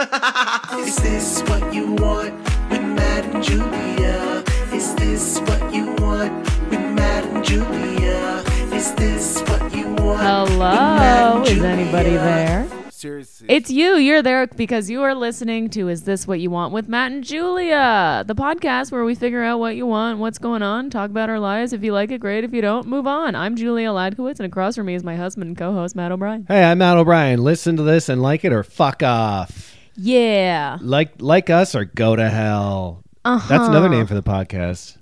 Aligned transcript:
Is 0.00 0.96
this 0.96 1.42
what 1.42 1.74
you 1.74 1.92
want 1.92 2.32
with 2.70 2.82
Matt 2.82 3.26
and 3.26 3.44
Julia? 3.44 4.42
Is 4.72 4.94
this 4.94 5.38
what 5.40 5.74
you 5.74 5.92
want 5.96 6.32
with 6.70 6.80
Matt 6.80 7.24
and 7.24 7.44
Julia? 7.44 8.42
Is 8.72 8.94
this 8.94 9.42
what 9.42 9.74
you 9.74 9.88
want? 9.88 9.98
with 9.98 10.18
Matt 10.18 10.48
Hello, 10.48 11.38
and 11.40 11.48
is 11.48 11.62
anybody 11.62 12.12
there? 12.12 12.66
Seriously. 12.88 13.46
It's 13.50 13.70
you. 13.70 13.96
You're 13.96 14.22
there 14.22 14.46
because 14.46 14.88
you 14.88 15.02
are 15.02 15.14
listening 15.14 15.68
to 15.70 15.88
Is 15.88 16.04
This 16.04 16.26
What 16.26 16.40
You 16.40 16.50
Want 16.50 16.72
with 16.72 16.88
Matt 16.88 17.12
and 17.12 17.22
Julia, 17.22 18.24
the 18.26 18.34
podcast 18.34 18.90
where 18.92 19.04
we 19.04 19.14
figure 19.14 19.42
out 19.42 19.58
what 19.58 19.76
you 19.76 19.84
want, 19.84 20.18
what's 20.18 20.38
going 20.38 20.62
on, 20.62 20.88
talk 20.88 21.10
about 21.10 21.28
our 21.28 21.38
lives. 21.38 21.74
If 21.74 21.84
you 21.84 21.92
like 21.92 22.10
it, 22.10 22.20
great. 22.20 22.44
If 22.44 22.54
you 22.54 22.62
don't, 22.62 22.86
move 22.86 23.06
on. 23.06 23.34
I'm 23.34 23.54
Julia 23.54 23.88
Ladkowitz, 23.90 24.40
and 24.40 24.46
across 24.46 24.76
from 24.76 24.86
me 24.86 24.94
is 24.94 25.04
my 25.04 25.16
husband 25.16 25.48
and 25.48 25.58
co 25.58 25.74
host, 25.74 25.94
Matt 25.94 26.10
O'Brien. 26.10 26.46
Hey, 26.48 26.64
I'm 26.64 26.78
Matt 26.78 26.96
O'Brien. 26.96 27.44
Listen 27.44 27.76
to 27.76 27.82
this 27.82 28.08
and 28.08 28.22
like 28.22 28.46
it 28.46 28.52
or 28.54 28.62
fuck 28.62 29.02
off. 29.02 29.76
Yeah. 30.02 30.78
Like 30.80 31.20
like 31.20 31.50
us 31.50 31.74
or 31.74 31.84
go 31.84 32.16
to 32.16 32.30
hell. 32.30 33.02
Uh-huh. 33.24 33.46
That's 33.48 33.68
another 33.68 33.90
name 33.90 34.06
for 34.06 34.14
the 34.14 34.22
podcast. 34.22 34.96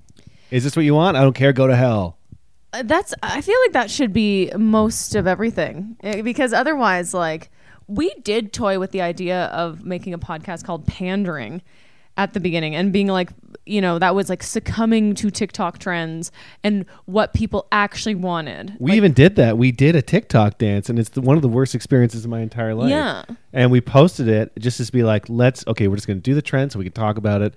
Is 0.51 0.65
this 0.65 0.75
what 0.75 0.85
you 0.85 0.95
want? 0.95 1.17
I 1.17 1.21
don't 1.21 1.35
care. 1.35 1.53
Go 1.53 1.69
to 1.69 1.77
hell. 1.77 2.19
Uh, 2.73 2.83
That's, 2.83 3.15
I 3.23 3.41
feel 3.41 3.57
like 3.65 3.73
that 3.73 3.91
should 3.91 4.13
be 4.13 4.51
most 4.57 5.15
of 5.15 5.27
everything 5.27 5.97
Eh, 6.03 6.23
because 6.23 6.53
otherwise, 6.53 7.15
like, 7.15 7.51
we 7.87 8.13
did 8.23 8.53
toy 8.53 8.79
with 8.79 8.91
the 8.91 9.01
idea 9.01 9.45
of 9.47 9.85
making 9.85 10.13
a 10.15 10.19
podcast 10.19 10.65
called 10.65 10.87
Pandering 10.87 11.63
at 12.19 12.35
the 12.35 12.41
beginning 12.41 12.75
and 12.75 12.93
being 12.93 13.07
like, 13.07 13.31
you 13.65 13.81
know, 13.81 13.99
that 13.99 14.15
was 14.15 14.29
like 14.29 14.43
succumbing 14.43 15.15
to 15.15 15.31
TikTok 15.31 15.79
trends 15.79 16.31
and 16.65 16.85
what 17.07 17.33
people 17.33 17.67
actually 17.73 18.17
wanted. 18.17 18.77
We 18.79 18.93
even 18.93 19.13
did 19.13 19.37
that. 19.37 19.57
We 19.57 19.73
did 19.73 19.95
a 19.97 20.03
TikTok 20.03 20.59
dance, 20.59 20.91
and 20.91 20.99
it's 20.99 21.11
the, 21.11 21.21
one 21.21 21.37
of 21.37 21.43
the 21.43 21.49
worst 21.49 21.75
experiences 21.75 22.25
of 22.25 22.31
my 22.31 22.41
entire 22.41 22.75
life. 22.75 22.91
Yeah. 22.91 23.25
And 23.53 23.71
we 23.71 23.81
posted 23.81 24.29
it 24.29 24.53
just 24.59 24.85
to 24.85 24.93
be 24.93 25.03
like, 25.03 25.29
let's 25.29 25.67
okay, 25.67 25.89
we're 25.89 25.97
just 25.97 26.07
going 26.07 26.19
to 26.19 26.23
do 26.23 26.35
the 26.35 26.43
trend 26.43 26.73
so 26.73 26.79
we 26.79 26.85
can 26.85 26.93
talk 26.93 27.17
about 27.17 27.41
it. 27.41 27.55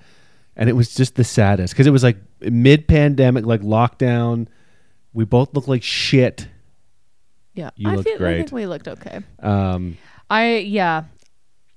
And 0.56 0.70
it 0.70 0.74
was 0.74 0.94
just 0.94 1.16
the 1.16 1.24
saddest 1.24 1.74
because 1.74 1.88
it 1.88 1.92
was 1.92 2.04
like 2.04 2.18
mid 2.42 2.88
pandemic, 2.88 3.46
like 3.46 3.62
lockdown. 3.62 4.48
We 5.14 5.26
both 5.26 5.54
looked 5.54 5.68
like 5.68 5.84
shit. 5.84 6.48
Yeah, 7.54 7.72
You 7.76 7.90
I 7.90 7.96
looked 7.96 8.08
feel, 8.08 8.16
I 8.16 8.18
great. 8.20 8.38
think 8.38 8.52
we 8.52 8.66
looked 8.66 8.88
okay. 8.88 9.22
Um, 9.40 9.98
I 10.30 10.58
yeah, 10.58 11.06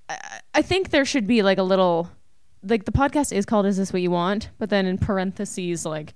I, 0.09 0.19
I 0.55 0.63
think 0.63 0.91
there 0.91 1.05
should 1.05 1.27
be 1.27 1.43
like 1.43 1.59
a 1.59 1.63
little, 1.63 2.11
like 2.67 2.85
the 2.85 2.93
podcast 2.93 3.33
is 3.33 3.47
called 3.47 3.67
"Is 3.67 3.77
This 3.77 3.93
What 3.93 4.03
You 4.03 4.11
Want?" 4.11 4.51
But 4.59 4.71
then 4.71 4.87
in 4.87 4.99
parentheses, 4.99 5.85
like, 5.85 6.15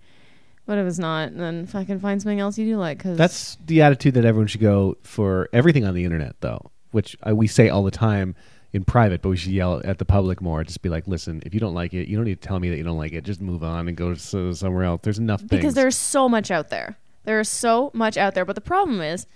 what 0.64 0.78
if 0.78 0.86
it's 0.86 0.98
not? 0.98 1.30
And 1.30 1.40
then 1.40 1.66
fucking 1.66 2.00
find 2.00 2.20
something 2.20 2.40
else 2.40 2.58
you 2.58 2.66
do 2.66 2.76
like. 2.76 3.00
Cause 3.00 3.16
That's 3.16 3.56
the 3.64 3.82
attitude 3.82 4.14
that 4.14 4.24
everyone 4.24 4.48
should 4.48 4.60
go 4.60 4.96
for 5.02 5.48
everything 5.52 5.84
on 5.84 5.94
the 5.94 6.04
internet, 6.04 6.36
though, 6.40 6.70
which 6.90 7.16
I, 7.22 7.32
we 7.32 7.46
say 7.46 7.68
all 7.68 7.82
the 7.82 7.90
time 7.90 8.34
in 8.72 8.84
private, 8.84 9.22
but 9.22 9.30
we 9.30 9.36
should 9.36 9.52
yell 9.52 9.80
at 9.84 9.98
the 9.98 10.04
public 10.04 10.42
more. 10.42 10.62
Just 10.64 10.82
be 10.82 10.88
like, 10.88 11.08
listen, 11.08 11.42
if 11.46 11.54
you 11.54 11.60
don't 11.60 11.74
like 11.74 11.94
it, 11.94 12.06
you 12.08 12.16
don't 12.16 12.26
need 12.26 12.40
to 12.40 12.46
tell 12.46 12.60
me 12.60 12.68
that 12.70 12.76
you 12.76 12.82
don't 12.82 12.98
like 12.98 13.12
it. 13.12 13.24
Just 13.24 13.40
move 13.40 13.62
on 13.62 13.88
and 13.88 13.96
go 13.96 14.14
somewhere 14.14 14.84
else. 14.84 15.00
There's 15.02 15.18
enough 15.18 15.46
because 15.46 15.74
there's 15.74 15.96
so 15.96 16.28
much 16.28 16.50
out 16.50 16.68
there. 16.68 16.98
There 17.24 17.40
is 17.40 17.48
so 17.48 17.90
much 17.94 18.16
out 18.16 18.34
there. 18.34 18.44
But 18.44 18.54
the 18.54 18.60
problem 18.60 19.00
is 19.00 19.26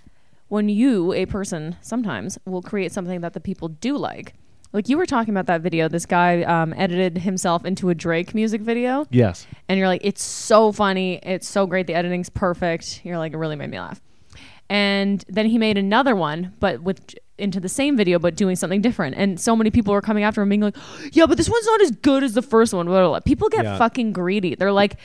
when 0.49 0.69
you, 0.69 1.13
a 1.13 1.25
person, 1.25 1.77
sometimes 1.81 2.37
will 2.45 2.61
create 2.61 2.91
something 2.91 3.21
that 3.21 3.33
the 3.33 3.39
people 3.39 3.69
do 3.69 3.97
like. 3.97 4.33
Like 4.73 4.89
you 4.89 4.97
were 4.97 5.05
talking 5.05 5.31
about 5.31 5.45
that 5.45 5.61
video, 5.61 5.87
this 5.87 6.07
guy 6.07 6.41
um, 6.41 6.73
edited 6.75 7.19
himself 7.19 7.63
into 7.63 7.89
a 7.89 7.95
Drake 7.95 8.33
music 8.33 8.59
video. 8.61 9.05
yes. 9.11 9.45
and 9.69 9.77
you're 9.77 9.87
like, 9.87 10.01
it's 10.03 10.23
so 10.23 10.71
funny, 10.71 11.19
it's 11.21 11.47
so 11.47 11.67
great, 11.67 11.85
the 11.85 11.93
editing's 11.93 12.29
perfect. 12.29 13.01
You're 13.03 13.19
like, 13.19 13.33
it 13.33 13.37
really 13.37 13.55
made 13.55 13.69
me 13.69 13.79
laugh. 13.79 14.01
And 14.69 15.23
then 15.27 15.45
he 15.45 15.59
made 15.59 15.77
another 15.77 16.15
one, 16.15 16.53
but 16.59 16.81
with 16.81 17.15
into 17.37 17.59
the 17.59 17.69
same 17.69 17.97
video, 17.97 18.19
but 18.19 18.35
doing 18.35 18.55
something 18.55 18.81
different. 18.81 19.15
And 19.17 19.39
so 19.39 19.55
many 19.55 19.71
people 19.71 19.93
were 19.93 20.01
coming 20.01 20.23
after 20.23 20.41
him, 20.41 20.49
being 20.49 20.61
like, 20.61 20.75
"Yeah, 21.11 21.25
but 21.25 21.37
this 21.37 21.49
one's 21.49 21.65
not 21.65 21.81
as 21.81 21.91
good 21.91 22.23
as 22.23 22.33
the 22.33 22.41
first 22.41 22.73
one." 22.73 22.85
Blah, 22.85 22.99
blah, 23.01 23.09
blah. 23.09 23.19
People 23.21 23.49
get 23.49 23.63
Yeah. 23.65 23.77
fucking 23.77 24.13
greedy. 24.13 24.55
They're 24.55 24.71
like, 24.71 24.97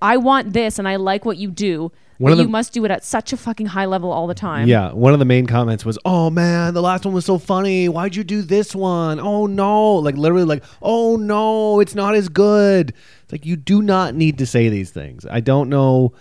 "I 0.00 0.16
want 0.16 0.52
this, 0.52 0.78
and 0.78 0.88
I 0.88 0.96
like 0.96 1.24
what 1.24 1.36
you 1.36 1.50
do." 1.50 1.92
One 2.18 2.32
but 2.32 2.40
of 2.40 2.46
you 2.46 2.48
must 2.50 2.72
do 2.72 2.84
it 2.84 2.90
at 2.90 3.04
such 3.04 3.32
a 3.32 3.36
fucking 3.36 3.66
high 3.66 3.84
level 3.84 4.10
all 4.10 4.26
the 4.26 4.34
time. 4.34 4.66
Yeah. 4.66 4.90
One 4.92 5.12
of 5.12 5.20
the 5.20 5.24
main 5.24 5.46
comments 5.46 5.84
was, 5.84 5.96
oh, 6.04 6.30
man, 6.30 6.74
the 6.74 6.82
last 6.82 7.04
one 7.04 7.14
was 7.14 7.24
so 7.24 7.38
funny. 7.38 7.88
Why'd 7.88 8.16
you 8.16 8.24
do 8.24 8.42
this 8.42 8.74
one? 8.74 9.20
Oh, 9.20 9.46
no. 9.46 9.94
Like, 9.94 10.16
literally, 10.16 10.42
like, 10.44 10.64
oh, 10.82 11.14
no, 11.14 11.78
it's 11.78 11.94
not 11.94 12.16
as 12.16 12.28
good. 12.28 12.92
It's 13.22 13.30
like, 13.30 13.46
you 13.46 13.54
do 13.54 13.82
not 13.82 14.16
need 14.16 14.36
to 14.38 14.46
say 14.46 14.68
these 14.68 14.90
things. 14.90 15.26
I 15.30 15.38
don't 15.38 15.68
know 15.68 16.12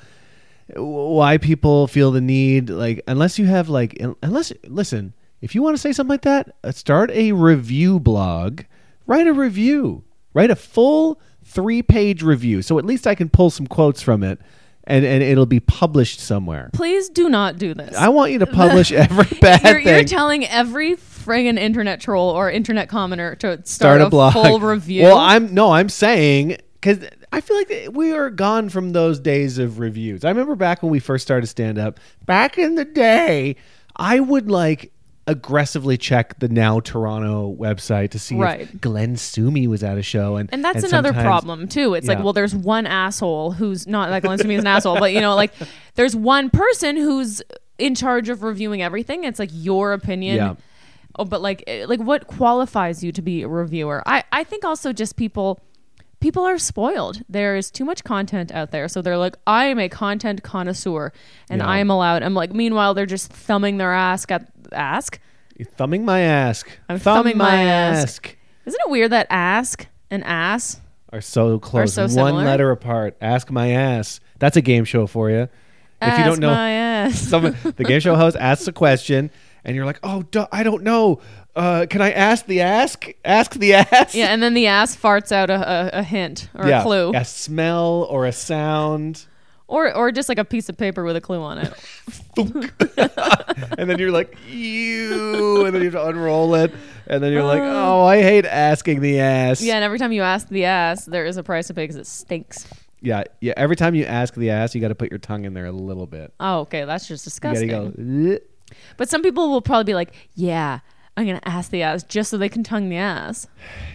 why 0.76 1.38
people 1.38 1.88
feel 1.88 2.12
the 2.12 2.20
need 2.22 2.70
like 2.70 3.02
unless 3.08 3.40
you 3.40 3.46
have 3.46 3.70
like 3.70 3.98
unless 4.22 4.52
listen 4.68 5.14
if 5.42 5.54
you 5.56 5.62
want 5.62 5.76
to 5.76 5.82
say 5.82 5.92
something 5.94 6.12
like 6.12 6.22
that 6.24 6.56
uh, 6.64 6.72
start 6.72 7.12
a 7.12 7.32
review 7.32 8.00
blog. 8.00 8.62
Write 9.06 9.28
a 9.28 9.34
review. 9.34 10.04
Write 10.34 10.52
a 10.52 10.56
full 10.56 11.22
three 11.44 11.82
page 11.82 12.22
review 12.22 12.62
so 12.62 12.78
at 12.78 12.84
least 12.86 13.08
i 13.08 13.16
can 13.16 13.30
pull 13.30 13.50
some 13.50 13.66
quotes 13.66 14.02
from 14.02 14.22
it 14.22 14.38
and 14.84 15.06
and 15.06 15.24
it'll 15.24 15.46
be 15.46 15.62
published 15.62 16.20
somewhere. 16.20 16.70
Please 16.74 17.08
do 17.10 17.30
not 17.30 17.58
do 17.58 17.74
this. 17.74 17.96
i 17.96 18.10
want 18.10 18.32
you 18.34 18.40
to 18.40 18.46
publish 18.64 18.92
every 18.92 19.38
bad 19.42 19.64
you're, 19.64 19.80
you're 19.80 20.04
telling 20.04 20.46
every 20.46 20.96
friggin' 20.96 21.58
internet 21.58 22.02
troll 22.02 22.30
or 22.30 22.52
internet 22.52 22.90
commenter 22.90 23.32
to 23.40 23.48
start, 23.54 23.68
start 23.68 24.02
a 24.02 24.10
blog. 24.10 24.34
full 24.34 24.60
review. 24.60 25.04
well 25.04 25.18
i'm 25.18 25.54
no 25.54 25.72
i'm 25.72 25.88
saying 25.90 26.58
because 26.74 27.00
i 27.32 27.40
feel 27.42 27.56
like 27.58 27.88
we 27.92 28.12
are 28.12 28.30
gone 28.30 28.68
from 28.70 28.92
those 28.92 29.20
days 29.20 29.58
of 29.58 29.80
reviews. 29.80 30.24
I 30.26 30.30
remember 30.30 30.56
back 30.56 30.84
when 30.84 30.92
we 30.92 31.00
first 31.00 31.24
started 31.26 31.48
stand 31.48 31.78
up 31.78 32.00
back 32.26 32.58
in 32.58 32.76
the 32.76 32.86
day 32.86 33.56
i 33.96 34.20
would 34.20 34.50
like 34.52 34.92
aggressively 35.28 35.98
check 35.98 36.40
the 36.40 36.48
now 36.48 36.80
toronto 36.80 37.54
website 37.60 38.10
to 38.12 38.20
see 38.20 38.36
Right. 38.38 38.62
if 38.62 38.82
glenn 38.82 39.16
sumi 39.18 39.68
was 39.68 39.84
at 39.84 39.98
a 39.98 40.02
show 40.02 40.38
and 40.38 40.50
And 40.54 40.64
that's 40.64 40.84
another 40.84 41.12
problem 41.14 41.68
too. 41.68 41.94
It's 41.94 42.08
Yeah. 42.08 42.14
like, 42.16 42.24
well, 42.24 42.34
there's 42.34 42.56
one 42.56 42.88
asshole 42.88 43.52
who's 43.52 43.86
not 43.88 44.10
like 44.10 44.24
Glenn 44.24 44.38
Sumi 44.40 44.56
is 44.56 44.62
an 44.62 44.68
asshole, 44.68 45.00
but 45.00 45.12
you 45.14 45.22
know, 45.22 45.36
like 45.36 45.52
there's 45.96 46.16
one 46.16 46.50
person 46.50 46.96
who's 46.96 47.42
in 47.78 47.94
charge 47.94 48.30
of 48.30 48.42
reviewing 48.44 48.82
everything. 48.82 49.24
It's 49.26 49.40
like 49.40 49.50
your 49.54 49.94
opinion. 49.94 50.38
Yeah. 50.38 50.56
Oh, 51.20 51.26
but 51.26 51.42
like, 51.42 51.64
eh, 51.68 51.86
like 51.88 52.00
what 52.00 52.28
qualifies 52.28 53.04
you 53.04 53.12
to 53.12 53.22
be 53.22 53.44
a 53.44 53.48
reviewer? 53.48 54.02
I 54.06 54.24
I 54.32 54.44
think 54.44 54.64
also 54.64 54.94
just 54.94 55.16
people. 55.18 55.60
People 56.20 56.44
are 56.44 56.58
spoiled. 56.58 57.22
There 57.30 57.56
is 57.56 57.70
too 57.70 57.86
much 57.86 58.04
content 58.04 58.52
out 58.52 58.72
there. 58.72 58.88
So 58.88 59.04
they're 59.04 59.20
like, 59.20 59.36
I 59.46 59.66
am 59.66 59.78
a 59.78 59.88
content 59.88 60.42
connoisseur 60.42 61.12
and 61.48 61.60
Yeah. 61.62 61.68
I 61.68 61.78
am 61.78 61.92
allowed. 61.92 62.24
I'm 62.24 62.34
like, 62.34 62.54
meanwhile, 62.54 62.96
they're 62.96 63.06
just 63.06 63.32
thumbing 63.32 63.78
their 63.78 63.94
ass 63.94 64.26
at 64.30 64.48
ask. 64.74 65.20
You're 65.58 65.66
thumbing 65.68 66.06
my 66.06 66.22
ass 66.22 66.64
I'm 66.88 67.00
Thumb 67.00 67.18
thumbing 67.18 67.38
my 67.38 67.56
ass. 67.64 68.04
ask. 68.04 68.38
Isn't 68.66 68.80
it 68.86 68.90
weird 68.90 69.12
that 69.12 69.28
ask 69.30 69.88
and 70.12 70.24
ass 70.24 70.82
are 71.12 71.22
so 71.22 71.58
close 71.58 71.94
so 71.94 72.04
one 72.04 72.10
similar. 72.10 72.44
letter 72.44 72.70
apart 72.70 73.16
ask 73.22 73.50
my 73.50 73.70
ass 73.70 74.20
that's 74.40 74.58
a 74.58 74.62
game 74.62 74.84
show 74.84 75.08
for 75.08 75.30
you 75.30 75.48
if 76.02 76.18
you 76.18 76.24
don't 76.26 76.34
Ask 76.34 76.40
know 76.42 76.52
my 76.52 76.70
ass. 76.72 77.20
Someone, 77.30 77.58
the 77.64 77.84
game 77.84 78.00
show 78.00 78.16
host 78.16 78.38
asks 78.40 78.68
a 78.68 78.72
question, 78.72 79.32
and 79.64 79.76
you're 79.76 79.86
like, 79.86 80.00
"Oh, 80.04 80.22
duh, 80.24 80.48
I 80.52 80.62
don't 80.62 80.84
know. 80.84 81.22
Uh, 81.56 81.88
can 81.90 82.02
I 82.02 82.12
ask 82.12 82.46
the 82.46 82.62
ask? 82.62 83.08
Ask 83.26 83.54
the 83.56 83.74
ass? 83.74 84.14
Yeah, 84.14 84.28
and 84.28 84.44
then 84.44 84.54
the 84.54 84.68
ass 84.68 84.96
farts 84.96 85.32
out 85.32 85.50
a, 85.50 85.56
a, 85.96 86.00
a 86.00 86.04
hint 86.04 86.50
or 86.54 86.68
a 86.70 86.84
clue, 86.84 87.14
a 87.16 87.26
smell 87.26 88.06
or 88.12 88.28
a 88.28 88.32
sound, 88.32 89.26
or 89.68 89.94
or 89.96 90.12
just 90.12 90.30
like 90.30 90.38
a 90.38 90.46
piece 90.46 90.70
of 90.70 90.78
paper 90.78 91.04
with 91.04 91.16
a 91.16 91.22
clue 91.22 91.42
on 91.42 91.58
it. 91.60 91.74
and 93.78 93.90
then 93.90 94.00
you're 94.00 94.12
like, 94.12 94.38
ew, 94.50 95.66
and 95.66 95.74
then 95.76 95.82
you 95.82 95.90
have 95.92 96.02
to 96.02 96.08
unroll 96.08 96.56
it, 96.56 96.72
and 97.08 97.22
then 97.24 97.32
you're 97.34 97.44
like, 97.44 97.62
uh. 97.62 97.66
"Oh, 97.66 98.06
I 98.06 98.22
hate 98.22 98.46
asking 98.46 99.02
the 99.02 99.20
ass." 99.20 99.62
yeah, 99.62 99.76
and 99.76 99.84
every 99.84 100.00
time 100.00 100.12
you 100.12 100.22
ask 100.22 100.48
the 100.50 100.66
ass, 100.66 101.06
there 101.06 101.26
is 101.26 101.38
a 101.38 101.44
price 101.44 101.68
to 101.68 101.74
pay 101.74 101.84
because 101.84 101.96
it 101.96 102.08
stinks. 102.08 102.68
yeah, 103.02 103.24
yeah. 103.42 103.54
Every 103.58 103.76
time 103.76 103.96
you 103.96 104.06
ask 104.06 104.34
the 104.36 104.50
ass, 104.52 104.74
you 104.76 104.82
got 104.82 104.90
to 104.90 104.96
put 104.96 105.12
your 105.12 105.20
tongue 105.20 105.46
in 105.46 105.54
there 105.54 105.66
a 105.66 105.72
little 105.72 106.08
bit. 106.08 106.34
Oh, 106.40 106.60
okay, 106.62 106.86
that's 106.86 107.08
just 107.08 107.26
You 107.26 107.40
got 107.40 107.54
to 107.54 107.60
disgusting. 107.60 108.30
go. 108.30 108.34
"Ugh." 108.36 108.40
But 108.98 109.10
some 109.10 109.22
people 109.24 109.50
will 109.50 109.62
probably 109.62 109.86
be 109.86 109.96
like, 109.96 110.14
"Yeah, 110.36 110.80
I'm 111.18 111.26
gonna 111.26 111.42
ask 111.46 111.72
the 111.72 111.82
ass 111.82 112.04
just 112.04 112.30
so 112.30 112.38
they 112.38 112.48
can 112.50 112.64
tongue 112.64 112.90
the 112.90 112.98
ass." 112.98 113.48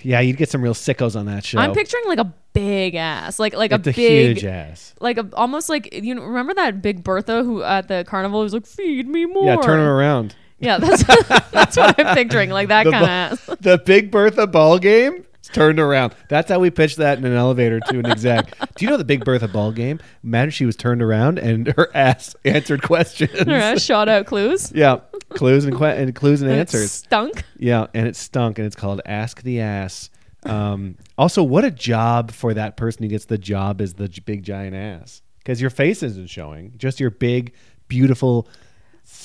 Yeah, 0.02 0.20
you'd 0.20 0.36
get 0.36 0.50
some 0.50 0.60
real 0.60 0.74
sickos 0.74 1.18
on 1.18 1.26
that 1.26 1.44
show. 1.44 1.58
I'm 1.58 1.72
picturing 1.72 2.04
like 2.06 2.18
a 2.18 2.32
big 2.52 2.94
ass, 2.94 3.38
like 3.38 3.54
like 3.54 3.72
it's 3.72 3.86
a 3.86 3.90
a 3.90 3.92
big, 3.94 4.36
huge 4.36 4.44
ass. 4.44 4.94
like 5.00 5.16
a, 5.18 5.28
almost 5.34 5.68
like 5.68 5.92
you 5.94 6.14
know, 6.14 6.22
remember 6.22 6.52
that 6.54 6.82
Big 6.82 7.02
Bertha 7.02 7.42
who 7.42 7.62
at 7.62 7.88
the 7.88 8.04
carnival 8.06 8.40
was 8.40 8.52
like, 8.52 8.66
"Feed 8.66 9.08
me 9.08 9.24
more." 9.24 9.46
Yeah, 9.46 9.56
turn 9.56 9.78
her 9.78 9.96
around. 9.96 10.34
Yeah, 10.58 10.78
that's 10.78 11.02
that's 11.50 11.76
what 11.76 11.98
I'm 11.98 12.14
picturing, 12.14 12.50
like 12.50 12.68
that 12.68 12.84
kind 12.84 12.96
of 12.96 13.02
ass. 13.02 13.46
the 13.60 13.78
Big 13.78 14.10
Bertha 14.10 14.46
ball 14.46 14.78
game 14.78 15.24
it's 15.42 15.48
turned 15.52 15.80
around. 15.80 16.14
That's 16.28 16.48
how 16.48 16.60
we 16.60 16.70
pitched 16.70 16.98
that 16.98 17.18
in 17.18 17.24
an 17.24 17.34
elevator 17.34 17.80
to 17.80 17.98
an 17.98 18.06
exec. 18.06 18.56
Do 18.76 18.84
you 18.84 18.90
know 18.90 18.96
the 18.96 19.02
Big 19.04 19.24
Bertha 19.24 19.48
ball 19.48 19.72
game? 19.72 19.98
Imagine 20.22 20.50
she 20.52 20.64
was 20.66 20.76
turned 20.76 21.02
around 21.02 21.38
and 21.40 21.66
her 21.76 21.88
ass 21.94 22.36
answered 22.44 22.82
questions. 22.82 23.36
Her 23.40 23.50
ass 23.52 23.82
shot 23.82 24.08
out 24.08 24.26
clues. 24.26 24.70
yeah, 24.74 25.00
clues 25.30 25.64
and, 25.64 25.76
que- 25.76 25.84
and 25.86 26.14
clues 26.14 26.42
and 26.42 26.50
and 26.50 26.58
it 26.58 26.60
answers. 26.60 26.92
stunk. 26.92 27.42
Yeah, 27.56 27.88
and 27.92 28.06
it 28.06 28.14
stunk, 28.14 28.58
and 28.58 28.66
it's 28.66 28.76
called 28.76 29.00
Ask 29.04 29.42
the 29.42 29.60
Ass. 29.60 30.10
Um, 30.44 30.96
also, 31.18 31.42
what 31.42 31.64
a 31.64 31.70
job 31.70 32.30
for 32.32 32.54
that 32.54 32.76
person 32.76 33.02
who 33.02 33.08
gets 33.08 33.24
the 33.26 33.38
job 33.38 33.80
as 33.80 33.94
the 33.94 34.08
j- 34.08 34.22
big 34.24 34.42
giant 34.44 34.74
ass 34.76 35.22
because 35.38 35.60
your 35.60 35.70
face 35.70 36.02
isn't 36.02 36.28
showing, 36.30 36.74
just 36.76 36.98
your 37.00 37.10
big, 37.10 37.52
beautiful, 37.88 38.48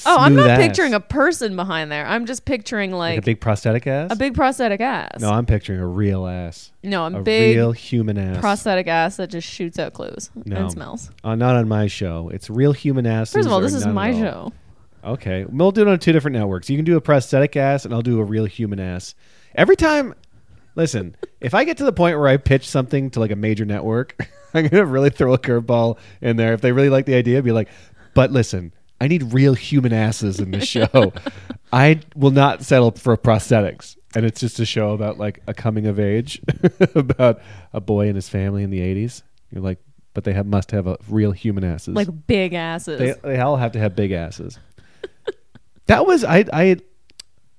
Oh, 0.05 0.17
I'm 0.17 0.35
not 0.35 0.49
ass. 0.49 0.59
picturing 0.59 0.93
a 0.93 0.99
person 0.99 1.55
behind 1.55 1.91
there. 1.91 2.05
I'm 2.05 2.25
just 2.25 2.45
picturing 2.45 2.91
like, 2.91 3.11
like 3.15 3.19
a 3.19 3.21
big 3.25 3.41
prosthetic 3.41 3.87
ass. 3.87 4.11
a 4.11 4.15
big 4.15 4.33
prosthetic 4.35 4.79
ass. 4.81 5.19
no, 5.19 5.29
I'm 5.31 5.45
picturing 5.45 5.79
a 5.79 5.87
real 5.87 6.27
ass. 6.27 6.71
No, 6.83 7.03
I'm 7.03 7.15
A 7.15 7.21
big 7.23 7.55
real 7.57 7.71
human 7.71 8.17
ass. 8.17 8.39
prosthetic 8.39 8.87
ass 8.87 9.17
that 9.17 9.29
just 9.29 9.47
shoots 9.47 9.79
out 9.79 9.93
clues 9.93 10.29
No. 10.45 10.55
and 10.57 10.71
smells. 10.71 11.09
Uh, 11.23 11.35
not 11.35 11.55
on 11.55 11.67
my 11.67 11.87
show. 11.87 12.29
It's 12.33 12.49
real 12.49 12.73
human 12.73 13.05
ass. 13.07 13.31
First 13.33 13.47
of 13.47 13.51
all, 13.53 13.59
this 13.61 13.73
is 13.73 13.85
my 13.87 14.11
show. 14.11 14.53
Okay, 15.03 15.45
we'll 15.49 15.71
do 15.71 15.81
it 15.83 15.87
on 15.87 15.99
two 15.99 16.11
different 16.11 16.35
networks. 16.35 16.69
You 16.69 16.77
can 16.77 16.83
do 16.85 16.97
a 16.97 17.01
prosthetic 17.01 17.55
ass, 17.55 17.85
and 17.85 17.93
I'll 17.93 18.01
do 18.01 18.19
a 18.19 18.23
real 18.23 18.45
human 18.45 18.79
ass. 18.79 19.15
Every 19.55 19.75
time, 19.77 20.13
listen, 20.75 21.15
if 21.39 21.53
I 21.53 21.63
get 21.63 21.77
to 21.77 21.85
the 21.85 21.93
point 21.93 22.17
where 22.19 22.27
I 22.27 22.37
pitch 22.37 22.67
something 22.67 23.09
to 23.11 23.19
like 23.19 23.31
a 23.31 23.35
major 23.35 23.63
network, 23.65 24.15
I'm 24.53 24.67
gonna 24.67 24.85
really 24.85 25.09
throw 25.09 25.33
a 25.33 25.37
curveball 25.39 25.97
in 26.21 26.35
there. 26.37 26.53
If 26.53 26.61
they 26.61 26.71
really 26.71 26.89
like 26.89 27.05
the 27.05 27.15
idea, 27.15 27.41
be 27.41 27.51
like, 27.51 27.69
but 28.13 28.31
listen, 28.31 28.73
I 28.99 29.07
need 29.07 29.33
real 29.33 29.53
human 29.53 29.93
asses 29.93 30.39
in 30.39 30.51
this 30.51 30.65
show. 30.67 31.13
I 31.71 31.99
will 32.15 32.31
not 32.31 32.63
settle 32.63 32.91
for 32.91 33.15
prosthetics. 33.17 33.95
And 34.15 34.25
it's 34.25 34.39
just 34.39 34.59
a 34.59 34.65
show 34.65 34.91
about 34.91 35.17
like 35.17 35.41
a 35.47 35.53
coming 35.53 35.85
of 35.85 35.99
age, 35.99 36.41
about 36.95 37.41
a 37.73 37.79
boy 37.81 38.07
and 38.07 38.15
his 38.15 38.29
family 38.29 38.63
in 38.63 38.69
the 38.71 38.79
80s. 38.79 39.21
You're 39.51 39.61
like, 39.61 39.79
but 40.13 40.23
they 40.23 40.33
have 40.33 40.47
must 40.47 40.71
have 40.71 40.87
a 40.87 40.97
real 41.09 41.31
human 41.31 41.63
asses. 41.63 41.93
Like 41.95 42.07
big 42.25 42.53
asses. 42.53 42.97
They, 42.97 43.13
they 43.21 43.39
all 43.39 43.57
have 43.57 43.73
to 43.73 43.79
have 43.79 43.95
big 43.95 44.11
asses. 44.11 44.57
that 45.85 46.07
was 46.07 46.23
I 46.23 46.45
I 46.51 46.77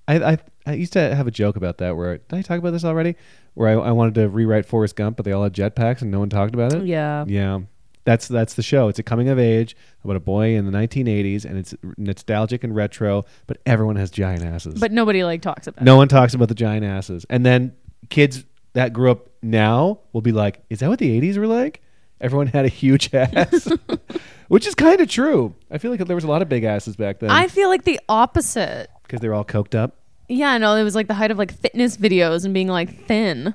I 0.09 0.33
I 0.33 0.39
I 0.67 0.73
used 0.73 0.95
to 0.95 1.15
have 1.15 1.27
a 1.29 1.31
joke 1.31 1.57
about 1.57 1.79
that. 1.79 1.97
Where 1.97 2.19
did 2.19 2.37
I 2.37 2.43
talk 2.43 2.59
about 2.59 2.73
this 2.73 2.85
already? 2.85 3.15
Where 3.55 3.69
I, 3.69 3.89
I 3.89 3.91
wanted 3.93 4.15
to 4.17 4.29
rewrite 4.29 4.67
Forrest 4.67 4.97
Gump, 4.97 5.17
but 5.17 5.25
they 5.25 5.33
all 5.33 5.45
had 5.45 5.53
jetpacks 5.53 6.03
and 6.03 6.11
no 6.11 6.19
one 6.19 6.31
talked 6.31 6.55
about 6.55 6.73
it. 6.73 6.85
yeah. 6.85 7.25
Yeah, 7.29 7.61
that's 8.09 8.27
that's 8.27 8.55
the 8.55 8.63
show. 8.63 8.89
It's 8.89 8.99
a 8.99 9.03
coming 9.03 9.29
of 9.29 9.39
age 9.39 9.77
about 10.03 10.17
a 10.17 10.21
boy 10.21 10.55
in 10.55 10.65
the 10.65 10.73
1980s, 10.73 11.45
and 11.45 11.59
it's 11.59 11.75
nostalgic 11.99 12.65
and 12.65 12.75
retro. 12.75 13.27
But 13.47 13.59
everyone 13.67 13.97
has 13.97 14.11
giant 14.11 14.43
asses. 14.43 14.81
But 14.81 14.93
nobody 14.93 15.25
like 15.25 15.43
talks 15.43 15.67
about 15.67 15.83
it. 15.83 15.85
no 15.85 15.97
one 15.97 16.09
talks 16.09 16.33
about 16.33 16.49
the 16.49 16.55
giant 16.55 16.87
asses. 16.87 17.27
And 17.29 17.45
then 17.45 17.75
kids 18.09 18.45
that 18.73 18.95
grew 18.95 19.11
up 19.11 19.29
now 19.43 20.01
will 20.15 20.23
be 20.23 20.33
like, 20.33 20.63
"Is 20.71 20.79
that 20.79 20.89
what 20.89 20.99
the 20.99 21.21
80s 21.21 21.37
were 21.37 21.47
like?" 21.47 21.83
Everyone 22.21 22.47
had 22.47 22.65
a 22.65 22.69
huge 22.69 23.13
ass, 23.15 23.69
which 24.49 24.67
is 24.67 24.75
kind 24.75 25.01
of 25.03 25.09
true. 25.11 25.55
I 25.71 25.77
feel 25.77 25.91
like 25.91 26.01
there 26.05 26.17
was 26.17 26.25
a 26.25 26.29
lot 26.29 26.41
of 26.41 26.49
big 26.49 26.65
asses 26.65 26.97
back 26.97 27.19
then 27.21 27.31
I 27.31 27.47
feel 27.47 27.69
like 27.69 27.85
the 27.85 28.01
opposite. 28.09 28.89
because 29.03 29.21
they 29.21 29.29
were 29.29 29.35
all 29.35 29.45
coked 29.45 29.75
up. 29.75 29.97
Yeah, 30.31 30.57
no, 30.59 30.75
it 30.77 30.83
was 30.83 30.95
like 30.95 31.09
the 31.09 31.15
height 31.15 31.31
of 31.31 31.37
like 31.39 31.53
fitness 31.53 31.97
videos 31.99 32.45
and 32.47 32.53
being 32.55 32.69
like 32.69 33.07
thin. 33.07 33.55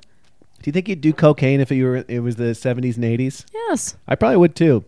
Do 0.63 0.69
you 0.69 0.71
think 0.73 0.87
you'd 0.89 1.01
do 1.01 1.13
cocaine 1.13 1.59
if 1.59 1.69
you 1.71 1.85
were 1.85 2.05
it 2.07 2.19
was 2.21 2.37
the 2.37 2.53
70s 2.55 2.95
and 2.95 3.03
80s? 3.05 3.45
Yes. 3.53 3.95
I 4.07 4.15
probably 4.15 4.37
would 4.37 4.55
too, 4.55 4.83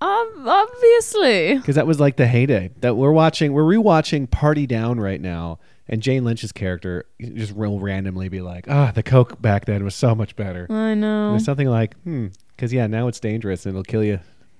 Um, 0.00 0.44
obviously. 0.48 1.56
because 1.56 1.74
that 1.76 1.86
was 1.86 2.00
like 2.00 2.16
the 2.16 2.26
heyday. 2.26 2.70
That 2.80 2.96
we're 2.96 3.12
watching, 3.12 3.52
we're 3.52 3.62
rewatching 3.64 4.30
Party 4.30 4.66
Down 4.66 4.98
right 4.98 5.20
now, 5.20 5.58
and 5.88 6.02
Jane 6.02 6.24
Lynch's 6.24 6.52
character 6.52 7.04
just 7.20 7.52
will 7.54 7.78
randomly 7.78 8.28
be 8.28 8.40
like, 8.40 8.66
"Ah, 8.68 8.90
the 8.92 9.02
coke 9.02 9.40
back 9.42 9.64
then 9.66 9.84
was 9.84 9.94
so 9.94 10.14
much 10.14 10.34
better." 10.36 10.66
I 10.70 10.94
know. 10.94 11.30
There's 11.30 11.44
something 11.44 11.68
like, 11.68 11.94
hmm, 12.02 12.28
because 12.56 12.72
yeah, 12.72 12.86
now 12.86 13.06
it's 13.08 13.20
dangerous 13.20 13.64
and 13.66 13.74
it'll 13.74 13.84
kill 13.84 14.02
you, 14.04 14.18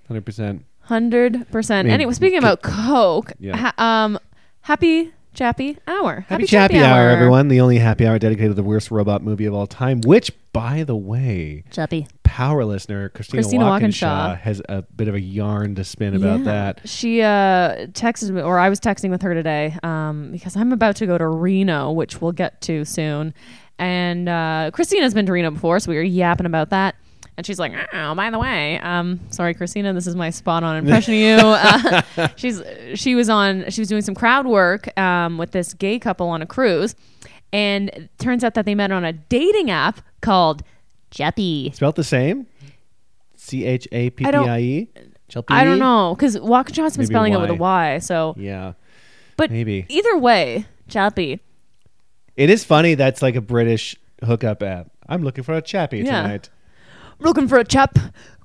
hundred 0.09 0.25
percent. 0.27 0.65
Hundred 0.83 1.49
percent. 1.51 1.89
Anyway, 1.89 2.13
speaking 2.13 2.39
about 2.39 2.63
Coke, 2.63 3.33
Yeah. 3.39 3.57
ha- 3.57 3.75
um, 4.05 4.19
happy 4.63 5.13
Chappy 5.35 5.79
Hour. 5.87 6.27
Happy, 6.29 6.45
Chappy 6.47 6.79
Hour, 6.79 7.09
everyone! 7.09 7.49
The 7.49 7.61
only 7.61 7.79
happy 7.79 8.07
hour 8.07 8.19
dedicated 8.19 8.51
to 8.51 8.55
the 8.55 8.63
worst 8.63 8.91
robot 8.91 9.23
movie 9.23 9.47
of 9.47 9.55
all 9.55 9.67
time. 9.67 10.01
Which, 10.03 10.31
by 10.53 10.85
the 10.85 10.95
way, 10.97 11.65
Chappy. 11.71 12.07
power 12.23 12.65
listener 12.67 13.09
Christina, 13.09 13.43
Christina 13.43 13.65
Walkinshaw, 13.65 14.07
Walkinshaw. 14.07 14.43
has 14.43 14.61
a 14.69 14.83
bit 14.83 15.09
of 15.09 15.15
a 15.15 15.21
yarn 15.21 15.75
to 15.77 15.85
spin 15.85 16.15
about 16.15 16.41
Yeah. 16.41 16.45
that. 16.45 16.81
She 16.89 17.23
uh, 17.23 17.87
texted 17.93 18.31
me, 18.31 18.43
or 18.43 18.59
I 18.59 18.69
was 18.69 18.79
texting 18.79 19.09
with 19.11 19.23
her 19.23 19.33
today, 19.33 19.75
um, 19.83 20.33
because 20.33 20.55
I'm 20.55 20.71
about 20.73 20.97
to 20.97 21.07
go 21.07 21.17
to 21.17 21.27
Reno, 21.27 21.91
which 21.93 22.21
we'll 22.21 22.33
get 22.33 22.61
to 22.63 22.85
soon. 22.85 23.33
And 23.79 24.29
uh, 24.29 24.71
Christina's 24.75 25.15
been 25.15 25.25
to 25.27 25.33
Reno 25.33 25.51
before, 25.51 25.81
so 25.81 25.91
we 25.91 25.97
were 25.97 26.03
yapping 26.03 26.47
about 26.47 26.69
that. 26.71 26.95
And 27.37 27.47
she's 27.47 27.59
like, 27.59 27.73
"Oh, 27.95 28.15
by 28.15 28.31
the 28.31 28.39
way, 28.39 28.79
um, 28.81 29.19
sorry, 29.31 29.55
Christina, 29.55 29.93
this 29.95 30.07
is 30.07 30.15
my 30.15 30.29
spot-on 30.31 30.77
impression 30.77 31.15
of 31.15 31.21
you." 31.21 31.37
Uh, 32.23 32.29
she's 32.37 32.63
she 32.95 33.15
was 33.15 33.29
on, 33.31 33.71
she 33.71 33.81
was 33.81 33.89
doing 33.89 34.03
some 34.03 34.15
crowd 34.15 34.47
work 34.47 34.97
um, 34.99 35.39
with 35.39 35.53
this 35.53 35.73
gay 35.75 35.99
couple 35.99 36.29
on 36.29 36.43
a 36.43 36.47
cruise, 36.47 36.95
and 37.53 37.89
it 37.89 38.11
turns 38.19 38.45
out 38.45 38.53
that 38.55 38.67
they 38.67 38.75
met 38.75 38.93
on 38.93 39.05
a 39.05 39.13
dating 39.15 39.71
app 39.71 40.01
called 40.21 40.63
Chappy. 41.11 41.71
Spelled 41.75 41.97
the 41.97 42.05
same? 42.05 42.47
C 43.35 43.65
H 43.65 43.89
A 43.93 44.11
P 44.11 44.25
P 44.25 44.31
I 44.31 44.59
E. 44.61 44.89
I 45.49 45.65
don't 45.65 45.79
know 45.79 46.15
because 46.15 46.39
been 46.99 47.05
Maybe 47.05 47.15
a 47.15 47.17
spelling 47.17 47.33
it 47.33 47.41
with 47.41 47.51
a 47.51 47.55
Y. 47.55 47.99
so 47.99 48.35
Yeah, 48.37 48.75
But 49.39 49.51
Maybe. 49.51 49.87
either 49.89 50.19
way, 50.19 50.67
Chappy. 50.89 51.41
it 52.37 52.51
is 52.51 52.63
funny. 52.65 52.95
That's 52.95 53.23
like 53.23 53.35
a 53.37 53.41
British 53.41 53.97
hookup 54.23 54.63
app. 54.63 54.91
I'm 55.09 55.23
looking 55.23 55.43
for 55.45 55.55
a 55.55 55.63
chappy 55.63 55.99
Yeah. 56.01 56.23
tonight. 56.23 56.51
Looking 57.23 57.47
for 57.47 57.59
a 57.59 57.65
chap. 57.65 57.99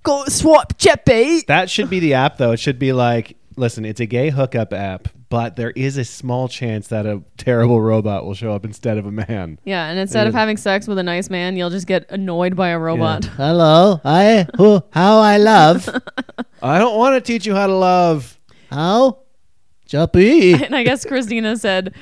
Go 0.04 0.24
swap 0.26 0.78
Chappy. 0.78 1.42
That 1.48 1.70
should 1.70 1.90
be 1.90 2.00
the 2.00 2.14
app, 2.14 2.38
though. 2.38 2.52
It 2.52 2.60
should 2.60 2.78
be 2.80 2.94
like, 2.94 3.36
listen, 3.56 3.84
it's 3.86 4.00
a 4.00 4.06
gay 4.06 4.30
hookup 4.30 4.72
app, 4.72 5.10
but 5.30 5.56
there 5.56 5.72
is 5.72 5.98
a 5.98 6.06
small 6.06 6.48
chance 6.48 6.88
that 6.90 7.06
a 7.06 7.24
terrible 7.38 7.82
robot 7.82 8.24
will 8.24 8.36
show 8.36 8.54
up 8.54 8.64
instead 8.64 8.98
of 8.98 9.06
a 9.06 9.12
man. 9.12 9.60
Yeah, 9.66 9.88
and 9.90 10.00
instead 10.00 10.28
of 10.28 10.34
having 10.34 10.58
sex 10.58 10.88
with 10.88 11.00
a 11.00 11.04
nice 11.04 11.30
man, 11.30 11.58
you'll 11.58 11.72
just 11.72 11.88
get 11.88 12.10
annoyed 12.12 12.56
by 12.56 12.70
a 12.70 12.80
robot. 12.80 13.26
Yeah. 13.26 13.32
Hello, 13.36 14.00
I 14.06 14.48
who 14.58 14.82
how 14.92 15.20
I 15.20 15.38
love. 15.38 15.90
I 16.62 16.78
don't 16.80 16.98
want 16.98 17.16
to 17.16 17.22
teach 17.22 17.46
you 17.46 17.56
how 17.56 17.68
to 17.68 17.76
love. 17.76 18.40
How, 18.70 19.20
Chappy? 19.88 20.54
And 20.64 20.76
I 20.76 20.84
guess 20.84 21.04
Christina 21.06 21.58
said 21.58 21.96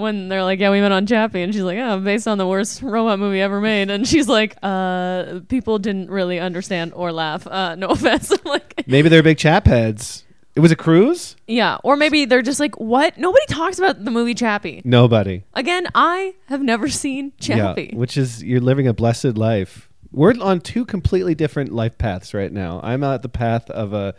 when 0.00 0.28
they're 0.28 0.42
like, 0.42 0.58
"Yeah, 0.58 0.70
we 0.70 0.80
met 0.80 0.92
on 0.92 1.06
Chappie," 1.06 1.42
and 1.42 1.52
she's 1.52 1.62
like, 1.62 1.78
"Oh, 1.78 2.00
based 2.00 2.26
on 2.26 2.38
the 2.38 2.46
worst 2.46 2.82
robot 2.82 3.18
movie 3.18 3.40
ever 3.40 3.60
made," 3.60 3.90
and 3.90 4.06
she's 4.06 4.28
like, 4.28 4.56
"Uh, 4.62 5.40
people 5.48 5.78
didn't 5.78 6.10
really 6.10 6.40
understand 6.40 6.92
or 6.94 7.12
laugh. 7.12 7.46
Uh, 7.46 7.74
no 7.76 7.88
offense." 7.96 8.30
I'm 8.30 8.38
like, 8.44 8.82
Maybe 8.86 9.08
they're 9.08 9.22
big 9.22 9.38
chap 9.38 9.66
heads. 9.66 10.24
It 10.56 10.60
was 10.60 10.72
a 10.72 10.76
cruise. 10.76 11.36
yeah, 11.46 11.78
or 11.84 11.96
maybe 11.96 12.24
they're 12.24 12.42
just 12.42 12.58
like, 12.58 12.78
"What? 12.80 13.16
Nobody 13.18 13.44
talks 13.48 13.78
about 13.78 14.04
the 14.04 14.10
movie 14.10 14.34
Chappie." 14.34 14.82
Nobody. 14.84 15.44
Again, 15.54 15.86
I 15.94 16.34
have 16.46 16.60
never 16.62 16.88
seen 16.88 17.32
Chappie. 17.40 17.90
Yeah, 17.92 17.98
which 17.98 18.16
is 18.16 18.42
you're 18.42 18.60
living 18.60 18.88
a 18.88 18.92
blessed 18.92 19.36
life. 19.38 19.88
We're 20.12 20.34
on 20.40 20.60
two 20.60 20.84
completely 20.84 21.36
different 21.36 21.72
life 21.72 21.96
paths 21.98 22.34
right 22.34 22.50
now. 22.52 22.80
I'm 22.82 23.04
at 23.04 23.22
the 23.22 23.28
path 23.28 23.70
of 23.70 23.92
a 23.92 24.14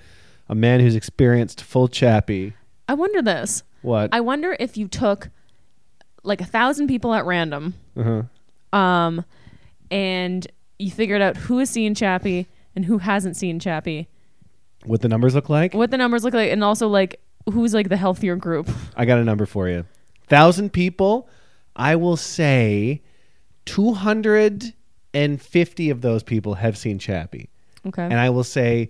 a 0.47 0.55
man 0.55 0.79
who's 0.79 0.95
experienced 0.95 1.61
full 1.61 1.87
Chappie. 1.89 2.53
I 2.87 2.93
wonder 2.93 3.21
this. 3.21 3.63
What? 3.81 4.09
I 4.13 4.19
wonder 4.21 4.55
if 4.59 4.77
you 4.77 4.87
took 4.87 5.29
like 6.23 6.41
a 6.41 6.45
thousand 6.45 6.87
people 6.87 7.13
at 7.13 7.25
random, 7.25 7.73
uh-huh. 7.97 8.77
um, 8.77 9.25
and 9.89 10.47
you 10.79 10.91
figured 10.91 11.21
out 11.21 11.37
who 11.37 11.57
has 11.59 11.69
seen 11.69 11.95
Chappie 11.95 12.47
and 12.75 12.85
who 12.85 12.97
hasn't 12.99 13.35
seen 13.37 13.59
Chappie, 13.59 14.07
What 14.85 15.01
the 15.01 15.09
numbers 15.09 15.35
look 15.35 15.49
like? 15.49 15.73
what 15.73 15.91
the 15.91 15.97
numbers 15.97 16.23
look 16.23 16.33
like, 16.33 16.51
and 16.51 16.63
also 16.63 16.87
like 16.87 17.19
who's 17.51 17.73
like 17.73 17.89
the 17.89 17.97
healthier 17.97 18.35
group. 18.35 18.69
I 18.95 19.05
got 19.05 19.19
a 19.19 19.23
number 19.23 19.45
for 19.45 19.67
you. 19.67 19.85
Thousand 20.27 20.71
people. 20.73 21.27
I 21.75 21.95
will 21.95 22.17
say, 22.17 23.01
two 23.65 23.93
hundred 23.93 24.73
and 25.13 25.41
fifty 25.41 25.89
of 25.89 26.01
those 26.01 26.21
people 26.21 26.55
have 26.55 26.77
seen 26.77 26.99
Chappie, 26.99 27.49
Okay. 27.87 28.03
and 28.03 28.15
I 28.15 28.29
will 28.29 28.43
say, 28.43 28.89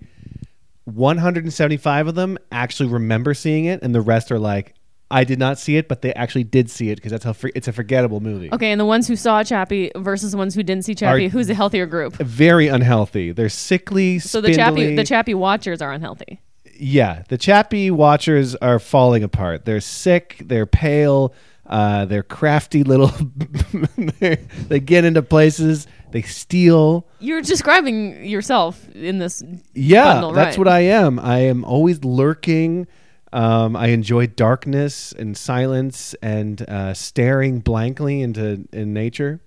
one 0.85 1.17
hundred 1.19 1.43
and 1.43 1.53
seventy-five 1.53 2.07
of 2.07 2.15
them 2.15 2.37
actually 2.51 2.89
remember 2.89 3.33
seeing 3.35 3.65
it, 3.65 3.83
and 3.83 3.93
the 3.93 4.01
rest 4.01 4.31
are 4.31 4.39
like, 4.39 4.73
I 5.11 5.23
did 5.23 5.37
not 5.39 5.59
see 5.59 5.77
it, 5.77 5.87
but 5.87 6.01
they 6.01 6.13
actually 6.13 6.43
did 6.45 6.69
see 6.69 6.89
it 6.89 6.95
because 6.95 7.11
that's 7.11 7.23
how 7.25 7.33
for- 7.33 7.51
it's 7.53 7.67
a 7.67 7.73
forgettable 7.73 8.19
movie. 8.21 8.49
okay, 8.51 8.71
and 8.71 8.79
the 8.79 8.85
ones 8.85 9.07
who 9.07 9.15
saw 9.15 9.43
Chappie 9.43 9.91
versus 9.95 10.31
the 10.31 10.37
ones 10.37 10.55
who 10.55 10.63
didn't 10.63 10.85
see 10.85 10.95
Chappie, 10.95 11.25
Are- 11.25 11.29
who's 11.29 11.47
the 11.47 11.53
healthier 11.53 11.85
group? 11.85 12.13
Very 12.15 12.67
unhealthy. 12.67 13.31
They're 13.31 13.49
sickly. 13.49 14.19
So 14.19 14.41
the 14.41 14.53
Chappie, 14.53 14.95
the 14.95 15.03
Chappie 15.03 15.33
watchers 15.33 15.81
are 15.81 15.91
unhealthy. 15.91 16.39
Yeah, 16.79 17.23
the 17.27 17.37
Chappie 17.37 17.91
watchers 17.91 18.55
are 18.55 18.79
falling 18.79 19.23
apart. 19.23 19.65
They're 19.65 19.81
sick. 19.81 20.37
They're 20.43 20.65
pale. 20.65 21.33
Uh, 21.67 22.05
they're 22.05 22.23
crafty 22.23 22.83
little. 22.83 23.11
they're- 24.19 24.39
they 24.67 24.79
get 24.79 25.05
into 25.05 25.21
places. 25.21 25.87
They 26.11 26.21
steal. 26.23 27.07
You're 27.19 27.41
describing 27.41 28.25
yourself 28.25 28.89
in 28.93 29.19
this. 29.19 29.41
Yeah, 29.73 30.13
bundle, 30.13 30.31
that's 30.33 30.57
right. 30.57 30.57
what 30.57 30.67
I 30.67 30.79
am. 30.81 31.19
I 31.19 31.39
am 31.39 31.63
always 31.63 32.03
lurking. 32.03 32.87
Um, 33.33 33.75
I 33.75 33.87
enjoy 33.87 34.27
darkness 34.27 35.13
and 35.13 35.37
silence 35.37 36.13
and 36.21 36.61
uh, 36.69 36.93
staring 36.93 37.59
blankly 37.59 38.21
into 38.21 38.67
in 38.73 38.93
nature. 38.93 39.39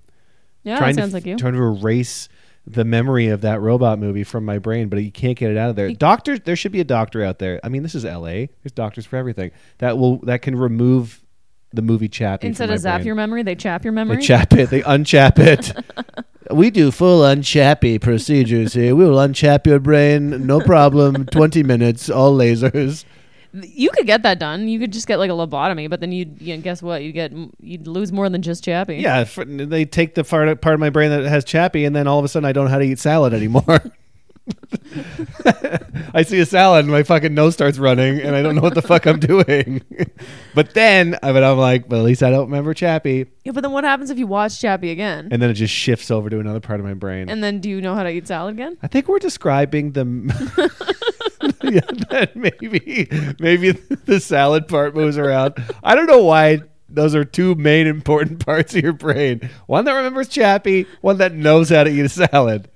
Yeah, 0.62 0.79
trying 0.79 0.97
that 0.97 1.03
sounds 1.03 1.12
to, 1.12 1.17
like 1.17 1.26
you. 1.26 1.37
Trying 1.37 1.55
to 1.55 1.62
erase 1.62 2.29
the 2.67 2.85
memory 2.85 3.29
of 3.29 3.43
that 3.43 3.61
robot 3.61 3.99
movie 3.99 4.25
from 4.25 4.45
my 4.45 4.59
brain, 4.59 4.88
but 4.88 5.03
you 5.03 5.12
can't 5.12 5.37
get 5.37 5.50
it 5.50 5.59
out 5.59 5.69
of 5.69 5.76
there. 5.76 5.93
Doctors, 5.93 6.41
there 6.41 6.57
should 6.57 6.73
be 6.73 6.81
a 6.81 6.85
doctor 6.85 7.23
out 7.23 7.38
there. 7.38 7.61
I 7.62 7.69
mean, 7.69 7.83
this 7.83 7.95
is 7.95 8.07
L.A. 8.07 8.49
There's 8.62 8.73
doctors 8.73 9.05
for 9.05 9.17
everything 9.17 9.50
that 9.79 9.99
will 9.99 10.19
that 10.21 10.41
can 10.41 10.57
remove 10.57 11.23
the 11.75 11.83
movie 11.83 12.09
Chappie. 12.09 12.47
Instead 12.47 12.71
of 12.71 12.79
zap 12.79 12.99
brain. 12.99 13.07
your 13.07 13.14
memory, 13.17 13.43
they 13.43 13.55
chap 13.55 13.85
your 13.85 13.93
memory. 13.93 14.17
They 14.17 14.23
chap 14.23 14.53
it. 14.55 14.71
They 14.71 14.83
unchap 14.83 15.38
it. 15.38 15.73
we 16.50 16.71
do 16.71 16.91
full 16.91 17.23
unchappy 17.23 18.00
procedures 18.00 18.75
here. 18.75 18.95
We 18.95 19.05
will 19.05 19.17
unchap 19.17 19.67
your 19.67 19.81
brain, 19.81 20.47
no 20.47 20.61
problem. 20.61 21.26
Twenty 21.31 21.62
minutes, 21.62 22.09
all 22.09 22.37
lasers. 22.37 23.05
You 23.62 23.90
could 23.90 24.06
get 24.06 24.23
that 24.25 24.38
done. 24.40 24.66
You 24.66 24.80
could 24.80 24.92
just 24.92 25.06
get 25.06 25.18
like 25.20 25.30
a 25.30 25.34
lobotomy, 25.34 25.88
but 25.88 26.00
then 26.00 26.11
you'd 26.11 26.42
you 26.42 26.56
know, 26.56 26.62
guess 26.62 26.82
what? 26.82 27.02
You 27.04 27.12
get 27.12 27.32
you'd 27.61 27.87
lose 27.87 28.11
more 28.11 28.28
than 28.28 28.42
just 28.42 28.64
Chappie. 28.64 28.96
Yeah, 28.96 29.20
f- 29.20 29.38
they 29.46 29.84
take 29.84 30.14
the 30.16 30.25
part 30.25 30.61
part 30.61 30.75
of 30.75 30.80
my 30.80 30.90
brain 30.90 31.11
that 31.11 31.23
has 31.25 31.44
Chappie, 31.44 31.84
and 31.84 31.94
then 31.94 32.06
all 32.08 32.18
of 32.18 32.25
a 32.25 32.28
sudden 32.28 32.46
I 32.46 32.52
don't 32.52 32.64
know 32.64 32.70
how 32.73 32.78
to 32.78 32.84
eat 32.84 32.99
salad 32.99 33.32
anymore. 33.32 33.80
I 36.14 36.23
see 36.23 36.38
a 36.40 36.46
salad 36.46 36.84
and 36.84 36.92
my 36.92 37.02
fucking 37.02 37.32
nose 37.34 37.54
starts 37.54 37.78
running, 37.78 38.20
and 38.20 38.37
I 38.37 38.42
don't 38.42 38.54
know 38.54 38.61
what 38.61 38.75
the 38.75 38.82
fuck 38.82 39.06
I'm 39.06 39.18
doing. 39.18 39.82
but 40.54 40.75
then, 40.75 41.14
uh, 41.14 41.18
I 41.23 41.32
mean, 41.32 41.42
I'm 41.42 41.56
like, 41.58 41.88
well, 41.90 42.00
at 42.00 42.04
least 42.04 42.23
I 42.23 42.30
don't 42.30 42.46
remember 42.46 42.75
Chappie, 42.75 43.26
Yeah, 43.44 43.52
but 43.52 43.62
then 43.62 43.73
what 43.73 43.84
happens 43.84 44.11
if 44.11 44.18
you 44.18 44.26
watch 44.26 44.61
Chappie 44.61 44.90
again? 44.90 45.28
and 45.30 45.40
then 45.40 45.49
it 45.50 45.54
just 45.54 45.73
shifts 45.73 46.11
over 46.11 46.28
to 46.28 46.40
another 46.40 46.61
part 46.61 46.78
of 46.80 46.87
my 46.87 46.94
brain. 46.94 47.28
And 47.30 47.42
then 47.42 47.61
do 47.61 47.68
you 47.70 47.80
know 47.80 47.94
how 47.94 48.02
to 48.02 48.11
eat 48.11 48.28
salad 48.28 48.54
again? 48.54 48.76
I 48.82 48.87
think 48.87 49.08
we're 49.08 49.18
describing 49.18 49.92
the. 49.92 50.04
yeah, 51.73 51.80
that 52.11 52.37
maybe 52.37 53.09
maybe 53.38 53.73
the 53.73 54.21
salad 54.21 54.68
part 54.68 54.94
moves 54.94 55.18
around. 55.18 55.54
I 55.83 55.94
don't 55.94 56.06
know 56.06 56.23
why 56.23 56.61
those 56.88 57.14
are 57.14 57.25
two 57.25 57.54
main 57.54 57.87
important 57.87 58.44
parts 58.44 58.75
of 58.75 58.83
your 58.83 58.92
brain. 58.92 59.49
One 59.66 59.85
that 59.85 59.92
remembers 59.92 60.28
Chappie, 60.28 60.87
one 61.00 61.18
that 61.18 61.35
knows 61.35 61.71
how 61.71 61.85
to 61.85 61.90
eat 61.90 62.00
a 62.00 62.09
salad. 62.09 62.68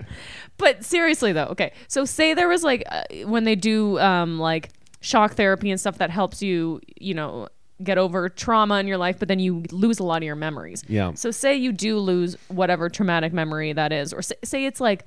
But 0.56 0.84
seriously 0.84 1.32
though, 1.32 1.46
okay. 1.46 1.72
So 1.86 2.04
say 2.04 2.34
there 2.34 2.48
was 2.48 2.64
like 2.64 2.82
uh, 2.90 3.02
when 3.24 3.44
they 3.44 3.54
do 3.54 3.98
um 3.98 4.38
like 4.38 4.70
shock 5.00 5.34
therapy 5.34 5.70
and 5.70 5.80
stuff 5.80 5.98
that 5.98 6.10
helps 6.10 6.42
you, 6.42 6.80
you 7.00 7.14
know, 7.14 7.48
get 7.82 7.98
over 7.98 8.28
trauma 8.28 8.80
in 8.80 8.86
your 8.86 8.98
life, 8.98 9.18
but 9.18 9.28
then 9.28 9.38
you 9.38 9.62
lose 9.70 9.98
a 9.98 10.04
lot 10.04 10.16
of 10.18 10.24
your 10.24 10.34
memories. 10.34 10.82
Yeah. 10.88 11.12
So 11.14 11.30
say 11.30 11.56
you 11.56 11.72
do 11.72 11.98
lose 11.98 12.36
whatever 12.48 12.88
traumatic 12.88 13.32
memory 13.32 13.72
that 13.72 13.92
is, 13.92 14.12
or 14.12 14.22
say, 14.22 14.34
say 14.44 14.66
it's 14.66 14.80
like, 14.80 15.04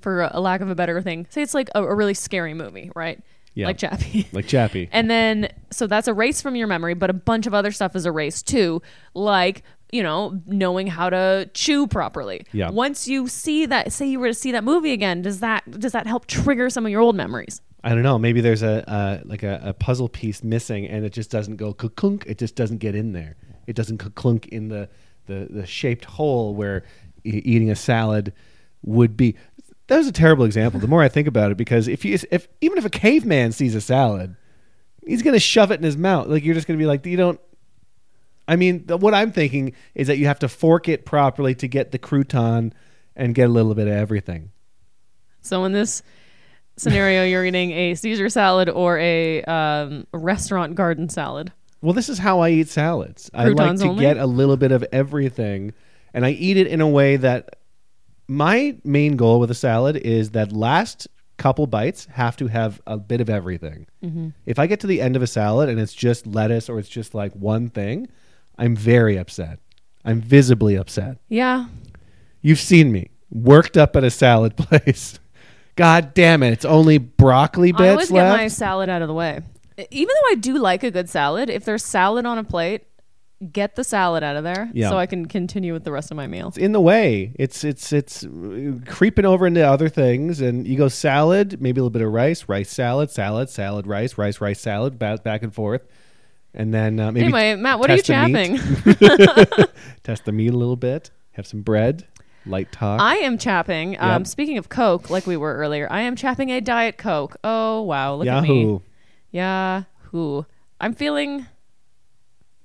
for 0.00 0.28
a 0.30 0.40
lack 0.40 0.60
of 0.60 0.70
a 0.70 0.74
better 0.74 1.00
thing, 1.02 1.26
say 1.30 1.42
it's 1.42 1.54
like 1.54 1.68
a, 1.74 1.82
a 1.82 1.94
really 1.94 2.14
scary 2.14 2.54
movie, 2.54 2.90
right? 2.94 3.22
Yeah. 3.54 3.66
Like 3.66 3.78
Chappie. 3.78 4.28
Like 4.32 4.46
Chappie. 4.46 4.88
And 4.92 5.10
then, 5.10 5.48
so 5.70 5.86
that's 5.86 6.08
erased 6.08 6.42
from 6.42 6.54
your 6.56 6.66
memory, 6.66 6.94
but 6.94 7.10
a 7.10 7.14
bunch 7.14 7.46
of 7.46 7.54
other 7.54 7.72
stuff 7.72 7.96
is 7.96 8.06
erased 8.06 8.46
too, 8.46 8.80
like, 9.14 9.62
you 9.92 10.02
know, 10.02 10.40
knowing 10.46 10.86
how 10.86 11.10
to 11.10 11.50
chew 11.52 11.86
properly. 11.88 12.46
Yeah. 12.52 12.70
Once 12.70 13.08
you 13.08 13.26
see 13.26 13.66
that, 13.66 13.92
say 13.92 14.06
you 14.06 14.20
were 14.20 14.28
to 14.28 14.34
see 14.34 14.52
that 14.52 14.62
movie 14.62 14.92
again, 14.92 15.22
does 15.22 15.40
that 15.40 15.68
does 15.80 15.92
that 15.92 16.06
help 16.06 16.26
trigger 16.26 16.70
some 16.70 16.86
of 16.86 16.92
your 16.92 17.00
old 17.00 17.16
memories? 17.16 17.60
I 17.82 17.90
don't 17.90 18.02
know. 18.02 18.18
Maybe 18.18 18.40
there's 18.40 18.62
a 18.62 18.88
uh, 18.88 19.20
like 19.24 19.42
a, 19.42 19.60
a 19.64 19.74
puzzle 19.74 20.08
piece 20.08 20.44
missing, 20.44 20.86
and 20.86 21.04
it 21.04 21.12
just 21.12 21.30
doesn't 21.30 21.56
go 21.56 21.72
clunk. 21.72 22.24
It 22.26 22.38
just 22.38 22.54
doesn't 22.54 22.78
get 22.78 22.94
in 22.94 23.12
there. 23.12 23.36
It 23.66 23.74
doesn't 23.74 23.98
clunk 24.14 24.48
in 24.48 24.68
the, 24.68 24.88
the 25.26 25.48
the 25.50 25.66
shaped 25.66 26.04
hole 26.04 26.54
where 26.54 26.84
e- 27.24 27.42
eating 27.44 27.70
a 27.70 27.76
salad 27.76 28.32
would 28.82 29.16
be. 29.16 29.36
That 29.90 29.98
was 29.98 30.06
a 30.06 30.12
terrible 30.12 30.44
example. 30.44 30.78
The 30.78 30.86
more 30.86 31.02
I 31.02 31.08
think 31.08 31.26
about 31.26 31.50
it, 31.50 31.56
because 31.56 31.88
if 31.88 32.04
you 32.04 32.16
if 32.30 32.46
even 32.60 32.78
if 32.78 32.84
a 32.84 32.90
caveman 32.90 33.50
sees 33.50 33.74
a 33.74 33.80
salad, 33.80 34.36
he's 35.04 35.20
gonna 35.20 35.40
shove 35.40 35.72
it 35.72 35.80
in 35.80 35.82
his 35.82 35.96
mouth. 35.96 36.28
Like 36.28 36.44
you're 36.44 36.54
just 36.54 36.68
gonna 36.68 36.78
be 36.78 36.86
like, 36.86 37.04
you 37.04 37.16
don't. 37.16 37.40
I 38.46 38.54
mean, 38.54 38.86
the, 38.86 38.96
what 38.96 39.14
I'm 39.14 39.32
thinking 39.32 39.74
is 39.96 40.06
that 40.06 40.18
you 40.18 40.26
have 40.26 40.38
to 40.38 40.48
fork 40.48 40.88
it 40.88 41.04
properly 41.04 41.56
to 41.56 41.66
get 41.66 41.90
the 41.90 41.98
crouton 41.98 42.72
and 43.16 43.34
get 43.34 43.50
a 43.50 43.52
little 43.52 43.74
bit 43.74 43.88
of 43.88 43.94
everything. 43.94 44.52
So 45.40 45.64
in 45.64 45.72
this 45.72 46.04
scenario, 46.76 47.24
you're 47.24 47.44
eating 47.44 47.72
a 47.72 47.96
Caesar 47.96 48.28
salad 48.28 48.68
or 48.68 48.96
a 48.96 49.42
um, 49.42 50.06
restaurant 50.12 50.76
garden 50.76 51.08
salad. 51.08 51.50
Well, 51.82 51.94
this 51.94 52.08
is 52.08 52.18
how 52.18 52.38
I 52.38 52.50
eat 52.50 52.68
salads. 52.68 53.28
I 53.34 53.48
like 53.48 53.78
to 53.78 53.88
only? 53.88 54.02
get 54.02 54.18
a 54.18 54.26
little 54.26 54.56
bit 54.56 54.70
of 54.70 54.84
everything, 54.92 55.74
and 56.14 56.24
I 56.24 56.30
eat 56.30 56.58
it 56.58 56.68
in 56.68 56.80
a 56.80 56.88
way 56.88 57.16
that 57.16 57.56
my 58.30 58.76
main 58.84 59.16
goal 59.16 59.40
with 59.40 59.50
a 59.50 59.54
salad 59.54 59.96
is 59.96 60.30
that 60.30 60.52
last 60.52 61.08
couple 61.36 61.66
bites 61.66 62.06
have 62.12 62.36
to 62.36 62.46
have 62.46 62.80
a 62.86 62.96
bit 62.96 63.20
of 63.20 63.28
everything. 63.28 63.88
Mm-hmm. 64.04 64.28
If 64.46 64.60
I 64.60 64.68
get 64.68 64.78
to 64.80 64.86
the 64.86 65.00
end 65.00 65.16
of 65.16 65.22
a 65.22 65.26
salad 65.26 65.68
and 65.68 65.80
it's 65.80 65.92
just 65.92 66.28
lettuce 66.28 66.68
or 66.68 66.78
it's 66.78 66.88
just 66.88 67.12
like 67.12 67.32
one 67.32 67.70
thing, 67.70 68.06
I'm 68.56 68.76
very 68.76 69.16
upset. 69.16 69.58
I'm 70.04 70.20
visibly 70.20 70.76
upset. 70.76 71.18
Yeah. 71.28 71.66
You've 72.40 72.60
seen 72.60 72.92
me 72.92 73.10
worked 73.32 73.76
up 73.76 73.96
at 73.96 74.04
a 74.04 74.10
salad 74.10 74.56
place. 74.56 75.18
God 75.74 76.14
damn 76.14 76.44
it! 76.44 76.52
It's 76.52 76.64
only 76.64 76.98
broccoli 76.98 77.72
bits 77.72 77.80
I 77.82 77.88
always 77.88 78.10
left. 78.12 78.36
get 78.36 78.42
my 78.42 78.48
salad 78.48 78.88
out 78.88 79.02
of 79.02 79.08
the 79.08 79.14
way. 79.14 79.40
Even 79.90 80.14
though 80.14 80.30
I 80.30 80.34
do 80.34 80.58
like 80.58 80.84
a 80.84 80.90
good 80.90 81.08
salad, 81.08 81.48
if 81.48 81.64
there's 81.64 81.84
salad 81.84 82.26
on 82.26 82.38
a 82.38 82.44
plate, 82.44 82.84
get 83.52 83.74
the 83.74 83.82
salad 83.84 84.22
out 84.22 84.36
of 84.36 84.44
there 84.44 84.68
Yeah. 84.74 84.90
so 84.90 84.98
I 84.98 85.06
can 85.06 85.24
continue 85.26 85.72
with 85.72 85.84
the 85.84 85.92
rest 85.92 86.10
of 86.10 86.16
my 86.16 86.26
meal. 86.26 86.48
it's 86.48 86.58
in 86.58 86.72
the 86.72 86.80
way. 86.80 87.32
It's 87.38 87.64
it's 87.64 87.92
it's 87.92 88.26
creeping 88.86 89.24
over 89.24 89.46
into 89.46 89.66
other 89.66 89.88
things, 89.88 90.40
and 90.40 90.66
you 90.66 90.76
go 90.76 90.88
salad, 90.88 91.60
maybe 91.60 91.78
a 91.80 91.82
little 91.82 91.90
bit 91.90 92.02
of 92.02 92.12
rice, 92.12 92.48
rice 92.48 92.70
salad, 92.70 93.10
salad, 93.10 93.48
salad, 93.48 93.86
rice, 93.86 94.18
rice, 94.18 94.40
rice, 94.40 94.60
salad, 94.60 94.98
back 94.98 95.24
back 95.24 95.42
and 95.42 95.54
forth, 95.54 95.86
and 96.54 96.74
then 96.74 97.00
uh, 97.00 97.10
maybe 97.12 97.24
anyway, 97.26 97.54
Matt, 97.54 97.78
what 97.78 97.90
are 97.90 97.96
you 97.96 98.02
chapping? 98.02 98.56
test 100.02 100.24
the 100.26 100.32
meat 100.32 100.52
a 100.52 100.56
little 100.56 100.76
bit, 100.76 101.10
have 101.32 101.46
some 101.46 101.62
bread, 101.62 102.06
light 102.44 102.70
talk. 102.72 103.00
I 103.00 103.16
am 103.16 103.38
chapping. 103.38 103.98
Um, 104.00 104.24
Speaking 104.26 104.58
of 104.58 104.68
Coke, 104.68 105.08
like 105.10 105.26
we 105.26 105.36
were 105.38 105.54
earlier, 105.56 105.88
I 105.90 106.02
am 106.02 106.14
chapping 106.16 106.50
a 106.50 106.60
Diet 106.60 106.98
Coke. 106.98 107.36
Oh 107.42 107.82
wow, 107.82 108.16
look 108.16 108.26
at 108.26 108.42
me. 108.42 108.62
Yahoo! 108.62 108.80
Yahoo! 110.12 110.44
I'm 110.80 110.92
feeling. 110.94 111.46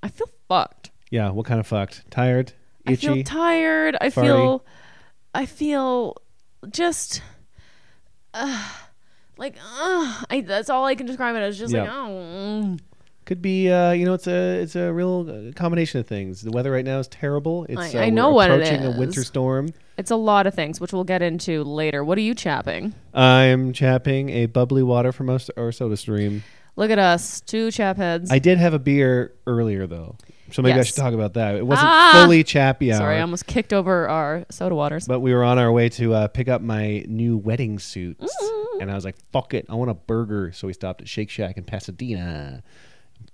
I 0.04 0.10
feel 0.10 0.28
fucked. 0.48 0.92
Yeah, 1.12 1.30
what 1.30 1.46
kind 1.46 1.60
of 1.60 1.68
fucked? 1.68 2.10
Tired, 2.12 2.54
I 2.86 2.94
itchy. 2.94 3.08
feel 3.08 3.24
tired. 3.24 3.98
I 4.02 4.08
Farty. 4.08 4.26
feel. 4.26 4.66
I 5.34 5.46
feel 5.46 6.18
just. 6.70 7.22
Uh, 8.34 8.70
like, 9.38 9.58
uh, 9.58 10.24
I, 10.30 10.44
that's 10.46 10.70
all 10.70 10.86
I 10.86 10.96
can 10.96 11.06
describe 11.06 11.36
it 11.36 11.40
as. 11.40 11.58
Just 11.58 11.74
like, 11.74 11.90
oh. 11.90 12.10
mm. 12.10 12.80
Could 13.26 13.42
be, 13.42 13.72
uh, 13.72 13.92
you 13.92 14.06
know, 14.06 14.14
it's 14.14 14.28
a 14.28 14.62
it's 14.62 14.76
a 14.76 14.94
real 14.94 15.50
uh, 15.50 15.52
combination 15.54 16.00
of 16.00 16.06
things. 16.06 16.42
The 16.42 16.52
weather 16.52 16.72
right 16.72 16.86
now 16.86 17.00
is 17.00 17.08
terrible. 17.08 17.66
It's 17.68 17.96
I- 17.96 18.00
uh, 18.00 18.04
I 18.04 18.10
know 18.12 18.30
what 18.30 18.52
it 18.52 18.62
approaching 18.62 18.86
a 18.86 18.98
winter 19.00 19.24
storm. 19.24 19.74
It's 19.98 20.12
a 20.12 20.16
lot 20.16 20.46
of 20.46 20.54
things, 20.54 20.80
which 20.80 20.94
we'll 20.94 21.06
get 21.06 21.24
into 21.24 21.64
later. 21.64 22.04
What 22.04 22.20
are 22.20 22.22
you 22.22 22.36
chapping? 22.36 22.94
I'm 23.16 23.74
chapping 23.74 24.30
a 24.30 24.46
bubbly 24.46 24.84
water 24.84 25.12
from 25.12 25.30
our, 25.32 25.40
our 25.58 25.72
soda 25.72 25.98
stream. 25.98 26.44
Look 26.76 26.92
at 26.92 27.00
us, 27.00 27.42
two 27.42 27.72
chap 27.72 27.98
heads. 27.98 28.30
I 28.32 28.38
did 28.38 28.60
have 28.60 28.74
a 28.76 28.80
beer 28.80 29.34
earlier 29.48 29.88
though, 29.88 30.18
so 30.56 30.62
maybe 30.62 30.80
I 30.80 30.84
should 30.84 30.96
talk 30.96 31.14
about 31.14 31.34
that. 31.36 31.56
It 31.56 31.66
wasn't 31.66 31.90
Ah! 31.90 32.12
fully 32.24 32.44
chappy 32.44 32.92
hour, 32.92 33.00
Sorry, 33.00 33.18
I 33.18 33.22
almost 33.22 33.46
kicked 33.46 33.74
over 33.74 34.08
our 34.08 34.46
soda 34.50 34.74
waters. 34.76 35.08
but 35.08 35.20
we 35.20 35.34
were 35.34 35.44
on 35.44 35.60
our 35.60 35.72
way 35.72 35.90
to 35.90 36.14
uh, 36.14 36.28
pick 36.28 36.48
up 36.48 36.62
my 36.62 37.04
new 37.08 37.38
wedding 37.38 37.78
suit, 37.80 38.18
Mm. 38.20 38.82
and 38.82 38.92
I 38.92 38.96
was 38.96 39.06
like, 39.06 39.16
"Fuck 39.32 39.54
it, 39.54 39.66
I 39.70 39.76
want 39.76 39.92
a 39.92 39.96
burger." 39.96 40.52
So 40.54 40.68
we 40.68 40.74
stopped 40.74 41.02
at 41.02 41.08
Shake 41.08 41.30
Shack 41.30 41.58
in 41.58 41.64
Pasadena. 41.64 42.64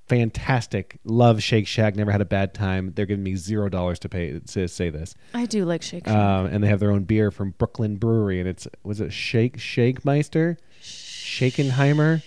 Fantastic, 0.07 0.97
love 1.05 1.41
Shake 1.41 1.67
Shack. 1.67 1.95
Never 1.95 2.11
had 2.11 2.19
a 2.21 2.25
bad 2.25 2.53
time. 2.53 2.91
They're 2.95 3.05
giving 3.05 3.23
me 3.23 3.35
zero 3.35 3.69
dollars 3.69 3.97
to 3.99 4.09
pay 4.09 4.39
to 4.39 4.67
say 4.67 4.89
this. 4.89 5.15
I 5.33 5.45
do 5.45 5.63
like 5.63 5.81
Shake 5.81 6.05
Shack. 6.05 6.15
Um, 6.15 6.47
and 6.47 6.63
they 6.63 6.67
have 6.67 6.79
their 6.81 6.91
own 6.91 7.03
beer 7.05 7.31
from 7.31 7.51
Brooklyn 7.57 7.95
Brewery, 7.95 8.39
and 8.39 8.47
it's 8.49 8.67
was 8.83 8.99
it 8.99 9.13
Shake 9.13 9.57
Shake 9.59 10.03
Meister, 10.03 10.57
Shakenheimer, 10.81 12.23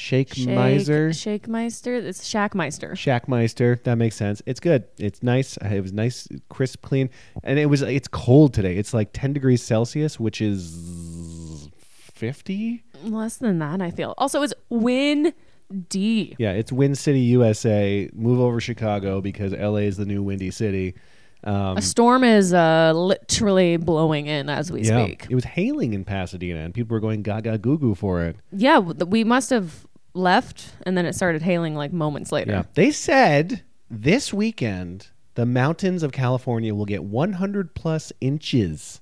Shake, 0.00 0.30
Meiser, 0.30 1.14
Shake 1.14 1.46
Meister. 1.46 1.94
It's 1.94 2.26
Shackmeister. 2.26 2.92
Shackmeister. 2.92 3.82
That 3.84 3.96
makes 3.96 4.16
sense. 4.16 4.40
It's 4.46 4.58
good. 4.58 4.84
It's 4.98 5.22
nice. 5.22 5.58
It 5.58 5.82
was 5.82 5.92
nice, 5.92 6.26
crisp, 6.48 6.80
clean, 6.80 7.10
and 7.44 7.58
it 7.58 7.66
was. 7.66 7.82
It's 7.82 8.08
cold 8.08 8.54
today. 8.54 8.76
It's 8.76 8.94
like 8.94 9.10
ten 9.12 9.34
degrees 9.34 9.62
Celsius, 9.62 10.18
which 10.18 10.40
is 10.40 11.68
fifty. 11.78 12.82
Less 13.04 13.36
than 13.36 13.58
that, 13.58 13.82
I 13.82 13.90
feel. 13.90 14.14
Also, 14.16 14.40
it's 14.42 14.54
windy. 14.70 15.34
Yeah, 16.38 16.52
it's 16.52 16.72
Wind 16.72 16.96
City, 16.96 17.20
USA. 17.20 18.08
Move 18.14 18.40
over 18.40 18.58
Chicago 18.58 19.20
because 19.20 19.52
LA 19.52 19.80
is 19.90 19.98
the 19.98 20.06
new 20.06 20.22
windy 20.22 20.50
city. 20.50 20.94
Um, 21.44 21.76
A 21.76 21.82
storm 21.82 22.24
is 22.24 22.52
uh, 22.52 22.92
literally 22.94 23.76
blowing 23.76 24.26
in 24.26 24.48
as 24.48 24.72
we 24.72 24.82
yeah, 24.82 25.04
speak. 25.04 25.26
it 25.30 25.34
was 25.34 25.44
hailing 25.44 25.92
in 25.94 26.04
Pasadena, 26.04 26.60
and 26.60 26.72
people 26.74 26.94
were 26.94 27.00
going 27.00 27.22
gaga 27.22 27.58
goo 27.58 27.78
goo 27.78 27.94
for 27.94 28.24
it. 28.24 28.36
Yeah, 28.50 28.78
we 28.78 29.24
must 29.24 29.50
have 29.50 29.86
left, 30.14 30.72
and 30.84 30.96
then 30.96 31.06
it 31.06 31.14
started 31.14 31.42
hailing 31.42 31.74
like 31.74 31.92
moments 31.92 32.32
later. 32.32 32.50
Yeah. 32.52 32.62
They 32.74 32.90
said 32.90 33.62
this 33.90 34.32
weekend 34.32 35.08
the 35.34 35.46
mountains 35.46 36.02
of 36.02 36.12
California 36.12 36.74
will 36.74 36.84
get 36.86 37.04
100 37.04 37.74
plus 37.74 38.12
inches. 38.20 39.00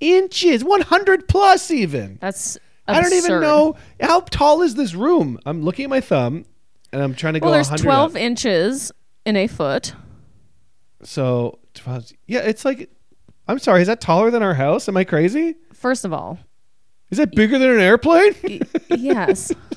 Inches, 0.00 0.64
100 0.64 1.28
plus 1.28 1.70
even. 1.70 2.18
That's 2.20 2.58
I 2.88 3.00
don't 3.00 3.12
even 3.12 3.40
know 3.40 3.76
how 4.00 4.20
tall 4.20 4.62
is 4.62 4.74
this 4.74 4.94
room. 4.94 5.38
I'm 5.46 5.62
looking 5.62 5.84
at 5.84 5.90
my 5.90 6.00
thumb 6.00 6.44
and 6.92 7.02
I'm 7.02 7.14
trying 7.14 7.34
to 7.34 7.40
Well, 7.40 7.50
go 7.50 7.54
there's 7.54 7.68
12 7.80 8.16
up. 8.16 8.20
inches 8.20 8.90
in 9.24 9.36
a 9.36 9.46
foot. 9.46 9.92
So 11.02 11.58
12 11.74 12.12
yeah, 12.26 12.40
it's 12.40 12.64
like 12.64 12.90
I'm 13.46 13.58
sorry, 13.58 13.80
is 13.82 13.86
that 13.88 14.00
taller 14.00 14.30
than 14.30 14.42
our 14.42 14.54
house? 14.54 14.88
Am 14.88 14.96
I 14.96 15.04
crazy? 15.04 15.54
First 15.72 16.04
of 16.04 16.12
all, 16.12 16.38
Is 17.10 17.18
that 17.18 17.34
bigger 17.34 17.58
than 17.58 17.70
an 17.70 17.80
airplane? 17.80 18.34
y- 18.42 18.60
yes, 18.90 19.52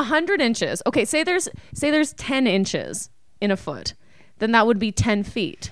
a 0.00 0.04
hundred 0.04 0.40
inches. 0.40 0.82
Okay, 0.86 1.04
say 1.04 1.22
there's 1.22 1.48
say 1.74 1.90
there's 1.90 2.12
10 2.14 2.46
inches 2.46 3.10
in 3.40 3.50
a 3.50 3.56
foot, 3.56 3.94
then 4.38 4.52
that 4.52 4.66
would 4.66 4.78
be 4.78 4.90
10 4.92 5.22
feet. 5.22 5.70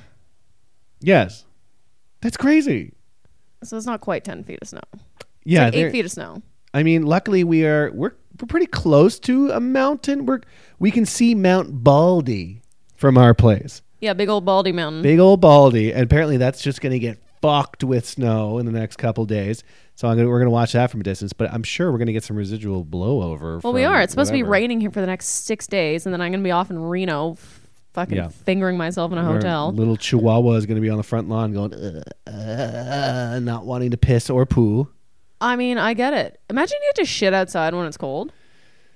yes. 1.00 1.44
That's 2.20 2.36
crazy. 2.36 2.94
So 3.62 3.76
it's 3.76 3.86
not 3.86 4.00
quite 4.00 4.24
10 4.24 4.42
feet 4.42 4.58
of 4.60 4.66
snow. 4.68 4.80
Yeah, 5.44 5.66
like 5.66 5.74
eight 5.74 5.92
feet 5.92 6.04
of 6.04 6.10
snow. 6.10 6.42
I 6.74 6.82
mean, 6.82 7.06
luckily 7.06 7.44
we 7.44 7.64
are 7.64 7.92
we're 7.92 8.12
we're 8.40 8.46
pretty 8.48 8.66
close 8.66 9.20
to 9.20 9.50
a 9.52 9.60
mountain. 9.60 10.26
We're 10.26 10.40
we 10.80 10.90
can 10.90 11.06
see 11.06 11.34
Mount 11.36 11.84
Baldy 11.84 12.62
from 12.96 13.16
our 13.16 13.34
place. 13.34 13.82
Yeah, 14.00 14.14
big 14.14 14.28
old 14.28 14.44
baldy 14.44 14.72
mountain. 14.72 15.02
Big 15.02 15.20
old 15.20 15.40
Baldy, 15.40 15.92
and 15.92 16.02
apparently 16.02 16.36
that's 16.38 16.60
just 16.60 16.80
going 16.80 16.92
to 16.92 16.98
get 16.98 17.22
fucked 17.40 17.84
with 17.84 18.06
snow 18.06 18.58
in 18.58 18.66
the 18.66 18.72
next 18.72 18.96
couple 18.96 19.24
days. 19.24 19.62
So 19.94 20.08
I'm 20.08 20.16
gonna, 20.16 20.28
we're 20.28 20.38
going 20.38 20.46
to 20.46 20.50
watch 20.50 20.72
that 20.72 20.90
from 20.90 21.00
a 21.00 21.04
distance, 21.04 21.32
but 21.32 21.52
I'm 21.52 21.62
sure 21.62 21.90
we're 21.90 21.98
going 21.98 22.06
to 22.06 22.12
get 22.12 22.22
some 22.24 22.36
residual 22.36 22.84
blowover. 22.84 23.62
well, 23.62 23.72
we 23.72 23.84
are. 23.84 24.00
It's 24.00 24.12
supposed 24.12 24.28
to 24.28 24.34
be 24.34 24.42
raining 24.44 24.80
here 24.80 24.90
for 24.90 25.00
the 25.00 25.06
next 25.06 25.26
six 25.26 25.66
days, 25.66 26.06
and 26.06 26.12
then 26.12 26.20
I'm 26.20 26.30
going 26.30 26.40
to 26.42 26.46
be 26.46 26.52
off 26.52 26.70
in 26.70 26.78
Reno, 26.78 27.36
fucking 27.94 28.16
Yeah. 28.16 28.28
fingering 28.28 28.76
myself 28.76 29.10
in 29.10 29.18
a 29.18 29.22
Our 29.22 29.34
hotel. 29.34 29.72
Little 29.72 29.96
Chihuahua 29.96 30.52
is 30.52 30.66
going 30.66 30.76
to 30.76 30.80
be 30.80 30.90
on 30.90 30.98
the 30.98 31.02
front 31.02 31.28
lawn 31.28 31.52
going, 31.52 31.74
uh, 31.74 32.02
uh, 32.30 33.40
not 33.42 33.66
wanting 33.66 33.90
to 33.90 33.96
piss 33.96 34.30
or 34.30 34.46
poo. 34.46 34.88
I 35.40 35.56
mean, 35.56 35.78
I 35.78 35.94
get 35.94 36.14
it. 36.14 36.40
Imagine 36.50 36.78
you 36.80 36.88
have 36.88 36.94
to 36.96 37.04
shit 37.04 37.32
outside 37.34 37.74
when 37.74 37.86
it's 37.86 37.96
cold. 37.96 38.32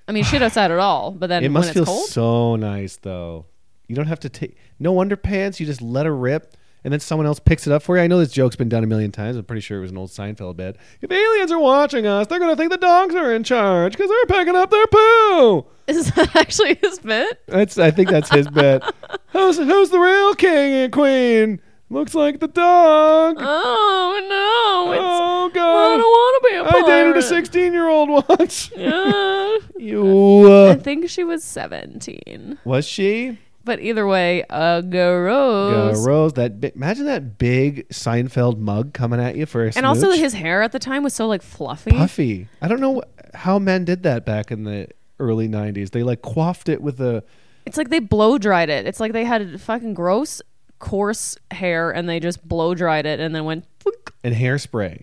I 0.09 0.13
mean, 0.13 0.25
shit 0.25 0.43
outside 0.43 0.71
at 0.71 0.79
all, 0.79 1.11
but 1.13 1.29
then 1.29 1.43
It 1.45 1.49
when 1.49 1.53
must 1.53 1.69
it's 1.71 1.75
feel 1.79 1.85
cold, 1.85 2.07
so 2.09 2.57
nice, 2.57 2.97
though. 2.97 3.47
You 3.89 3.97
don't 3.97 4.07
have 4.07 4.21
to 4.21 4.29
take 4.29 4.57
no 4.79 4.95
underpants. 4.95 5.61
You 5.61 5.67
just 5.67 5.83
let 5.83 6.07
her 6.07 6.15
rip, 6.17 6.57
and 6.85 6.93
then 6.93 7.01
someone 7.01 7.27
else 7.27 7.39
picks 7.39 7.67
it 7.67 7.73
up 7.73 7.83
for 7.83 7.97
you. 7.97 8.03
I 8.03 8.07
know 8.07 8.19
this 8.19 8.33
joke's 8.33 8.57
been 8.57 8.69
done 8.69 8.85
a 8.85 8.87
million 8.87 9.13
times. 9.13 9.37
I'm 9.37 9.45
pretty 9.45 9.61
sure 9.61 9.79
it 9.79 9.83
was 9.83 9.91
an 9.91 9.99
old 9.99 10.11
Seinfeld 10.11 10.57
bit. 10.57 10.77
If 11.01 11.11
aliens 11.11 11.53
are 11.53 11.59
watching 11.59 12.07
us, 12.07 12.27
they're 12.27 12.39
gonna 12.39 12.57
think 12.57 12.71
the 12.71 12.79
dogs 12.79 13.15
are 13.15 13.33
in 13.33 13.45
charge 13.45 13.93
because 13.93 14.11
they're 14.11 14.39
picking 14.39 14.57
up 14.57 14.71
their 14.71 14.87
poo. 14.87 15.67
is 15.87 16.11
that 16.13 16.35
actually 16.37 16.75
his 16.77 16.99
bit? 16.99 17.43
That's 17.47 17.79
I 17.79 17.91
think 17.91 18.09
that's 18.11 18.31
his 18.31 18.49
bit. 18.49 18.83
Who's 19.33 19.57
who's 19.57 19.91
the 19.91 19.99
real 19.99 20.35
king 20.35 20.75
and 20.75 20.93
queen? 20.93 21.61
Looks 21.89 22.15
like 22.15 22.41
the 22.41 22.49
dog. 22.49 23.37
Oh 23.39 24.27
no! 24.29 24.99
Oh 24.99 25.51
I 25.55 25.97
don't 25.97 26.03
want 26.03 26.43
to 26.43 26.49
be 26.49 26.57
a 26.57 26.65
I 26.65 26.87
dated 26.87 27.17
a 27.19 27.23
16 27.23 27.73
year 27.73 27.89
old 27.89 28.27
once. 28.29 28.71
Yeah. 28.75 29.59
you 29.77 30.47
I 30.51 30.71
uh, 30.71 30.75
think 30.77 31.11
she 31.11 31.23
was 31.23 31.45
17. 31.45 32.59
was 32.65 32.87
she? 32.87 33.39
But 33.65 33.81
either 33.81 34.07
way, 34.07 34.45
uh. 34.51 34.83
Uh, 34.83 35.93
Rose, 35.97 36.33
that 36.35 36.61
bi- 36.61 36.73
imagine 36.75 37.07
that 37.07 37.39
big 37.39 37.89
Seinfeld 37.91 38.59
mug 38.59 38.93
coming 38.93 39.21
at 39.21 39.37
you 39.37 39.47
for 39.47 39.67
a 39.67 39.73
and 39.77 39.87
also 39.87 40.07
smooch. 40.09 40.19
his 40.19 40.33
hair 40.35 40.63
at 40.63 40.73
the 40.73 40.79
time 40.79 41.03
was 41.03 41.15
so 41.15 41.27
like 41.29 41.43
fluffy. 41.43 41.93
puffy. 41.93 42.49
I 42.61 42.69
don't 42.69 42.81
know 42.81 43.01
wh- 43.01 43.37
how 43.37 43.59
men 43.59 43.85
did 43.85 44.03
that 44.03 44.25
back 44.27 44.51
in 44.51 44.65
the 44.65 44.89
early 45.21 45.49
'90s. 45.49 45.91
They 45.91 46.03
like 46.03 46.23
coiffed 46.23 46.69
it 46.69 46.83
with 46.83 47.01
a 47.01 47.23
It's 47.67 47.77
like 47.77 47.89
they 47.91 48.01
blow 48.01 48.39
dried 48.39 48.69
it. 48.69 48.87
It's 48.87 48.99
like 49.01 49.13
they 49.13 49.25
had 49.25 49.61
fucking 49.61 49.95
gross, 49.95 50.43
coarse 50.81 51.37
hair 51.53 51.91
and 51.91 52.09
they 52.09 52.19
just 52.21 52.47
blow 52.47 52.75
dried 52.75 53.07
it 53.07 53.21
and 53.21 53.35
then 53.35 53.45
went. 53.45 53.65
"Flook." 53.81 54.15
and 54.25 54.35
hairspray. 54.35 55.03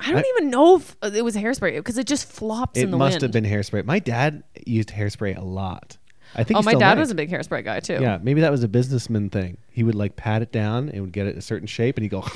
I 0.00 0.12
don't 0.12 0.24
even 0.36 0.50
know 0.50 0.76
if 0.76 0.96
uh, 1.02 1.10
it 1.12 1.24
was 1.24 1.34
hairspray 1.34 1.74
because 1.76 1.98
it 1.98 2.06
just 2.06 2.30
flops 2.30 2.78
It 2.78 2.84
in 2.84 2.92
the 2.92 2.96
must 2.96 3.14
wind. 3.14 3.22
have 3.22 3.32
been 3.32 3.44
hairspray. 3.44 3.84
My 3.84 3.98
dad 3.98 4.44
used 4.64 4.90
hairspray 4.90 5.36
a 5.36 5.42
lot. 5.42 5.97
I 6.34 6.44
think. 6.44 6.58
Oh, 6.58 6.62
my 6.62 6.74
dad 6.74 6.94
might. 6.94 7.00
was 7.00 7.10
a 7.10 7.14
big 7.14 7.30
hairspray 7.30 7.64
guy 7.64 7.80
too. 7.80 7.98
Yeah, 8.00 8.18
maybe 8.22 8.40
that 8.42 8.50
was 8.50 8.62
a 8.62 8.68
businessman 8.68 9.30
thing. 9.30 9.58
He 9.70 9.82
would 9.82 9.94
like 9.94 10.16
pat 10.16 10.42
it 10.42 10.52
down 10.52 10.88
and 10.88 11.00
would 11.02 11.12
get 11.12 11.26
it 11.26 11.36
a 11.36 11.40
certain 11.40 11.66
shape, 11.66 11.96
and 11.96 12.02
he'd 12.02 12.10
go. 12.10 12.24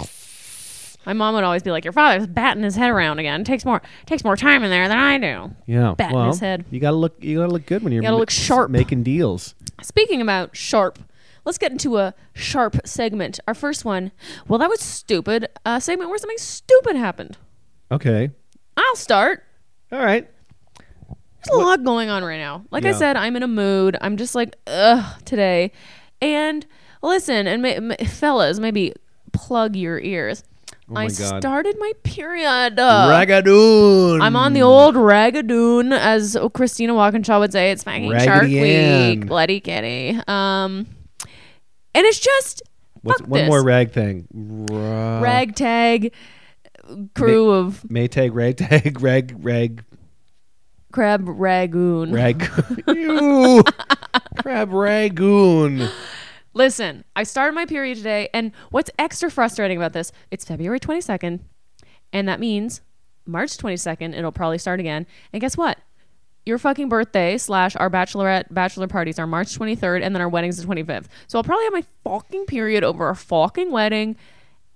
My 1.05 1.15
mom 1.15 1.35
would 1.35 1.43
always 1.43 1.63
be 1.65 1.73
like, 1.73 1.85
"Your 1.85 1.93
father's 1.93 2.29
batting 2.29 2.63
his 2.63 2.77
head 2.77 2.89
around 2.91 3.19
again. 3.19 3.43
takes 3.43 3.65
more 3.65 3.83
takes 4.07 4.23
more 4.23 4.37
time 4.37 4.63
in 4.63 4.71
there 4.71 4.87
than 4.89 4.99
I 4.99 5.19
do." 5.19 5.55
Yeah, 5.67 5.95
Batting 5.97 6.17
well, 6.17 6.29
his 6.29 6.39
head. 6.41 6.65
You 6.71 6.79
gotta 6.79 6.97
look. 6.97 7.17
You 7.23 7.39
gotta 7.41 7.53
look 7.53 7.67
good 7.67 7.83
when 7.83 7.93
you're 7.93 8.03
You 8.03 8.07
gotta 8.07 8.17
ma- 8.17 8.21
look 8.21 8.31
sharp. 8.31 8.71
making 8.71 9.03
deals. 9.03 9.55
Speaking 9.83 10.21
about 10.23 10.55
sharp, 10.57 11.01
let's 11.45 11.59
get 11.59 11.73
into 11.73 11.99
a 11.99 12.15
sharp 12.35 12.77
segment. 12.87 13.41
Our 13.49 13.55
first 13.55 13.85
one. 13.85 14.13
Well, 14.47 14.61
that 14.61 14.71
was 14.71 14.81
stupid. 14.81 15.49
A 15.67 15.81
segment 15.81 16.09
where 16.09 16.19
something 16.19 16.39
stupid 16.39 16.95
happened. 16.95 17.37
Okay. 17.91 18.31
I'll 18.77 18.97
start. 18.97 19.43
All 19.91 19.99
right. 19.99 20.31
There's 21.45 21.59
a 21.59 21.61
lot 21.65 21.83
going 21.85 22.09
on 22.09 22.23
right 22.25 22.39
now. 22.39 22.65
Like 22.71 22.85
I 22.85 22.93
said, 22.93 23.17
I'm 23.17 23.37
in 23.37 23.43
a 23.43 23.49
mood. 23.49 23.97
I'm 24.01 24.17
just 24.17 24.35
like, 24.35 24.57
ugh, 24.67 25.05
today. 25.25 25.73
And 26.21 26.65
listen, 27.03 27.47
and 27.47 27.63
ma- 27.63 27.81
ma- 27.81 28.05
fellas, 28.07 28.59
maybe 28.61 28.95
plug 29.33 29.75
your 29.77 29.99
ears. 29.99 30.45
Oh 30.91 30.97
I 30.97 31.07
God. 31.07 31.41
started 31.41 31.77
my 31.79 31.93
period. 32.03 32.77
Ragadoon. 32.77 34.21
I'm 34.21 34.37
on 34.37 34.53
the 34.53 34.63
old 34.63 34.95
ragadoon, 34.95 35.97
as 35.97 36.37
Christina 36.55 36.95
Walkinshaw 36.95 37.39
would 37.39 37.53
say. 37.53 37.71
It's 37.71 37.83
fucking 37.85 38.11
Shark 38.21 38.45
Ann. 38.45 39.21
Week, 39.21 39.27
bloody 39.27 39.61
kitty. 39.61 40.11
Um, 40.29 40.87
and 41.95 42.07
it's 42.07 42.19
just 42.21 42.63
What's 43.03 43.23
one 43.23 43.41
this. 43.41 43.49
more 43.49 43.63
rag 43.65 43.93
thing? 43.93 44.27
Ra- 44.33 45.21
ragtag 45.21 46.13
crew 47.15 47.51
of 47.51 47.83
Maytag, 47.89 48.31
ragtag, 48.35 49.01
rag, 49.03 49.35
rag, 49.39 49.85
crab 50.93 51.27
ragoon. 51.27 52.13
rag. 52.13 52.43
Ew. 52.87 53.63
Crab 54.41 54.71
ragoon. 54.71 55.91
Listen, 56.55 57.05
I 57.17 57.23
started 57.23 57.55
my 57.55 57.65
period 57.67 57.97
today, 57.97 58.29
and 58.35 58.53
what's 58.71 58.91
extra 58.99 59.31
frustrating 59.31 59.79
about 59.79 59.95
this? 59.95 60.13
It's 60.31 60.45
February 60.45 60.79
22nd, 60.79 61.41
and 62.13 62.29
that 62.29 62.41
means 62.41 62.83
March 63.27 63.57
22nd, 63.57 64.17
it'll 64.17 64.33
probably 64.33 64.59
start 64.59 64.81
again. 64.81 65.07
And 65.33 65.41
guess 65.41 65.57
what? 65.57 65.79
Your 66.45 66.59
fucking 66.59 66.89
birthday 66.89 67.39
slash 67.39 67.77
our 67.77 67.89
bachelorette 67.89 68.53
bachelor 68.53 68.89
parties 68.89 69.19
are 69.19 69.27
March 69.27 69.57
23rd, 69.59 70.03
and 70.03 70.15
then 70.15 70.21
our 70.21 70.29
wedding's 70.29 70.57
the 70.57 70.67
25th. 70.67 71.07
So 71.29 71.39
I'll 71.39 71.45
probably 71.45 71.65
have 71.65 71.73
my 71.73 71.85
fucking 72.05 72.47
period 72.47 72.83
over 72.85 73.09
a 73.09 73.17
fucking 73.17 73.71
wedding. 73.71 74.17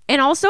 And 0.07 0.21
also, 0.21 0.49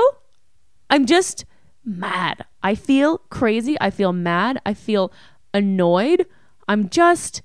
I'm 0.90 1.06
just 1.08 1.46
mad. 1.84 2.46
I 2.62 2.76
feel 2.76 3.18
crazy. 3.30 3.78
I 3.82 3.90
feel 3.90 4.14
mad. 4.14 4.62
I 4.66 4.74
feel 4.76 5.12
annoyed. 5.58 6.26
I'm 6.68 6.90
just, 6.90 7.42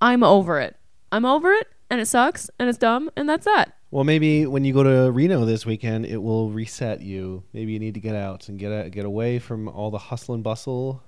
I'm 0.00 0.22
over 0.22 0.60
it. 0.60 0.76
I'm 1.12 1.24
over 1.24 1.52
it, 1.52 1.68
and 1.88 2.00
it 2.00 2.06
sucks, 2.06 2.50
and 2.58 2.68
it's 2.68 2.78
dumb, 2.78 3.10
and 3.16 3.28
that's 3.28 3.44
that. 3.44 3.76
Well, 3.90 4.04
maybe 4.04 4.46
when 4.46 4.64
you 4.64 4.72
go 4.72 4.84
to 4.84 5.10
Reno 5.10 5.44
this 5.44 5.66
weekend, 5.66 6.06
it 6.06 6.18
will 6.18 6.50
reset 6.50 7.00
you. 7.00 7.42
Maybe 7.52 7.72
you 7.72 7.78
need 7.80 7.94
to 7.94 8.00
get 8.00 8.14
out 8.14 8.48
and 8.48 8.58
get 8.58 8.92
get 8.92 9.04
away 9.04 9.40
from 9.40 9.68
all 9.68 9.90
the 9.90 9.98
hustle 9.98 10.34
and 10.34 10.44
bustle. 10.44 11.02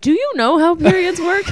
Do 0.00 0.10
you 0.10 0.32
know 0.34 0.58
how 0.58 0.74
periods 0.74 1.20
work? 1.20 1.44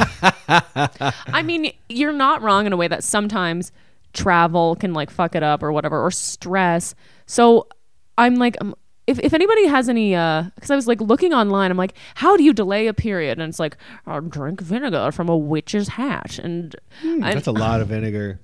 I 0.48 1.42
mean, 1.44 1.72
you're 1.88 2.14
not 2.14 2.40
wrong 2.40 2.66
in 2.66 2.72
a 2.72 2.76
way 2.76 2.88
that 2.88 3.04
sometimes 3.04 3.72
travel 4.14 4.74
can 4.76 4.94
like 4.94 5.10
fuck 5.10 5.34
it 5.34 5.42
up 5.42 5.62
or 5.62 5.70
whatever, 5.70 6.02
or 6.02 6.10
stress. 6.10 6.94
So 7.26 7.68
I'm 8.16 8.36
like, 8.36 8.56
um, 8.62 8.74
if, 9.06 9.18
if 9.18 9.34
anybody 9.34 9.66
has 9.66 9.88
any, 9.88 10.14
uh, 10.14 10.44
because 10.54 10.70
I 10.70 10.76
was 10.76 10.86
like 10.86 11.00
looking 11.00 11.32
online, 11.34 11.70
I'm 11.70 11.76
like, 11.76 11.94
how 12.14 12.36
do 12.36 12.42
you 12.42 12.52
delay 12.52 12.86
a 12.86 12.94
period? 12.94 13.38
And 13.38 13.48
it's 13.48 13.58
like, 13.58 13.76
uh, 14.06 14.20
drink 14.20 14.60
vinegar 14.60 15.10
from 15.12 15.28
a 15.28 15.36
witch's 15.36 15.88
hat. 15.88 16.38
And 16.38 16.74
I, 17.02 17.06
Hmm, 17.06 17.20
That's 17.20 17.46
a 17.46 17.52
lot 17.52 17.80
of 17.80 17.88
vinegar, 17.94 18.40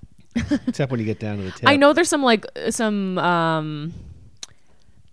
except 0.66 0.90
when 0.90 1.00
you 1.00 1.06
get 1.06 1.18
down 1.18 1.38
to 1.38 1.42
the 1.44 1.50
tip. 1.50 1.68
I 1.68 1.76
know 1.76 1.92
there's 1.92 2.08
some 2.08 2.22
like 2.22 2.44
some 2.70 3.18
um 3.18 3.94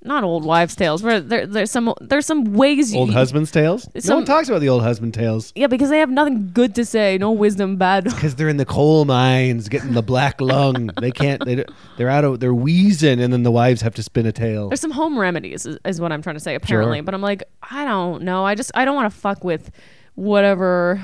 not 0.03 0.23
old 0.23 0.45
wives' 0.45 0.75
tales. 0.75 1.01
Where 1.03 1.19
there, 1.19 1.45
there's 1.45 1.71
some 1.71 1.93
there's 2.01 2.25
some 2.25 2.53
ways 2.53 2.93
you, 2.93 2.99
Old 2.99 3.11
husband's 3.13 3.51
tales. 3.51 3.89
no 3.95 3.99
Some- 3.99 4.15
one 4.17 4.25
talks 4.25 4.47
about 4.47 4.61
the 4.61 4.69
old 4.69 4.81
husband 4.83 5.13
tales 5.13 5.51
Yeah, 5.55 5.67
because 5.67 5.89
they 5.89 5.99
have 5.99 6.09
nothing 6.09 6.51
good 6.53 6.75
to 6.75 6.85
say, 6.85 7.17
no 7.17 7.31
wisdom, 7.31 7.75
bad. 7.77 8.03
because 8.05 8.35
they're 8.35 8.47
in 8.49 8.57
the 8.57 8.65
coal 8.65 9.05
mines 9.05 9.69
getting 9.69 9.93
the 9.93 10.03
black 10.03 10.39
lung. 10.41 10.91
They 11.01 11.11
can't. 11.11 11.43
They, 11.45 11.65
they're 11.97 12.09
out 12.09 12.23
of. 12.23 12.39
They're 12.39 12.53
wheezing, 12.53 13.19
and 13.19 13.33
then 13.33 13.43
the 13.43 13.51
wives 13.51 13.81
have 13.81 13.95
to 13.95 14.03
spin 14.03 14.25
a 14.25 14.31
tale. 14.31 14.69
There's 14.69 14.81
some 14.81 14.91
home 14.91 15.17
remedies, 15.19 15.65
is, 15.65 15.77
is 15.85 15.99
what 15.99 16.11
I'm 16.11 16.21
trying 16.21 16.35
to 16.35 16.41
say. 16.41 16.55
Apparently, 16.55 16.97
Sure. 16.99 17.03
but 17.03 17.13
I'm 17.13 17.21
like, 17.21 17.43
I 17.63 17.83
don't 17.85 18.23
know. 18.23 18.45
I 18.45 18.55
just 18.55 18.71
I 18.75 18.85
don't 18.85 18.95
want 18.95 19.11
to 19.11 19.19
fuck 19.19 19.43
with 19.43 19.71
whatever 20.15 21.01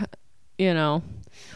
you 0.58 0.74
know, 0.74 1.02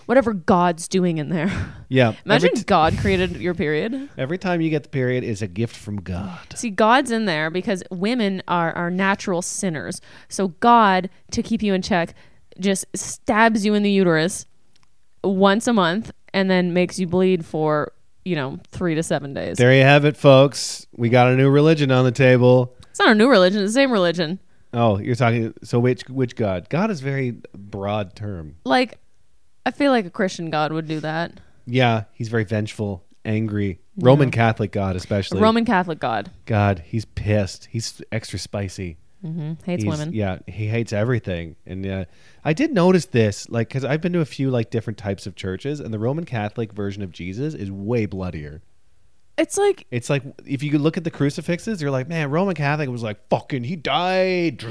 whatever 0.08 0.34
God's 0.34 0.88
doing 0.88 1.20
in 1.20 1.30
there. 1.30 1.52
Yeah. 1.90 2.16
Imagine 2.26 2.54
t- 2.54 2.64
God 2.64 2.98
created 2.98 3.38
your 3.38 3.54
period. 3.54 4.10
every 4.18 4.38
time 4.38 4.60
you 4.60 4.70
get 4.70 4.84
the 4.84 4.90
period 4.90 5.24
is 5.24 5.42
a 5.42 5.48
gift 5.48 5.74
from 5.74 6.02
God. 6.02 6.38
See, 6.54 6.70
God's 6.70 7.12
in 7.12 7.24
there 7.24 7.50
because 7.50 7.82
women 7.90 8.44
are, 8.46 8.74
are 8.74 8.92
natural 8.92 9.42
sinners. 9.42 10.02
So 10.28 10.50
God, 10.50 11.10
to 11.32 11.42
keep 11.42 11.64
you 11.64 11.74
in 11.74 11.82
check, 11.82 12.14
just 12.60 12.84
stabs 12.94 13.66
you 13.66 13.74
in 13.74 13.84
the 13.84 13.90
uterus 13.90 14.48
once 15.24 15.66
a 15.66 15.72
month 15.72 16.12
and 16.34 16.52
then 16.52 16.74
makes 16.74 17.00
you 17.00 17.08
bleed 17.08 17.46
for, 17.46 17.94
you 18.26 18.36
know, 18.36 18.60
three 18.70 18.96
to 18.96 19.02
seven 19.02 19.34
days. 19.34 19.56
There 19.56 19.74
you 19.74 19.84
have 19.84 20.04
it, 20.04 20.18
folks. 20.18 20.88
We 20.92 21.08
got 21.08 21.30
a 21.30 21.38
new 21.38 21.50
religion 21.50 21.90
on 21.90 22.04
the 22.04 22.12
table. 22.12 22.76
It's 22.90 23.00
not 23.00 23.12
a 23.12 23.16
new 23.16 23.30
religion, 23.30 23.62
it's 23.64 23.72
the 23.72 23.80
same 23.80 23.94
religion. 23.94 24.40
Oh, 24.74 25.00
you're 25.00 25.16
talking. 25.16 25.54
So 25.64 25.80
which 25.80 26.02
which 26.10 26.36
God? 26.36 26.68
God 26.68 26.92
is 26.92 27.00
very 27.00 27.32
broad 27.54 28.14
term. 28.16 28.58
Like, 28.66 29.00
I 29.68 29.72
feel 29.72 29.92
like 29.92 30.06
a 30.06 30.10
Christian 30.10 30.50
God 30.50 30.72
would 30.72 30.88
do 30.88 31.02
that. 31.02 31.34
Yeah, 31.66 32.06
he's 32.14 32.30
very 32.30 32.46
vengeful, 32.46 33.04
angry. 33.26 33.82
Roman 33.98 34.32
Catholic 34.32 34.72
God, 34.72 34.96
especially. 34.96 35.42
Roman 35.42 35.66
Catholic 35.66 36.00
God 36.00 36.32
God, 36.46 36.84
he's 36.86 37.04
pissed. 37.04 37.68
He's 37.70 38.02
extra 38.10 38.40
spicy. 38.40 38.96
Mm-hmm. 39.26 39.54
hates 39.66 39.84
He's- 39.84 39.92
women. 39.92 40.14
Yeah, 40.14 40.40
he 40.48 40.68
hates 40.68 40.94
everything. 40.94 41.58
And 41.66 41.86
uh, 41.86 42.06
I 42.46 42.54
did 42.54 42.72
notice 42.72 43.08
this, 43.08 43.50
like, 43.50 43.68
because 43.68 43.84
I've 43.84 44.00
been 44.00 44.14
to 44.14 44.22
a 44.22 44.26
few 44.26 44.50
like 44.50 44.70
different 44.70 44.98
types 44.98 45.28
of 45.28 45.36
churches, 45.36 45.82
and 45.82 45.94
the 45.94 46.00
Roman 46.00 46.24
Catholic 46.24 46.72
version 46.72 47.04
of 47.04 47.12
Jesus 47.12 47.54
is 47.54 47.70
way 47.70 48.06
bloodier. 48.06 48.62
It's 49.38 49.58
like 49.58 49.86
It's 49.92 50.10
like 50.10 50.24
if 50.46 50.64
you 50.64 50.80
look 50.80 50.98
at 50.98 51.04
the 51.04 51.12
crucifixes, 51.12 51.82
you're 51.82 51.92
like, 51.92 52.08
man, 52.08 52.32
Roman 52.32 52.56
Catholic 52.56 52.90
was 52.90 53.04
like, 53.04 53.28
fucking, 53.30 53.64
he 53.64 53.76
died. 53.76 54.64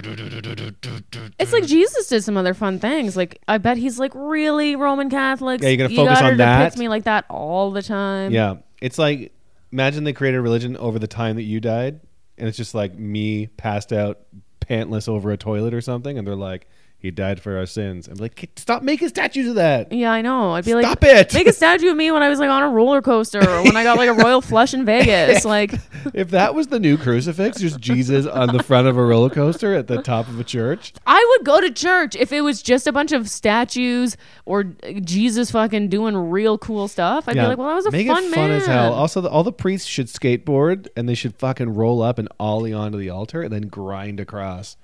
it's 1.39 1.53
like 1.53 1.67
Jesus 1.67 2.09
did 2.09 2.25
some 2.25 2.37
other 2.37 2.55
fun 2.55 2.79
things. 2.79 3.17
Like 3.17 3.41
I 3.47 3.59
bet 3.59 3.77
he's 3.77 3.99
like 3.99 4.13
really 4.15 4.75
Roman 4.77 5.09
Catholic. 5.11 5.63
Yeah, 5.63 5.69
you're 5.69 5.77
gonna 5.77 5.91
you 5.91 5.97
focus 5.97 6.19
gotta 6.19 6.33
on 6.33 6.37
that? 6.39 6.59
depict 6.65 6.79
me 6.79 6.89
like 6.89 7.05
that 7.05 7.27
all 7.31 7.71
the 7.71 7.83
time. 7.83 8.33
Yeah, 8.33 8.57
it's 8.81 8.99
like 8.99 9.33
imagine 9.73 10.05
they 10.05 10.13
created 10.13 10.39
a 10.39 10.43
religion 10.43 10.77
over 10.77 10.99
the 10.99 11.07
time 11.07 11.37
that 11.37 11.43
you 11.45 11.61
died, 11.61 12.01
and 12.39 12.49
it's 12.49 12.57
just 12.57 12.75
like 12.75 12.99
me 12.99 13.47
passed 13.47 13.93
out, 13.93 14.21
pantless 14.61 15.09
over 15.09 15.31
a 15.31 15.37
toilet 15.37 15.75
or 15.75 15.81
something, 15.81 16.19
and 16.19 16.27
they're 16.27 16.35
like, 16.35 16.67
he 16.99 17.11
died 17.11 17.41
for 17.41 17.57
our 17.59 17.67
sins. 17.67 18.09
I'm 18.09 18.17
like, 18.17 18.51
stop 18.57 18.83
making 18.83 19.09
statues 19.09 19.49
of 19.49 19.57
that. 19.57 19.93
Yeah, 19.93 20.11
I 20.11 20.23
know. 20.23 20.53
I'd 20.53 20.65
be 20.65 20.75
like, 20.75 20.87
Stop 20.87 21.05
it. 21.05 21.35
Make 21.35 21.47
a 21.47 21.53
statue 21.53 21.91
of 21.91 21.97
me 21.97 22.11
when 22.11 22.23
I 22.23 22.29
was 22.31 22.39
like 22.39 22.49
on 22.49 22.63
a 22.63 22.69
roller 22.71 23.03
coaster 23.03 23.39
or 23.39 23.63
when 23.63 23.77
I 23.77 23.85
got 23.85 23.99
like 23.99 24.09
a 24.09 24.15
royal 24.15 24.41
flush 24.41 24.73
in 24.73 24.85
Vegas. 24.87 25.45
Like, 25.45 25.75
If 26.15 26.31
that 26.31 26.55
was 26.55 26.69
the 26.69 26.81
new 26.81 26.97
crucifix, 26.97 27.61
just 27.61 27.81
Jesus 27.81 28.27
on 28.27 28.49
the 28.57 28.63
front 28.63 28.89
of 28.89 28.97
a 28.97 29.05
roller 29.05 29.29
coaster 29.29 29.75
at 29.75 29.89
the 29.89 30.01
top 30.03 30.27
of 30.29 30.41
a 30.41 30.45
church, 30.45 30.95
I 31.07 31.37
would 31.37 31.47
go 31.47 31.61
to 31.61 31.71
church 31.71 32.17
if 32.17 32.33
it 32.33 32.41
was 32.41 32.63
just 32.63 32.87
a 32.87 32.93
bunch 32.93 33.13
of 33.13 33.29
statues 33.29 34.17
or 34.47 34.75
uh, 34.83 34.93
Jesus 35.01 35.51
fucking 35.51 35.89
doing 35.91 36.17
real 36.17 36.57
cool 36.59 36.89
stuff. 36.89 37.29
I'd 37.29 37.35
be 37.35 37.43
like, 37.43 37.59
well, 37.59 37.69
that 37.69 37.75
was 37.75 37.87
a 37.87 37.91
make 37.91 38.07
fun 38.07 38.25
it 38.25 38.35
fun 38.35 38.49
man. 38.49 38.61
as 38.61 38.67
hell. 38.67 38.95
Also, 38.95 39.21
the, 39.21 39.29
all 39.29 39.45
the 39.45 39.53
priests 39.53 39.87
should 39.87 40.07
skateboard 40.07 40.89
and 40.97 41.09
they 41.09 41.15
should 41.15 41.37
fucking 41.37 41.75
roll 41.75 42.03
up 42.03 42.19
and 42.19 42.29
ollie 42.41 42.73
onto 42.73 42.97
the 42.97 43.11
altar 43.11 43.43
and 43.43 43.53
then 43.53 43.63
grind 43.69 44.19
across. 44.19 44.77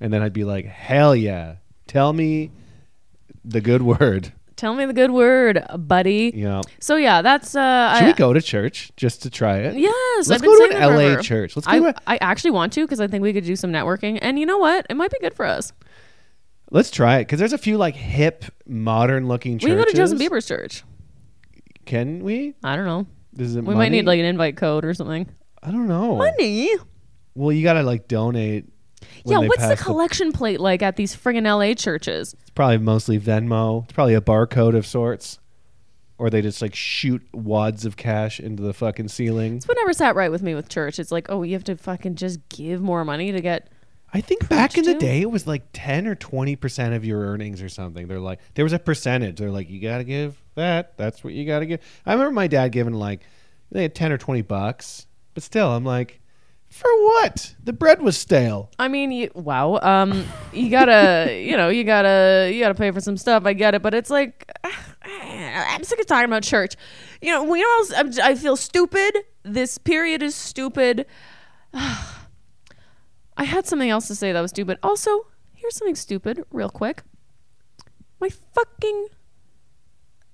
And 0.00 0.12
then 0.12 0.22
I'd 0.22 0.32
be 0.32 0.44
like, 0.44 0.66
hell 0.66 1.14
yeah, 1.16 1.56
tell 1.86 2.12
me 2.12 2.50
the 3.44 3.60
good 3.60 3.82
word. 4.00 4.32
Tell 4.56 4.74
me 4.74 4.86
the 4.86 4.94
good 4.94 5.10
word, 5.10 5.62
buddy. 5.76 6.32
Yeah. 6.34 6.62
So 6.80 6.96
yeah, 6.96 7.20
that's 7.20 7.54
uh. 7.54 7.94
should 7.98 8.04
I, 8.04 8.06
we 8.06 8.12
go 8.14 8.32
to 8.32 8.40
church 8.40 8.90
just 8.96 9.22
to 9.24 9.30
try 9.30 9.58
it? 9.58 9.76
Yes, 9.76 10.28
Let's 10.28 10.42
go 10.42 10.56
to 10.68 10.74
an 10.74 10.80
LA 10.80 10.96
forever. 10.96 11.22
church. 11.22 11.56
Let's 11.56 11.68
I, 11.68 11.78
go 11.78 11.92
to. 11.92 11.94
I 12.06 12.16
actually 12.22 12.52
want 12.52 12.72
to 12.72 12.80
because 12.82 12.98
I 12.98 13.06
think 13.06 13.22
we 13.22 13.34
could 13.34 13.44
do 13.44 13.54
some 13.54 13.70
networking, 13.70 14.18
and 14.22 14.38
you 14.38 14.46
know 14.46 14.56
what? 14.56 14.86
It 14.88 14.94
might 14.94 15.10
be 15.10 15.18
good 15.20 15.34
for 15.34 15.44
us. 15.44 15.74
Let's 16.70 16.90
try 16.90 17.18
it 17.18 17.26
because 17.26 17.38
there's 17.38 17.52
a 17.52 17.58
few 17.58 17.76
like 17.76 17.96
hip, 17.96 18.46
modern 18.66 19.28
looking 19.28 19.54
We 19.54 19.58
churches. 19.58 19.74
can 19.74 19.78
go 19.78 19.90
to 19.90 19.96
Justin 19.96 20.18
Bieber's 20.18 20.46
church. 20.46 20.84
Can 21.84 22.24
we? 22.24 22.54
I 22.64 22.76
don't 22.76 22.86
know. 22.86 23.06
This 23.34 23.48
is 23.48 23.56
it 23.56 23.64
We 23.64 23.74
might 23.74 23.90
need 23.90 24.06
like 24.06 24.18
an 24.18 24.24
invite 24.24 24.56
code 24.56 24.84
or 24.86 24.94
something. 24.94 25.28
I 25.62 25.70
don't 25.70 25.86
know. 25.86 26.16
Money. 26.16 26.70
Well, 27.34 27.52
you 27.52 27.62
gotta 27.62 27.82
like 27.82 28.08
donate. 28.08 28.64
Yeah, 29.24 29.38
what's 29.38 29.66
the 29.66 29.76
collection 29.76 30.32
plate 30.32 30.60
like 30.60 30.82
at 30.82 30.96
these 30.96 31.14
friggin' 31.16 31.44
LA 31.44 31.74
churches? 31.74 32.34
It's 32.40 32.50
probably 32.50 32.78
mostly 32.78 33.18
Venmo. 33.18 33.84
It's 33.84 33.92
probably 33.92 34.14
a 34.14 34.20
barcode 34.20 34.76
of 34.76 34.86
sorts, 34.86 35.38
or 36.18 36.30
they 36.30 36.42
just 36.42 36.62
like 36.62 36.74
shoot 36.74 37.22
wads 37.32 37.84
of 37.84 37.96
cash 37.96 38.40
into 38.40 38.62
the 38.62 38.72
fucking 38.72 39.08
ceiling. 39.08 39.56
It's 39.56 39.68
what 39.68 39.76
never 39.76 39.92
sat 39.92 40.14
right 40.14 40.30
with 40.30 40.42
me 40.42 40.54
with 40.54 40.68
church. 40.68 40.98
It's 40.98 41.12
like, 41.12 41.26
oh, 41.28 41.42
you 41.42 41.54
have 41.54 41.64
to 41.64 41.76
fucking 41.76 42.14
just 42.14 42.46
give 42.48 42.80
more 42.80 43.04
money 43.04 43.32
to 43.32 43.40
get. 43.40 43.68
I 44.12 44.20
think 44.20 44.48
back 44.48 44.78
in 44.78 44.84
the 44.84 44.94
day 44.94 45.20
it 45.20 45.30
was 45.30 45.46
like 45.46 45.64
ten 45.72 46.06
or 46.06 46.14
twenty 46.14 46.56
percent 46.56 46.94
of 46.94 47.04
your 47.04 47.20
earnings 47.20 47.60
or 47.60 47.68
something. 47.68 48.06
They're 48.06 48.20
like 48.20 48.40
there 48.54 48.64
was 48.64 48.72
a 48.72 48.78
percentage. 48.78 49.38
They're 49.38 49.50
like 49.50 49.68
you 49.68 49.80
gotta 49.80 50.04
give 50.04 50.40
that. 50.54 50.96
That's 50.96 51.22
what 51.24 51.34
you 51.34 51.44
gotta 51.44 51.66
give. 51.66 51.80
I 52.06 52.12
remember 52.12 52.32
my 52.32 52.46
dad 52.46 52.72
giving 52.72 52.94
like 52.94 53.20
they 53.70 53.82
had 53.82 53.94
ten 53.94 54.12
or 54.12 54.16
twenty 54.18 54.42
bucks, 54.42 55.06
but 55.34 55.42
still 55.42 55.68
I'm 55.68 55.84
like, 55.84 56.20
for 56.76 56.90
what? 57.04 57.54
The 57.64 57.72
bread 57.72 58.02
was 58.02 58.18
stale. 58.18 58.70
I 58.78 58.88
mean, 58.88 59.10
you, 59.10 59.30
wow. 59.34 59.78
Um, 59.80 60.26
you 60.52 60.68
gotta, 60.68 61.40
you 61.42 61.56
know, 61.56 61.70
you 61.70 61.84
gotta, 61.84 62.50
you 62.52 62.60
gotta 62.60 62.74
pay 62.74 62.90
for 62.90 63.00
some 63.00 63.16
stuff. 63.16 63.46
I 63.46 63.54
get 63.54 63.74
it, 63.74 63.82
but 63.82 63.94
it's 63.94 64.10
like, 64.10 64.52
I'm 65.02 65.82
sick 65.84 65.98
of 65.98 66.06
talking 66.06 66.26
about 66.26 66.42
church. 66.42 66.76
You 67.22 67.32
know, 67.32 67.44
we 67.44 67.62
all. 67.62 67.84
I'm, 67.96 68.12
I 68.22 68.34
feel 68.34 68.56
stupid. 68.56 69.16
This 69.42 69.78
period 69.78 70.22
is 70.22 70.34
stupid. 70.34 71.06
I 71.72 73.44
had 73.44 73.66
something 73.66 73.88
else 73.88 74.06
to 74.08 74.14
say 74.14 74.32
that 74.32 74.40
was 74.40 74.50
stupid. 74.50 74.78
Also, 74.82 75.26
here's 75.54 75.76
something 75.76 75.94
stupid, 75.94 76.44
real 76.50 76.70
quick. 76.70 77.02
My 78.20 78.28
fucking 78.54 79.08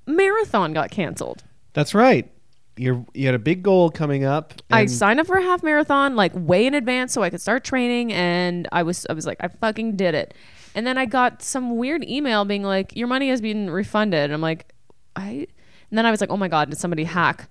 marathon 0.07 0.73
got 0.73 0.91
canceled. 0.91 1.45
That's 1.73 1.95
right. 1.95 2.31
You're 2.77 3.05
you 3.15 3.27
had 3.27 3.35
a 3.35 3.39
big 3.39 3.63
goal 3.63 3.91
coming 3.91 4.25
up. 4.25 4.55
I 4.71 4.87
signed 4.87 5.21
up 5.21 5.27
for 5.27 5.37
a 5.37 5.43
half 5.43 5.63
marathon 5.63 6.17
like 6.17 6.33
way 6.35 6.67
in 6.67 6.75
advance 6.75 7.13
so 7.13 7.23
I 7.23 7.29
could 7.31 7.41
start 7.41 7.65
training 7.65 8.13
and 8.13 8.67
I 8.73 8.83
was 8.83 9.07
I 9.11 9.13
was 9.13 9.27
like 9.27 9.39
I 9.41 9.49
fucking 9.49 9.97
did 9.97 10.15
it. 10.15 10.35
And 10.75 10.87
then 10.87 10.97
I 10.97 11.05
got 11.05 11.43
some 11.43 11.77
weird 11.77 12.03
email 12.05 12.45
being 12.47 12.63
like 12.63 12.97
your 12.97 13.09
money 13.09 13.29
has 13.29 13.41
been 13.41 13.69
refunded. 13.69 14.25
And 14.25 14.33
I'm 14.33 14.41
like 14.41 14.73
I 15.17 15.47
and 15.91 15.99
then 15.99 16.07
I 16.07 16.11
was 16.11 16.21
like 16.21 16.31
oh 16.31 16.37
my 16.39 16.49
god 16.49 16.71
did 16.71 16.79
somebody 16.79 17.05
hack 17.05 17.49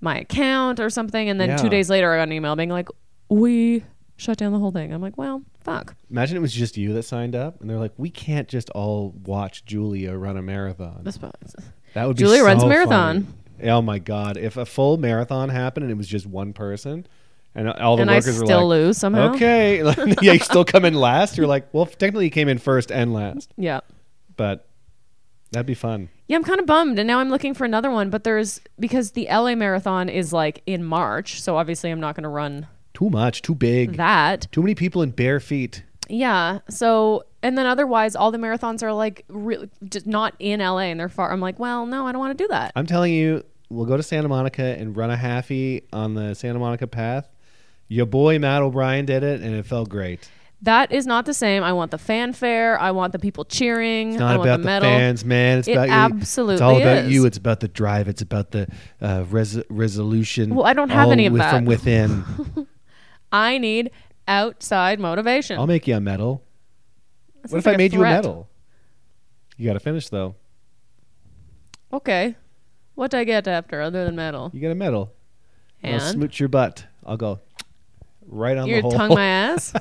my 0.00 0.18
account 0.18 0.80
or 0.80 0.90
something 0.90 1.28
and 1.28 1.40
then 1.40 1.58
2 1.58 1.68
days 1.68 1.88
later 1.88 2.12
I 2.12 2.18
got 2.18 2.24
an 2.24 2.32
email 2.32 2.54
being 2.54 2.68
like 2.68 2.88
we 3.30 3.84
shut 4.16 4.36
down 4.36 4.52
the 4.52 4.58
whole 4.58 4.70
thing. 4.72 4.92
I'm 4.92 5.00
like 5.00 5.16
well 5.16 5.42
fuck. 5.68 5.94
Imagine 6.10 6.36
it 6.36 6.40
was 6.40 6.52
just 6.52 6.76
you 6.76 6.92
that 6.94 7.02
signed 7.04 7.34
up, 7.34 7.60
and 7.60 7.68
they're 7.68 7.78
like, 7.78 7.92
"We 7.96 8.10
can't 8.10 8.48
just 8.48 8.70
all 8.70 9.14
watch 9.24 9.64
Julia 9.64 10.14
run 10.16 10.36
a 10.36 10.42
marathon." 10.42 11.00
That's 11.02 11.18
This 11.18 11.54
That 11.94 12.06
would 12.06 12.16
be 12.16 12.22
Julia 12.22 12.42
runs 12.42 12.62
a 12.62 12.68
marathon. 12.68 13.24
funny. 13.24 13.34
Oh 13.62 13.82
my 13.82 13.98
god! 13.98 14.36
If 14.36 14.56
a 14.56 14.64
full 14.66 14.96
marathon 14.96 15.48
happened 15.48 15.84
and 15.84 15.90
it 15.92 15.96
was 15.96 16.06
just 16.08 16.26
one 16.26 16.52
person, 16.52 17.06
and 17.54 17.68
all 17.70 17.96
the 17.96 18.02
and 18.02 18.10
I 18.10 18.14
workers 18.16 18.38
were 18.38 18.46
still 18.46 18.66
like, 18.68 18.78
lose 18.78 18.98
somehow. 18.98 19.34
"Okay, 19.34 19.82
yeah, 20.22 20.32
you 20.32 20.38
still 20.40 20.64
come 20.64 20.84
in 20.84 20.94
last." 20.94 21.36
You're 21.36 21.46
like, 21.46 21.68
"Well, 21.72 21.86
technically, 21.86 22.24
you 22.26 22.30
came 22.30 22.48
in 22.48 22.58
first 22.58 22.90
and 22.92 23.12
last, 23.12 23.52
Yeah. 23.56 23.80
but 24.36 24.66
that'd 25.52 25.66
be 25.66 25.74
fun." 25.74 26.08
Yeah, 26.28 26.36
I'm 26.36 26.44
kind 26.44 26.60
of 26.60 26.66
bummed, 26.66 26.98
and 26.98 27.06
now 27.06 27.20
I'm 27.20 27.30
looking 27.30 27.54
for 27.54 27.64
another 27.64 27.90
one. 27.90 28.10
But 28.10 28.22
there's 28.24 28.60
because 28.78 29.12
the 29.12 29.26
LA 29.30 29.54
marathon 29.54 30.08
is 30.08 30.32
like 30.32 30.62
in 30.66 30.84
March, 30.84 31.40
so 31.40 31.56
obviously 31.56 31.90
I'm 31.90 32.00
not 32.00 32.14
going 32.14 32.24
to 32.24 32.28
run 32.28 32.66
Too 32.94 33.08
much, 33.10 33.42
too 33.42 33.54
big, 33.54 33.96
that. 33.96 34.46
too 34.52 34.60
many 34.62 34.74
people 34.74 35.00
in 35.02 35.10
bare 35.12 35.40
feet. 35.40 35.82
Yeah. 36.08 36.60
So 36.68 37.24
and 37.42 37.56
then 37.58 37.66
otherwise, 37.66 38.16
all 38.16 38.30
the 38.30 38.38
marathons 38.38 38.82
are 38.82 38.92
like 38.92 39.24
really 39.28 39.68
just 39.88 40.06
not 40.06 40.34
in 40.38 40.60
LA, 40.60 40.78
and 40.90 40.98
they're 41.00 41.08
far. 41.08 41.30
I'm 41.32 41.40
like, 41.40 41.58
well, 41.58 41.86
no, 41.86 42.06
I 42.06 42.12
don't 42.12 42.18
want 42.20 42.36
to 42.36 42.44
do 42.44 42.48
that. 42.48 42.72
I'm 42.76 42.86
telling 42.86 43.12
you, 43.12 43.44
we'll 43.68 43.86
go 43.86 43.96
to 43.96 44.02
Santa 44.02 44.28
Monica 44.28 44.62
and 44.62 44.96
run 44.96 45.10
a 45.10 45.16
halfie 45.16 45.84
on 45.92 46.14
the 46.14 46.34
Santa 46.34 46.58
Monica 46.58 46.86
path. 46.86 47.28
Your 47.88 48.06
boy 48.06 48.38
Matt 48.38 48.62
O'Brien 48.62 49.06
did 49.06 49.22
it, 49.22 49.40
and 49.40 49.54
it 49.54 49.64
felt 49.66 49.88
great. 49.88 50.28
That 50.62 50.90
is 50.90 51.06
not 51.06 51.24
the 51.24 51.32
same. 51.34 51.62
I 51.62 51.72
want 51.72 51.92
the 51.92 51.98
fanfare. 51.98 52.76
I 52.80 52.90
want 52.90 53.12
the 53.12 53.20
people 53.20 53.44
cheering. 53.44 54.14
It's 54.14 54.20
I 54.20 54.32
not 54.32 54.38
want 54.38 54.48
about 54.50 54.56
the 54.56 54.62
the, 54.62 54.66
medal. 54.66 54.88
fans, 54.90 55.24
man. 55.24 55.58
It's 55.58 55.68
It 55.68 55.72
about 55.74 55.86
you. 55.86 55.92
absolutely 55.94 56.54
It's 56.54 56.62
all 56.62 56.76
about 56.76 57.04
you. 57.06 57.26
It's 57.26 57.38
about 57.38 57.60
the 57.60 57.68
drive. 57.68 58.08
It's 58.08 58.22
about 58.22 58.50
the 58.50 58.66
uh, 59.00 59.24
res- 59.30 59.62
resolution. 59.70 60.56
Well, 60.56 60.66
I 60.66 60.72
don't 60.72 60.88
have 60.90 61.12
any 61.12 61.26
of 61.26 61.32
with- 61.32 61.40
that. 61.42 61.52
from 61.54 61.64
within. 61.64 62.24
I 63.32 63.58
need 63.58 63.90
outside 64.26 64.98
motivation. 65.00 65.58
I'll 65.58 65.66
make 65.68 65.86
you 65.86 65.94
a 65.94 66.00
medal. 66.00 66.42
What 67.50 67.58
if 67.58 67.66
I 67.66 67.76
made 67.76 67.92
you 67.92 68.00
a 68.00 68.04
medal? 68.04 68.48
You 69.56 69.66
got 69.66 69.74
to 69.74 69.80
finish 69.80 70.08
though. 70.08 70.34
Okay. 71.92 72.36
What 72.94 73.10
do 73.10 73.18
I 73.18 73.24
get 73.24 73.46
after 73.48 73.80
other 73.80 74.04
than 74.04 74.16
medal? 74.16 74.50
You 74.52 74.60
get 74.60 74.72
a 74.72 74.74
medal. 74.74 75.12
I'll 75.84 75.92
And 75.94 76.02
smooch 76.02 76.40
your 76.40 76.48
butt. 76.48 76.84
I'll 77.06 77.16
go 77.16 77.40
right 78.26 78.56
on 78.56 78.66
your 78.66 78.78
the 78.78 78.82
hole. 78.82 78.90
tongue 78.92 79.14
my 79.14 79.24
ass. 79.26 79.72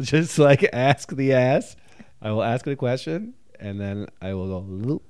Just 0.00 0.38
like 0.38 0.64
ask 0.72 1.10
the 1.14 1.32
ass. 1.34 1.76
I 2.20 2.30
will 2.30 2.42
ask 2.42 2.66
it 2.66 2.72
a 2.72 2.76
question, 2.76 3.34
and 3.58 3.80
then 3.80 4.06
I 4.20 4.34
will 4.34 4.46
go. 4.48 4.58
"Loop." 4.66 5.02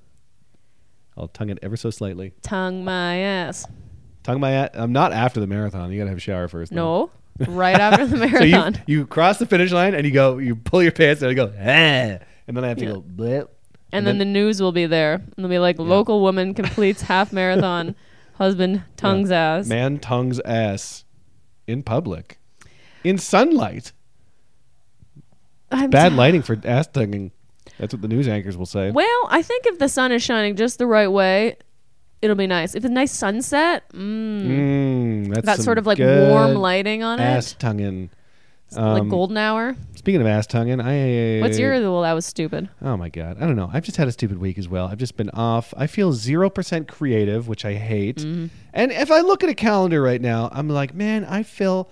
I'll 1.16 1.28
tongue 1.28 1.50
it 1.50 1.58
ever 1.62 1.76
so 1.76 1.90
slightly. 1.90 2.32
tongue 2.42 2.84
my 2.84 3.16
ass. 3.18 3.66
Tongue 4.22 4.40
my 4.40 4.52
ass. 4.52 4.70
I'm 4.72 4.92
not 4.92 5.12
after 5.12 5.40
the 5.40 5.46
marathon. 5.46 5.92
You 5.92 5.98
got 5.98 6.04
to 6.04 6.10
have 6.10 6.16
a 6.18 6.20
shower 6.22 6.48
first. 6.48 6.72
though. 6.72 7.10
Right 7.48 7.78
after 7.78 8.06
the 8.06 8.16
So 8.38 8.44
you 8.44 8.52
marathon. 8.52 8.82
you 8.86 9.06
cross 9.06 9.38
the 9.38 9.46
finish 9.46 9.72
line 9.72 9.94
and 9.94 10.04
you 10.06 10.12
go 10.12 10.38
you 10.38 10.56
pull 10.56 10.82
your 10.82 10.92
pants 10.92 11.22
and 11.22 11.30
you 11.30 11.36
go 11.36 11.52
ah, 11.58 11.62
and 11.62 12.20
then 12.56 12.64
I 12.64 12.68
have 12.68 12.78
to 12.78 12.84
Yeah. 12.84 12.92
go 12.92 13.00
blip. 13.00 13.56
and 13.92 14.06
then, 14.06 14.18
the 14.18 14.24
news 14.24 14.60
will 14.62 14.72
be 14.72 14.86
there. 14.86 15.14
And 15.14 15.32
they'll 15.38 15.48
be 15.48 15.58
like, 15.58 15.78
local 15.78 16.20
woman 16.22 16.54
completes 16.54 17.02
half 17.02 17.32
marathon, 17.32 17.94
husband 18.34 18.82
tongues 18.96 19.30
ass. 19.30 19.66
man 19.66 19.98
tongues 19.98 20.40
ass 20.40 21.04
in 21.66 21.82
public 21.82 22.38
in 23.04 23.18
sunlight. 23.18 23.92
I'm 25.70 25.90
Bad 25.90 26.12
lighting 26.14 26.42
for 26.42 26.58
ass 26.64 26.86
tonguing. 26.86 27.32
That's 27.78 27.94
what 27.94 28.02
the 28.02 28.08
news 28.08 28.28
anchors 28.28 28.56
will 28.56 28.66
say. 28.66 28.90
Well, 28.90 29.26
I 29.28 29.42
think 29.42 29.66
if 29.66 29.78
the 29.78 29.88
sun 29.88 30.12
is 30.12 30.22
shining 30.22 30.56
just 30.56 30.78
the 30.78 30.86
right 30.86 31.08
way, 31.10 31.56
it'll 32.22 32.36
be 32.36 32.46
nice. 32.46 32.74
If 32.74 32.84
a 32.84 32.88
nice 32.88 33.12
sunset, 33.12 33.82
mm, 33.92 34.46
Mm, 34.46 35.34
that's 35.34 35.46
that 35.46 35.60
sort 35.60 35.78
of 35.78 35.86
like 35.86 35.98
warm 35.98 36.54
lighting 36.54 37.02
on 37.02 37.18
it. 37.20 37.24
ass 37.24 37.52
it, 37.52 37.58
tonguing. 37.58 38.08
like 38.74 39.02
Um, 39.02 39.08
golden 39.10 39.36
hour. 39.36 39.76
Speaking 39.96 40.22
of 40.22 40.26
ass 40.26 40.46
tonguing, 40.46 40.80
I 40.80 41.40
What's 41.40 41.58
your? 41.58 41.78
Well, 41.80 42.00
that 42.02 42.14
was 42.14 42.24
stupid. 42.24 42.70
Oh 42.80 42.96
my 42.96 43.10
god, 43.10 43.36
I 43.38 43.46
don't 43.46 43.54
know. 43.56 43.68
I've 43.72 43.84
just 43.84 43.98
had 43.98 44.08
a 44.08 44.12
stupid 44.12 44.38
week 44.38 44.56
as 44.56 44.66
well. 44.68 44.86
I've 44.86 44.96
just 44.98 45.16
been 45.16 45.28
off. 45.30 45.74
I 45.76 45.86
feel 45.86 46.12
zero 46.14 46.48
percent 46.48 46.88
creative, 46.88 47.48
which 47.48 47.64
I 47.66 47.74
hate. 47.74 48.18
Mm-hmm. 48.18 48.46
And 48.72 48.90
if 48.92 49.10
I 49.10 49.20
look 49.20 49.44
at 49.44 49.50
a 49.50 49.54
calendar 49.54 50.00
right 50.00 50.20
now, 50.22 50.48
I'm 50.52 50.68
like, 50.70 50.94
man, 50.94 51.24
I 51.26 51.42
feel, 51.42 51.90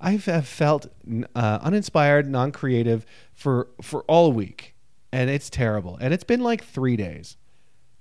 I 0.00 0.12
have 0.12 0.46
felt 0.46 0.86
uh, 1.34 1.58
uninspired, 1.62 2.30
non-creative 2.30 3.04
for 3.34 3.66
for 3.82 4.02
all 4.02 4.30
week, 4.32 4.76
and 5.12 5.28
it's 5.28 5.50
terrible. 5.50 5.96
And 6.00 6.14
it's 6.14 6.24
been 6.24 6.40
like 6.40 6.62
three 6.64 6.96
days. 6.96 7.36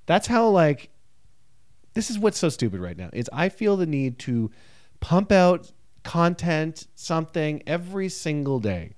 That's 0.06 0.28
how 0.28 0.48
like. 0.50 0.92
This 1.93 2.10
is 2.10 2.19
what's 2.19 2.38
so 2.38 2.49
stupid 2.49 2.80
right 2.80 2.97
now 2.97 3.10
is 3.13 3.30
I 3.34 3.49
feel 3.49 3.78
the 3.78 3.86
need 3.86 4.19
to 4.19 4.52
pump 4.99 5.32
out 5.32 5.71
content, 6.04 6.88
something 6.95 7.63
every 7.67 8.10
single 8.10 8.60
day. 8.60 8.93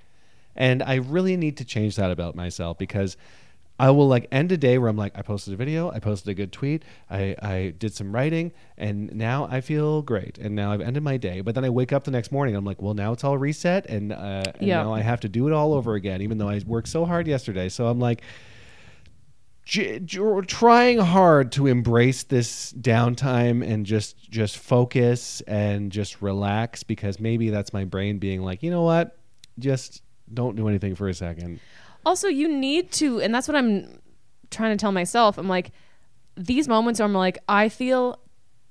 And 0.55 0.83
I 0.83 0.95
really 0.95 1.37
need 1.37 1.57
to 1.57 1.65
change 1.65 1.95
that 1.95 2.11
about 2.11 2.35
myself 2.35 2.77
because 2.77 3.15
I 3.79 3.89
will 3.89 4.07
like 4.07 4.27
end 4.31 4.51
a 4.51 4.57
day 4.57 4.77
where 4.77 4.89
I'm 4.89 4.97
like, 4.97 5.17
I 5.17 5.23
posted 5.23 5.55
a 5.55 5.57
video, 5.57 5.89
I 5.89 5.99
posted 5.99 6.29
a 6.29 6.33
good 6.35 6.51
tweet, 6.51 6.83
I, 7.09 7.35
I 7.41 7.73
did 7.79 7.95
some 7.95 8.13
writing, 8.13 8.51
and 8.77 9.11
now 9.15 9.47
I 9.49 9.61
feel 9.61 10.03
great. 10.03 10.37
And 10.37 10.55
now 10.55 10.71
I've 10.71 10.81
ended 10.81 11.01
my 11.01 11.17
day. 11.17 11.41
But 11.41 11.55
then 11.55 11.65
I 11.65 11.69
wake 11.71 11.91
up 11.91 12.03
the 12.03 12.11
next 12.11 12.31
morning, 12.31 12.55
I'm 12.55 12.65
like, 12.65 12.79
well, 12.79 12.93
now 12.93 13.11
it's 13.11 13.23
all 13.23 13.39
reset, 13.39 13.87
and, 13.87 14.11
uh, 14.11 14.43
and 14.59 14.67
Yeah. 14.67 14.83
now 14.83 14.93
I 14.93 15.01
have 15.01 15.21
to 15.21 15.29
do 15.29 15.47
it 15.47 15.53
all 15.53 15.73
over 15.73 15.95
again, 15.95 16.21
even 16.21 16.37
though 16.37 16.49
I 16.49 16.61
worked 16.67 16.89
so 16.89 17.05
hard 17.05 17.25
yesterday. 17.27 17.69
So 17.69 17.87
I'm 17.87 17.99
like, 17.99 18.21
j- 19.71 19.99
j- 19.99 20.41
trying 20.47 20.97
hard 20.97 21.53
to 21.53 21.65
embrace 21.65 22.23
this 22.23 22.73
downtime 22.73 23.65
and 23.65 23.85
just 23.85 24.29
just 24.29 24.57
focus 24.57 25.39
and 25.47 25.93
just 25.93 26.21
relax 26.21 26.83
because 26.83 27.21
maybe 27.21 27.49
that's 27.49 27.71
my 27.71 27.85
brain 27.85 28.19
being 28.19 28.43
like, 28.43 28.63
you 28.63 28.69
know 28.69 28.81
what, 28.81 29.17
just 29.59 30.03
don't 30.33 30.57
do 30.57 30.67
anything 30.67 30.93
for 30.93 31.07
a 31.07 31.13
second. 31.13 31.61
Also, 32.05 32.27
you 32.27 32.49
need 32.49 32.91
to, 32.91 33.21
and 33.21 33.33
that's 33.33 33.47
what 33.47 33.55
I'm 33.55 33.99
trying 34.49 34.77
to 34.77 34.81
tell 34.81 34.91
myself. 34.91 35.37
I'm 35.37 35.47
like, 35.47 35.71
these 36.35 36.67
moments 36.67 36.99
where 36.99 37.05
I'm 37.05 37.13
like, 37.13 37.37
I 37.47 37.69
feel 37.69 38.19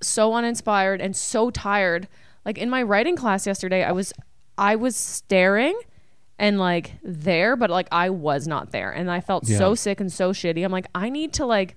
so 0.03 0.35
uninspired 0.35 1.01
and 1.01 1.17
so 1.17 1.49
tired. 1.51 2.09
Like 2.45 2.59
in 2.59 2.69
my 2.69 2.83
writing 2.83 3.17
class 3.17 3.47
yesterday, 3.47 3.85
I 3.85 3.93
was, 3.93 4.13
I 4.59 4.77
was 4.77 4.97
staring 4.97 5.81
and 6.41 6.59
like 6.59 6.95
there, 7.05 7.55
but 7.55 7.71
like 7.71 7.87
I 7.93 8.11
was 8.11 8.49
not 8.49 8.73
there, 8.73 8.91
and 8.91 9.09
I 9.11 9.21
felt 9.21 9.47
so 9.47 9.75
sick 9.77 10.01
and 10.01 10.11
so 10.13 10.33
shitty. 10.33 10.65
I'm 10.65 10.73
like, 10.73 10.87
I 10.95 11.11
need 11.11 11.35
to 11.35 11.47
like, 11.47 11.77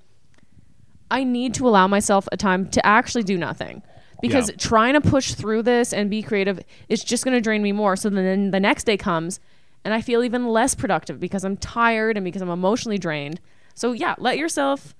I 1.11 1.23
need 1.23 1.53
to 1.55 1.67
allow 1.67 1.87
myself 1.87 2.27
a 2.31 2.37
time 2.37 2.69
to 2.69 2.83
actually 2.85 3.23
do 3.23 3.37
nothing. 3.37 3.83
Because 4.21 4.49
Yeah. 4.49 4.55
trying 4.57 4.93
to 4.93 5.01
push 5.01 5.33
through 5.33 5.63
this 5.63 5.91
and 5.91 6.09
be 6.09 6.23
creative 6.23 6.61
is 6.87 7.03
just 7.03 7.25
going 7.25 7.35
to 7.35 7.41
drain 7.41 7.61
me 7.61 7.73
more. 7.73 7.97
So 7.97 8.09
then 8.09 8.51
the 8.51 8.59
next 8.59 8.85
day 8.85 8.95
comes 8.95 9.41
and 9.83 9.93
I 9.93 9.99
feel 10.01 10.23
even 10.23 10.47
less 10.47 10.75
productive 10.75 11.19
because 11.19 11.43
I'm 11.43 11.57
tired 11.57 12.15
and 12.15 12.23
because 12.23 12.41
I'm 12.41 12.49
emotionally 12.49 12.97
drained. 12.97 13.41
So 13.75 13.91
yeah, 13.91 14.15
let 14.17 14.37
yourself 14.37 14.95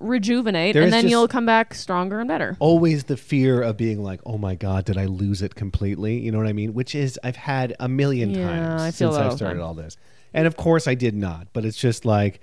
rejuvenate 0.00 0.72
There 0.74 0.82
and 0.82 0.88
is 0.88 0.92
then 0.92 1.02
just- 1.04 1.10
you'll 1.10 1.28
come 1.28 1.46
back 1.46 1.74
stronger 1.74 2.18
and 2.20 2.26
better. 2.28 2.56
Always 2.58 3.04
the 3.04 3.16
fear 3.16 3.62
of 3.62 3.76
being 3.76 4.02
like, 4.02 4.20
oh 4.26 4.38
my 4.38 4.54
god, 4.54 4.84
did 4.86 4.96
I 4.98 5.04
lose 5.04 5.42
it 5.42 5.54
completely? 5.54 6.18
You 6.18 6.32
know 6.32 6.38
what 6.38 6.46
I 6.46 6.52
mean? 6.52 6.74
Which 6.74 6.94
is 6.94 7.18
I've 7.22 7.36
had 7.36 7.76
a 7.78 7.88
million 7.88 8.30
Yeah, 8.30 8.46
times 8.48 8.82
I 8.82 8.90
feel 8.90 9.12
since 9.12 9.16
that 9.16 9.26
I 9.26 9.28
the 9.30 9.36
started 9.36 9.58
time. 9.58 9.66
all 9.66 9.74
this, 9.74 9.96
and 10.34 10.46
of 10.46 10.56
course 10.56 10.88
I 10.88 10.94
did 10.94 11.14
not. 11.14 11.48
But 11.52 11.64
it's 11.64 11.76
just 11.78 12.04
like. 12.04 12.40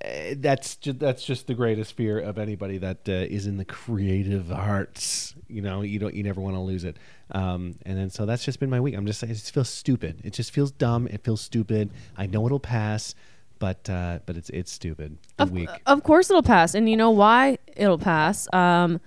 eh, 0.00 0.34
That's 0.38 0.76
just, 0.76 0.98
that's 0.98 1.24
just 1.24 1.46
the 1.46 1.54
greatest 1.54 1.92
fear 1.94 2.18
of 2.18 2.38
anybody 2.38 2.78
that 2.78 3.08
uh, 3.08 3.12
is 3.12 3.46
in 3.46 3.56
the 3.58 3.64
creative 3.64 4.50
arts. 4.50 5.34
You 5.48 5.62
know, 5.62 5.82
you 5.82 5.98
don't 5.98 6.14
you 6.14 6.22
never 6.22 6.40
want 6.40 6.56
to 6.56 6.60
lose 6.60 6.84
it. 6.84 6.96
Um, 7.30 7.76
and 7.86 7.96
then 7.98 8.10
so 8.10 8.26
that's 8.26 8.44
just 8.44 8.60
been 8.60 8.70
my 8.70 8.80
week. 8.80 8.94
I'm 8.96 9.06
just 9.06 9.22
it 9.22 9.28
just 9.28 9.52
feels 9.52 9.68
stupid. 9.68 10.20
It 10.24 10.32
just 10.32 10.50
feels 10.52 10.70
dumb. 10.70 11.06
It 11.08 11.22
feels 11.22 11.40
stupid. 11.40 11.90
I 12.16 12.26
know 12.26 12.44
it'll 12.46 12.60
pass, 12.60 13.14
but 13.58 13.88
uh, 13.88 14.18
but 14.26 14.36
it's 14.36 14.50
it's 14.50 14.72
stupid. 14.72 15.18
The 15.36 15.42
Of, 15.44 15.50
week. 15.52 15.68
of 15.86 16.02
course 16.02 16.30
it'll 16.30 16.42
pass. 16.42 16.74
And 16.74 16.88
you 16.88 16.96
know 16.96 17.10
why 17.10 17.58
it'll 17.76 17.98
pass? 17.98 18.46
Um, 18.52 19.00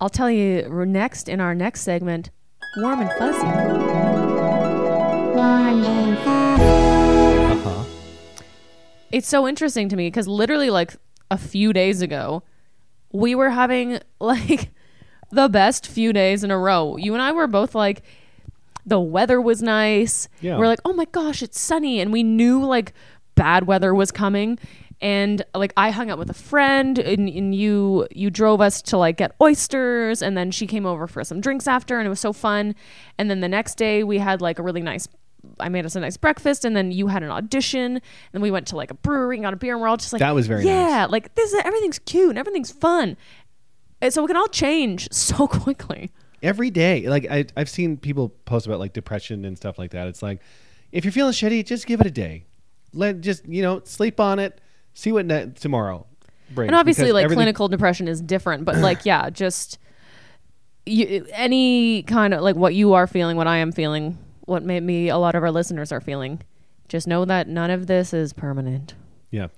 I'll 0.00 0.10
tell 0.10 0.30
you 0.30 0.68
next 0.86 1.28
in 1.28 1.40
our 1.40 1.54
next 1.54 1.82
segment, 1.82 2.30
Warm 2.78 3.00
and 3.00 3.10
Fuzzy. 3.18 4.52
Uh 5.84 7.54
huh. 7.56 7.84
It's 9.10 9.28
so 9.28 9.46
interesting 9.48 9.88
to 9.88 9.96
me 9.96 10.06
because 10.08 10.28
literally 10.28 10.70
like 10.70 10.94
a 11.30 11.38
few 11.38 11.72
days 11.72 12.02
ago, 12.02 12.42
we 13.12 13.34
were 13.34 13.50
having 13.50 13.98
like 14.20 14.70
the 15.30 15.48
best 15.48 15.86
few 15.86 16.12
days 16.12 16.44
in 16.44 16.50
a 16.50 16.58
row. 16.58 16.96
You 16.96 17.14
and 17.14 17.22
I 17.22 17.32
were 17.32 17.46
both 17.46 17.74
like, 17.74 18.02
the 18.84 19.00
weather 19.00 19.40
was 19.40 19.62
nice. 19.62 20.28
Yeah. 20.40 20.58
We're 20.58 20.66
like, 20.66 20.80
oh 20.84 20.92
my 20.92 21.06
gosh, 21.06 21.42
it's 21.42 21.58
sunny. 21.60 22.00
And 22.00 22.12
we 22.12 22.22
knew 22.22 22.64
like 22.64 22.92
bad 23.34 23.66
weather 23.66 23.94
was 23.94 24.10
coming. 24.10 24.58
And 25.00 25.44
like 25.54 25.72
I 25.76 25.90
hung 25.90 26.10
out 26.10 26.18
with 26.18 26.30
a 26.30 26.34
friend 26.34 26.96
and, 26.98 27.28
and 27.28 27.54
you 27.54 28.06
you 28.12 28.30
drove 28.30 28.60
us 28.60 28.80
to 28.82 28.96
like 28.96 29.16
get 29.16 29.34
oysters 29.40 30.22
and 30.22 30.36
then 30.36 30.52
she 30.52 30.66
came 30.66 30.86
over 30.86 31.08
for 31.08 31.24
some 31.24 31.40
drinks 31.40 31.66
after 31.66 31.98
and 31.98 32.06
it 32.06 32.10
was 32.10 32.20
so 32.20 32.32
fun. 32.32 32.74
And 33.18 33.28
then 33.28 33.40
the 33.40 33.48
next 33.48 33.76
day 33.76 34.04
we 34.04 34.18
had 34.18 34.40
like 34.40 34.60
a 34.60 34.62
really 34.62 34.80
nice 34.82 35.08
I 35.58 35.68
made 35.70 35.84
us 35.84 35.96
a 35.96 36.00
nice 36.00 36.16
breakfast 36.16 36.64
and 36.64 36.76
then 36.76 36.92
you 36.92 37.08
had 37.08 37.24
an 37.24 37.30
audition 37.30 38.00
and 38.32 38.42
we 38.44 38.52
went 38.52 38.68
to 38.68 38.76
like 38.76 38.92
a 38.92 38.94
brewery 38.94 39.36
and 39.36 39.42
got 39.42 39.52
a 39.52 39.56
beer 39.56 39.72
and 39.72 39.82
we're 39.82 39.88
all 39.88 39.96
just 39.96 40.12
like 40.12 40.20
That 40.20 40.36
was 40.36 40.46
very 40.46 40.64
yeah, 40.64 41.08
like 41.10 41.34
this 41.34 41.52
is 41.52 41.60
everything's 41.64 41.98
cute 41.98 42.30
and 42.30 42.38
everything's 42.38 42.70
fun. 42.70 43.16
And 44.00 44.12
so 44.14 44.22
we 44.22 44.28
can 44.28 44.36
all 44.36 44.46
change 44.48 45.08
so 45.12 45.48
quickly. 45.48 46.10
every 46.44 46.70
day 46.70 47.08
like 47.08 47.26
I, 47.30 47.44
i've 47.56 47.68
seen 47.68 47.96
people 47.96 48.28
post 48.44 48.66
about 48.66 48.78
like 48.80 48.92
depression 48.92 49.44
and 49.44 49.56
stuff 49.56 49.78
like 49.78 49.90
that 49.92 50.06
it's 50.08 50.22
like 50.22 50.40
if 50.92 51.04
you're 51.04 51.12
feeling 51.12 51.32
shitty 51.32 51.64
just 51.64 51.86
give 51.86 52.00
it 52.00 52.06
a 52.06 52.10
day 52.10 52.44
let 52.92 53.20
just 53.20 53.46
you 53.46 53.62
know 53.62 53.82
sleep 53.84 54.20
on 54.20 54.38
it. 54.38 54.60
See 54.94 55.12
what 55.12 55.26
ne- 55.26 55.52
tomorrow 55.54 56.06
brings 56.50 56.68
and 56.68 56.76
obviously 56.76 57.12
like 57.12 57.24
everything- 57.24 57.38
clinical 57.38 57.66
depression 57.68 58.08
is 58.08 58.20
different 58.20 58.66
but 58.66 58.76
like 58.76 59.06
yeah 59.06 59.30
just 59.30 59.78
you, 60.84 61.26
any 61.32 62.02
kind 62.02 62.34
of 62.34 62.42
like 62.42 62.56
what 62.56 62.74
you 62.74 62.92
are 62.92 63.06
feeling 63.06 63.38
what 63.38 63.46
i 63.46 63.56
am 63.56 63.72
feeling 63.72 64.18
what 64.42 64.62
maybe 64.62 65.08
a 65.08 65.16
lot 65.16 65.34
of 65.34 65.42
our 65.42 65.50
listeners 65.50 65.90
are 65.92 66.00
feeling 66.00 66.42
just 66.88 67.06
know 67.06 67.24
that 67.24 67.48
none 67.48 67.70
of 67.70 67.86
this 67.86 68.12
is 68.12 68.34
permanent. 68.34 68.94
Yeah. 69.30 69.48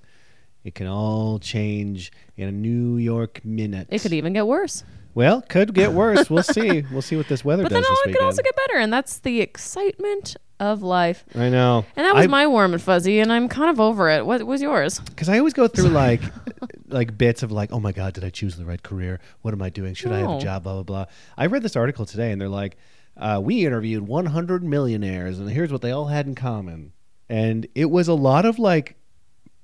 It 0.63 0.77
can 0.77 0.87
all 0.87 1.41
change 1.41 2.13
in 2.37 2.49
a 2.49 2.53
new 2.53 2.97
york 2.97 3.45
minute. 3.45 3.89
It 3.91 4.03
could 4.03 4.13
even 4.13 4.33
get 4.33 4.47
worse. 4.47 4.85
Well 5.15 5.43
could 5.43 5.75
get 5.75 5.93
worse. 5.93 6.31
We'll 6.31 6.43
see. 6.55 6.85
We'll 6.93 7.03
see 7.03 7.17
what 7.17 7.27
this 7.27 7.45
weather 7.45 7.65
but 7.65 7.71
does 7.71 7.75
then 7.75 7.83
this 7.83 7.91
all, 7.91 8.11
it 8.11 8.13
could 8.13 8.23
also 8.25 8.43
get 8.43 8.55
better 8.55 8.79
and 8.79 8.93
that's 8.93 9.19
the 9.19 9.41
excitement 9.41 10.37
of 10.61 10.83
life 10.83 11.25
i 11.35 11.49
know 11.49 11.85
and 11.97 12.07
that 12.07 12.15
was 12.15 12.25
I- 12.25 12.29
my 12.29 12.47
warm 12.47 12.73
and 12.73 12.81
fuzzy 12.83 13.19
and 13.19 13.33
i'm 13.33 13.49
kind 13.49 13.71
of 13.71 13.81
over 13.81 14.09
it 14.09 14.25
what 14.25 14.43
was 14.47 14.63
yours 14.63 15.01
because 15.01 15.29
I 15.29 15.39
always 15.39 15.53
go 15.53 15.67
through 15.69 15.89
like 15.89 16.23
like 16.89 17.19
bits 17.19 17.43
of 17.43 17.51
like, 17.53 17.73
oh 17.73 17.81
my 17.81 17.93
god, 17.93 18.15
did 18.15 18.25
I 18.25 18.31
choose 18.31 18.57
the 18.57 18.65
right 18.65 18.83
career? 18.83 19.21
What 19.43 19.53
am 19.53 19.61
I 19.63 19.69
doing? 19.71 19.95
Should 19.95 20.13
I 20.13 20.19
have 20.21 20.31
a 20.31 20.39
job? 20.41 20.63
Blah 20.63 20.75
blah 20.75 20.83
blah. 20.83 21.05
I 21.37 21.47
read 21.47 21.63
this 21.63 21.77
article 21.77 22.07
today, 22.07 22.31
and 22.31 22.41
they're 22.41 22.49
like, 22.49 22.77
uh, 23.17 23.41
we 23.43 23.67
interviewed 23.67 24.07
100 24.07 24.63
millionaires, 24.63 25.39
and 25.39 25.51
here's 25.51 25.73
what 25.73 25.83
they 25.83 25.91
all 25.91 26.07
had 26.07 26.27
in 26.27 26.35
common, 26.35 26.93
and 27.29 27.67
it 27.75 27.87
was 27.91 28.09
a 28.09 28.15
lot 28.15 28.45
of 28.45 28.59
like 28.59 28.97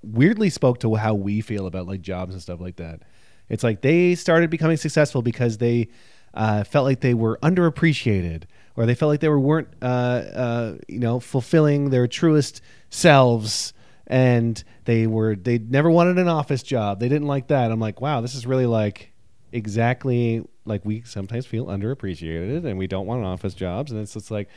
weirdly 0.03 0.51
spoke 0.51 0.81
to 0.81 0.95
how 0.97 1.15
we 1.15 1.41
feel 1.41 1.67
about 1.67 1.87
like 1.87 2.01
jobs 2.01 2.33
and 2.35 2.43
stuff 2.43 2.61
like 2.61 2.77
that. 2.77 3.03
It's 3.49 3.63
like 3.63 3.83
they 3.83 4.15
started 4.15 4.51
becoming 4.51 4.77
successful 4.77 5.23
because 5.23 5.59
they 5.59 5.89
uh, 6.35 6.65
felt 6.65 6.85
like 6.85 7.01
they 7.01 7.15
were 7.15 7.39
underappreciated, 7.43 8.45
or 8.77 8.87
they 8.87 8.95
felt 8.95 9.11
like 9.11 9.21
they 9.21 9.29
were 9.29 9.41
weren't 9.41 9.69
uh, 9.83 9.85
uh, 9.85 10.77
you 10.89 10.99
know 10.99 11.21
fulfilling 11.21 11.91
their 11.91 12.07
truest 12.07 12.63
selves, 12.89 13.73
and 14.07 14.63
they 14.85 15.07
were 15.07 15.37
they 15.37 15.59
never 15.59 15.91
wanted 15.91 16.19
an 16.19 16.29
office 16.29 16.63
job. 16.63 17.01
They 17.01 17.09
didn't 17.09 17.29
like 17.29 17.49
that. 17.49 17.71
I'm 17.71 17.81
like, 17.81 18.01
wow, 18.01 18.21
this 18.21 18.35
is 18.35 18.47
really 18.47 18.67
like 18.67 19.13
exactly 19.53 20.45
like 20.65 20.85
we 20.85 21.03
sometimes 21.03 21.47
feel 21.47 21.67
underappreciated, 21.67 22.65
and 22.65 22.79
we 22.79 22.87
don't 22.87 23.07
want 23.07 23.25
office 23.25 23.55
jobs, 23.55 23.93
and 23.93 24.01
it's 24.01 24.17
it's 24.17 24.31
like. 24.31 24.49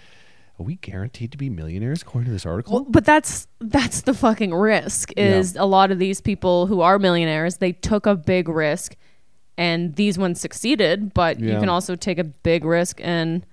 Are 0.60 0.63
we 0.63 0.76
guaranteed 0.76 1.32
to 1.32 1.38
be 1.39 1.49
millionaires 1.49 2.04
according 2.04 2.28
to 2.28 2.32
this 2.32 2.45
article? 2.45 2.76
Well, 2.76 2.86
but 2.88 3.06
that's 3.06 3.47
that's 3.60 4.02
the 4.02 4.13
fucking 4.13 4.54
risk. 4.54 5.12
Is 5.17 5.56
a 5.56 5.65
lot 5.65 5.89
of 5.89 5.97
these 5.97 6.21
people 6.21 6.67
who 6.67 6.82
are 6.82 6.99
millionaires, 6.99 7.58
they 7.58 7.71
took 7.71 8.06
a 8.06 8.15
big 8.15 8.47
risk, 8.47 8.95
and 9.58 9.95
these 9.95 10.19
ones 10.19 10.39
succeeded. 10.39 11.12
But 11.15 11.39
you 11.39 11.58
can 11.58 11.69
also 11.69 11.95
take 11.95 12.19
a 12.19 12.23
big 12.23 12.65
risk 12.65 13.02
and 13.02 13.43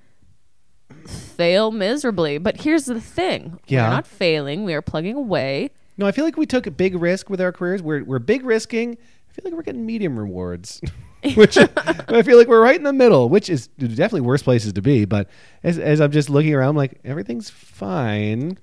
fail 1.06 1.70
miserably. 1.70 2.38
But 2.38 2.60
here's 2.62 2.84
the 2.84 3.00
thing: 3.00 3.60
Yeah. 3.66 3.84
we're 3.88 3.94
not 3.94 4.06
failing; 4.06 4.64
we 4.64 4.74
are 4.74 4.82
plugging 4.82 5.16
away. 5.16 5.70
No, 5.96 6.06
I 6.06 6.12
feel 6.12 6.24
like 6.24 6.36
we 6.36 6.46
took 6.46 6.66
a 6.66 6.70
big 6.70 6.94
risk 6.94 7.28
with 7.28 7.40
our 7.40 7.52
careers. 7.52 7.82
We're 7.82 8.04
we're 8.04 8.18
big 8.18 8.44
risking. 8.44 8.96
I 9.28 9.32
feel 9.32 9.44
like 9.44 9.54
we're 9.54 9.62
getting 9.62 9.86
medium 9.86 10.18
rewards, 10.18 10.80
which 11.34 11.56
I 11.76 12.22
feel 12.22 12.36
like 12.38 12.48
we're 12.48 12.62
right 12.62 12.76
in 12.76 12.84
the 12.84 12.92
middle, 12.92 13.28
which 13.28 13.48
is 13.50 13.66
definitely 13.68 14.22
worse 14.22 14.42
places 14.42 14.72
to 14.72 14.82
be. 14.82 15.04
But 15.04 15.28
as 15.62 15.78
as 15.78 16.00
I'm 16.00 16.10
just 16.10 16.30
looking 16.30 16.54
around, 16.54 16.70
I'm 16.70 16.76
like 16.76 17.00
everything's 17.04 17.50
fine. 17.50 18.58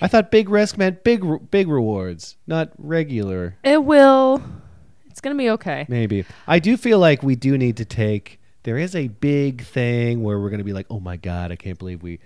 I 0.00 0.06
thought 0.08 0.30
big 0.30 0.48
risk 0.48 0.78
meant 0.78 1.04
big 1.04 1.50
big 1.50 1.68
rewards, 1.68 2.36
not 2.46 2.70
regular. 2.78 3.56
It 3.64 3.84
will. 3.84 4.42
It's 5.10 5.20
gonna 5.20 5.34
be 5.34 5.50
okay. 5.50 5.86
Maybe 5.88 6.24
I 6.46 6.58
do 6.58 6.76
feel 6.76 6.98
like 6.98 7.22
we 7.22 7.34
do 7.36 7.58
need 7.58 7.76
to 7.78 7.84
take. 7.84 8.40
There 8.68 8.76
is 8.76 8.94
a 8.94 9.08
big 9.08 9.62
thing 9.64 10.22
where 10.22 10.38
we're 10.38 10.50
going 10.50 10.58
to 10.58 10.64
be 10.64 10.74
like, 10.74 10.88
oh 10.90 11.00
my 11.00 11.16
god, 11.16 11.50
I 11.50 11.56
can't 11.56 11.78
believe 11.78 12.02
we 12.02 12.18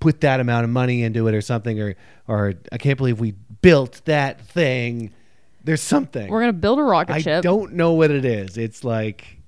put 0.00 0.20
that 0.20 0.38
amount 0.38 0.64
of 0.64 0.70
money 0.70 1.02
into 1.02 1.26
it, 1.28 1.34
or 1.34 1.40
something, 1.40 1.80
or 1.80 1.96
or 2.26 2.52
I 2.70 2.76
can't 2.76 2.98
believe 2.98 3.20
we 3.20 3.32
built 3.62 4.02
that 4.04 4.38
thing. 4.38 5.14
There's 5.64 5.80
something. 5.80 6.30
We're 6.30 6.40
gonna 6.40 6.52
build 6.52 6.78
a 6.78 6.82
rocket 6.82 7.14
I 7.14 7.18
ship. 7.20 7.38
I 7.38 7.40
don't 7.40 7.72
know 7.72 7.92
what 7.92 8.10
it 8.10 8.26
is. 8.26 8.58
It's 8.58 8.84
like 8.84 9.38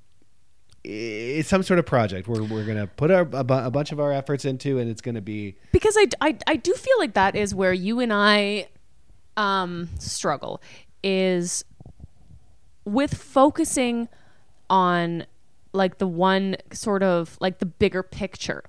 it's 0.82 1.50
some 1.50 1.62
sort 1.62 1.78
of 1.78 1.84
project 1.84 2.26
where 2.26 2.42
we're 2.42 2.64
gonna 2.64 2.86
put 2.86 3.10
our, 3.10 3.28
a, 3.34 3.44
bu- 3.44 3.66
a 3.66 3.70
bunch 3.70 3.92
of 3.92 4.00
our 4.00 4.10
efforts 4.10 4.46
into, 4.46 4.78
and 4.78 4.90
it's 4.90 5.02
gonna 5.02 5.20
be 5.20 5.56
because 5.72 5.94
I, 5.98 6.06
I, 6.22 6.38
I 6.46 6.56
do 6.56 6.72
feel 6.72 6.98
like 6.98 7.12
that 7.12 7.36
is 7.36 7.54
where 7.54 7.74
you 7.74 8.00
and 8.00 8.14
I 8.14 8.68
um, 9.36 9.90
struggle 9.98 10.62
is 11.02 11.66
with 12.86 13.12
focusing 13.12 14.08
on 14.70 15.26
like 15.72 15.98
the 15.98 16.06
one 16.06 16.56
sort 16.72 17.02
of 17.02 17.36
like 17.40 17.58
the 17.58 17.66
bigger 17.66 18.02
picture. 18.02 18.64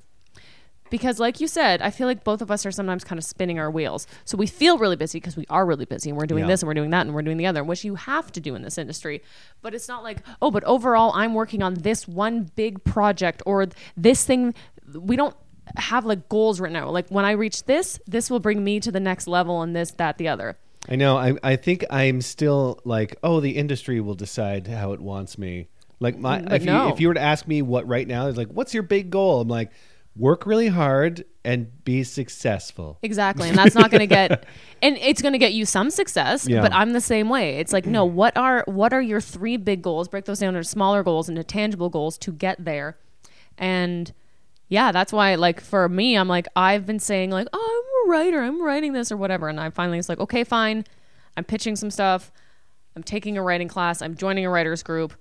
Because, 0.89 1.19
like 1.21 1.39
you 1.39 1.47
said, 1.47 1.81
I 1.81 1.89
feel 1.89 2.05
like 2.05 2.25
both 2.25 2.41
of 2.41 2.51
us 2.51 2.65
are 2.65 2.71
sometimes 2.71 3.05
kind 3.05 3.17
of 3.17 3.23
spinning 3.23 3.57
our 3.59 3.71
wheels. 3.71 4.07
So 4.25 4.35
we 4.37 4.45
feel 4.45 4.77
really 4.77 4.97
busy 4.97 5.21
because 5.21 5.37
we 5.37 5.45
are 5.49 5.65
really 5.65 5.85
busy 5.85 6.09
and 6.09 6.17
we're 6.19 6.25
doing 6.25 6.43
Yeah. 6.43 6.47
this 6.49 6.61
and 6.61 6.67
we're 6.67 6.73
doing 6.73 6.89
that 6.89 7.05
and 7.05 7.15
we're 7.15 7.21
doing 7.21 7.37
the 7.37 7.45
other, 7.45 7.63
which 7.63 7.85
you 7.85 7.95
have 7.95 8.29
to 8.33 8.41
do 8.41 8.55
in 8.55 8.61
this 8.61 8.77
industry. 8.77 9.21
But 9.61 9.73
it's 9.73 9.87
not 9.87 10.03
like, 10.03 10.17
oh, 10.41 10.51
but 10.51 10.65
overall, 10.65 11.13
I'm 11.15 11.33
working 11.33 11.63
on 11.63 11.75
this 11.75 12.09
one 12.09 12.51
big 12.57 12.83
project 12.83 13.41
or 13.45 13.67
this 13.95 14.25
thing. 14.25 14.53
We 14.93 15.15
don't 15.15 15.33
have 15.77 16.03
like 16.05 16.27
goals 16.27 16.59
right 16.59 16.73
now. 16.73 16.89
Like 16.89 17.07
when 17.07 17.23
I 17.23 17.31
reach 17.31 17.63
this, 17.63 17.97
this 18.05 18.29
will 18.29 18.41
bring 18.41 18.61
me 18.61 18.81
to 18.81 18.91
the 18.91 18.99
next 18.99 19.27
level 19.27 19.61
and 19.61 19.73
this, 19.73 19.91
that, 19.91 20.17
the 20.17 20.27
other. 20.27 20.57
I 20.89 20.97
know. 20.97 21.15
I 21.15 21.35
I 21.41 21.55
think 21.55 21.85
I'm 21.89 22.19
still 22.19 22.81
like, 22.83 23.15
oh, 23.23 23.39
the 23.39 23.51
industry 23.51 24.01
will 24.01 24.15
decide 24.15 24.67
how 24.67 24.91
it 24.91 24.99
wants 24.99 25.37
me. 25.37 25.69
Like 26.01 26.17
my, 26.17 26.39
mm, 26.39 26.49
But 26.49 26.53
if 26.53 26.63
no. 26.65 26.87
you 26.87 26.93
if 26.93 26.99
you 26.99 27.07
were 27.07 27.13
to 27.13 27.21
ask 27.21 27.47
me 27.47 27.61
what 27.61 27.87
right 27.87 28.07
now 28.07 28.27
is 28.27 28.35
like, 28.35 28.49
what's 28.49 28.73
your 28.73 28.83
big 28.83 29.11
goal? 29.11 29.39
I'm 29.41 29.47
like, 29.47 29.71
work 30.15 30.45
really 30.45 30.67
hard 30.67 31.23
and 31.45 31.83
be 31.85 32.03
successful. 32.03 32.97
Exactly. 33.03 33.47
And 33.47 33.57
that's 33.57 33.75
not 33.75 33.91
going 33.91 33.99
to 33.99 34.07
get 34.07 34.45
and 34.81 34.97
it's 34.97 35.21
going 35.21 35.33
to 35.33 35.37
get 35.37 35.53
you 35.53 35.65
some 35.65 35.89
success, 35.89 36.47
Yeah. 36.47 36.61
but 36.61 36.73
I'm 36.73 36.93
the 36.93 37.01
same 37.01 37.29
way. 37.29 37.57
It's 37.57 37.71
like, 37.71 37.85
no, 37.85 38.07
mm. 38.09 38.11
what 38.11 38.35
are 38.35 38.63
what 38.67 38.93
are 38.93 39.01
your 39.01 39.21
three 39.21 39.57
big 39.57 39.83
goals? 39.83 40.07
Break 40.07 40.25
those 40.25 40.39
down 40.39 40.55
into 40.55 40.67
smaller 40.67 41.03
goals 41.03 41.29
into 41.29 41.43
tangible 41.43 41.89
goals 41.89 42.17
to 42.17 42.31
get 42.31 42.65
there. 42.65 42.97
And 43.57 44.11
yeah, 44.67 44.91
that's 44.91 45.13
why 45.13 45.35
like 45.35 45.61
for 45.61 45.87
me, 45.87 46.15
I'm 46.15 46.27
like 46.27 46.47
I've 46.55 46.85
been 46.85 46.99
saying 46.99 47.29
like, 47.29 47.47
"Oh, 47.53 47.83
I'm 48.03 48.09
a 48.09 48.11
writer. 48.11 48.41
I'm 48.41 48.61
writing 48.61 48.93
this 48.93 49.11
or 49.11 49.17
whatever." 49.17 49.49
And 49.49 49.59
I 49.59 49.69
finally 49.69 49.99
it's 49.99 50.09
like, 50.09 50.19
"Okay, 50.19 50.43
fine. 50.43 50.85
I'm 51.37 51.43
pitching 51.43 51.75
some 51.75 51.91
stuff. 51.91 52.31
I'm 52.95 53.03
taking 53.03 53.37
a 53.37 53.43
writing 53.43 53.67
class. 53.67 54.01
I'm 54.01 54.15
joining 54.15 54.45
a 54.45 54.49
writers 54.49 54.81
group." 54.81 55.13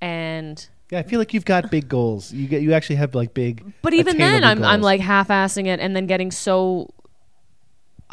And 0.00 0.68
Yeah, 0.90 0.98
I 0.98 1.02
feel 1.02 1.18
like 1.18 1.34
you've 1.34 1.44
got 1.44 1.70
big 1.70 1.88
goals. 1.88 2.32
You 2.32 2.48
get 2.48 2.62
you 2.62 2.72
actually 2.72 2.96
have 2.96 3.14
like 3.14 3.34
big. 3.34 3.64
But 3.82 3.94
even 3.94 4.18
then, 4.18 4.44
I'm 4.44 4.58
attainable 4.58 4.66
I'm 4.66 4.82
like 4.82 5.00
half-assing 5.00 5.66
it 5.66 5.80
and 5.80 5.94
then 5.94 6.06
getting 6.06 6.30
so. 6.30 6.92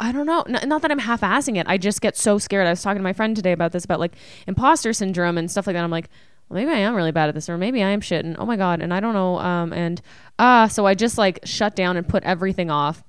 I 0.00 0.12
don't 0.12 0.26
know. 0.26 0.42
N- 0.42 0.68
not 0.68 0.82
that 0.82 0.92
I'm 0.92 1.00
half-assing 1.00 1.56
it. 1.56 1.66
I 1.68 1.76
just 1.76 2.00
get 2.00 2.16
so 2.16 2.38
scared. 2.38 2.66
I 2.68 2.70
was 2.70 2.82
talking 2.82 2.98
to 3.00 3.02
my 3.02 3.12
friend 3.12 3.34
today 3.34 3.50
about 3.50 3.72
this, 3.72 3.84
about 3.84 3.98
like 3.98 4.14
imposter 4.46 4.92
syndrome 4.92 5.36
and 5.38 5.50
stuff 5.50 5.66
like 5.66 5.74
that. 5.74 5.82
I'm 5.82 5.90
like, 5.90 6.08
well, 6.48 6.60
maybe 6.60 6.70
I 6.70 6.78
am 6.78 6.94
really 6.94 7.10
bad 7.10 7.28
at 7.28 7.34
this, 7.34 7.48
or 7.48 7.58
maybe 7.58 7.82
I 7.82 7.88
am 7.88 8.00
shit, 8.00 8.24
and 8.24 8.36
oh 8.38 8.46
my 8.46 8.56
god, 8.56 8.80
and 8.80 8.94
I 8.94 9.00
don't 9.00 9.12
know. 9.12 9.38
Um, 9.38 9.72
and 9.72 10.00
ah, 10.38 10.68
so 10.68 10.86
I 10.86 10.94
just 10.94 11.18
like 11.18 11.40
shut 11.44 11.74
down 11.74 11.96
and 11.96 12.08
put 12.08 12.22
everything 12.22 12.70
off, 12.70 13.02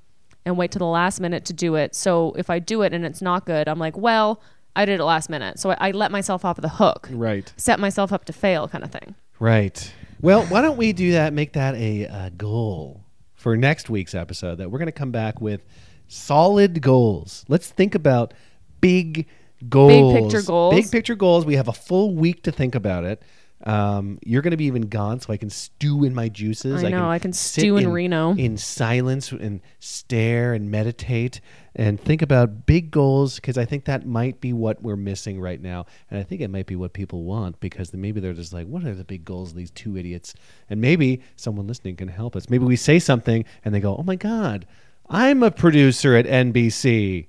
and 0.45 0.57
wait 0.57 0.71
till 0.71 0.79
the 0.79 0.85
last 0.85 1.19
minute 1.19 1.45
to 1.45 1.53
do 1.53 1.75
it. 1.75 1.93
So 1.93 2.33
if 2.37 2.49
I 2.49 2.59
do 2.59 2.81
it 2.81 2.91
and 2.93 3.05
it's 3.05 3.21
not 3.21 3.45
good, 3.45 3.67
I'm 3.67 3.77
like, 3.79 3.95
well, 3.95 4.41
I 4.75 4.86
did 4.86 4.99
it 4.99 5.03
last 5.03 5.29
minute. 5.29 5.60
So 5.60 5.71
I, 5.71 5.77
I 5.79 5.91
let 5.91 6.12
myself 6.12 6.45
off 6.45 6.60
the 6.62 6.69
hook, 6.69 7.10
right. 7.12 7.51
set 7.58 7.79
myself 7.79 8.13
up 8.13 8.25
to 8.25 8.34
fail, 8.34 8.67
kind 8.67 8.84
of 8.84 8.91
thing. 8.91 9.15
Right. 9.39 9.93
Well, 10.21 10.45
why 10.45 10.62
don't 10.62 10.77
we 10.77 10.93
do 10.93 11.13
that? 11.13 11.34
Make 11.34 11.53
that 11.53 11.75
a 11.75 12.08
uh, 12.08 12.29
goal 12.38 13.03
for 13.36 13.55
next 13.55 13.89
week's 13.89 14.13
episode. 14.13 14.58
That 14.58 14.69
we're 14.69 14.79
going 14.79 14.88
to 14.88 14.91
come 14.91 15.12
back 15.12 15.39
with 15.39 15.65
solid 16.08 16.82
goals. 16.82 17.45
Let's 17.47 17.69
think 17.69 17.95
about 17.95 18.34
big 18.82 19.27
goals, 19.67 20.13
Big 20.13 20.23
picture 20.23 20.41
goals. 20.45 20.75
Big 20.75 20.91
picture 20.91 21.15
goals. 21.15 21.45
We 21.45 21.55
have 21.55 21.67
a 21.67 21.73
full 21.73 22.15
week 22.15 22.43
to 22.43 22.51
think 22.51 22.75
about 22.75 23.05
it. 23.05 23.21
Um, 23.65 24.19
you're 24.23 24.41
going 24.41 24.51
to 24.51 24.58
be 24.58 24.65
even 24.65 24.84
gone, 24.84 25.19
so 25.19 25.34
I 25.34 25.38
can 25.38 25.49
stew 25.49 26.05
in 26.05 26.15
my 26.15 26.29
juices. 26.29 26.84
I 26.84 26.89
know, 26.89 27.10
I 27.10 27.19
can 27.19 27.34
sit 27.34 27.62
stew 27.62 27.75
in 27.75 27.91
Reno. 27.91 28.34
in 28.34 28.58
silence 28.58 29.32
and 29.34 29.60
stare 29.79 30.53
and 30.53 30.71
meditate 30.71 31.41
and 31.75 31.99
think 31.99 32.21
about 32.21 32.65
big 32.65 32.91
goals 32.91 33.36
because 33.36 33.58
I 33.58 33.65
think 33.65 33.86
that 33.86 34.05
might 34.05 34.41
be 34.41 34.53
what 34.53 34.82
we're 34.82 34.95
missing 34.95 35.39
right 35.39 35.62
now. 35.62 35.86
And 36.10 36.19
I 36.19 36.23
think 36.23 36.41
it 36.41 36.49
might 36.49 36.65
be 36.65 36.75
what 36.75 36.93
people 36.93 37.23
want 37.23 37.60
because 37.60 37.93
maybe 37.93 38.19
they're 38.19 38.34
just 38.34 38.53
like, 38.53 38.67
what 38.67 38.84
are 38.84 38.95
the 38.95 39.03
big 39.03 39.25
goals 39.25 39.51
of 39.51 39.58
these 39.58 39.71
two 39.71 39.97
idiots? 39.97 40.34
And 40.69 40.82
maybe 40.82 41.21
someone 41.36 41.67
listening 41.67 41.95
can 41.95 42.08
help 42.08 42.36
us. 42.36 42.49
Maybe 42.49 42.65
we 42.65 42.75
say 42.75 42.99
something 42.99 43.45
and 43.63 43.73
they 43.73 43.79
go, 43.79 43.95
oh 43.95 44.03
my 44.03 44.15
God, 44.15 44.65
I'm 45.10 45.43
a 45.43 45.51
producer 45.51 46.15
at 46.15 46.25
NBC. 46.25 47.27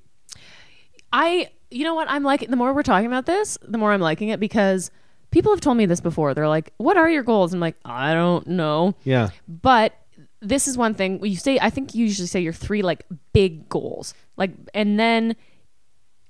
I, 1.12 1.50
you 1.70 1.84
know 1.84 1.94
what? 1.94 2.10
I'm 2.10 2.22
like, 2.22 2.48
the 2.48 2.56
more 2.56 2.72
we're 2.72 2.82
talking 2.82 3.06
about 3.06 3.26
this, 3.26 3.58
the 3.62 3.78
more 3.78 3.92
I'm 3.92 4.00
liking 4.00 4.28
it 4.28 4.40
because 4.40 4.90
people 5.30 5.52
have 5.52 5.60
told 5.60 5.76
me 5.76 5.86
this 5.86 6.00
before. 6.00 6.34
They're 6.34 6.48
like, 6.48 6.72
what 6.76 6.96
are 6.96 7.08
your 7.08 7.22
goals? 7.22 7.52
I'm 7.54 7.60
like, 7.60 7.76
I 7.84 8.14
don't 8.14 8.46
know. 8.46 8.94
Yeah. 9.04 9.30
But 9.48 9.94
this 10.40 10.66
is 10.66 10.76
one 10.78 10.94
thing 10.94 11.24
you 11.24 11.36
say, 11.36 11.58
I 11.60 11.70
think 11.70 11.94
you 11.94 12.04
usually 12.06 12.26
say 12.28 12.40
your 12.40 12.52
three 12.52 12.82
like 12.82 13.04
big 13.32 13.68
goals. 13.68 14.14
Like, 14.36 14.52
and 14.74 14.98
then 14.98 15.36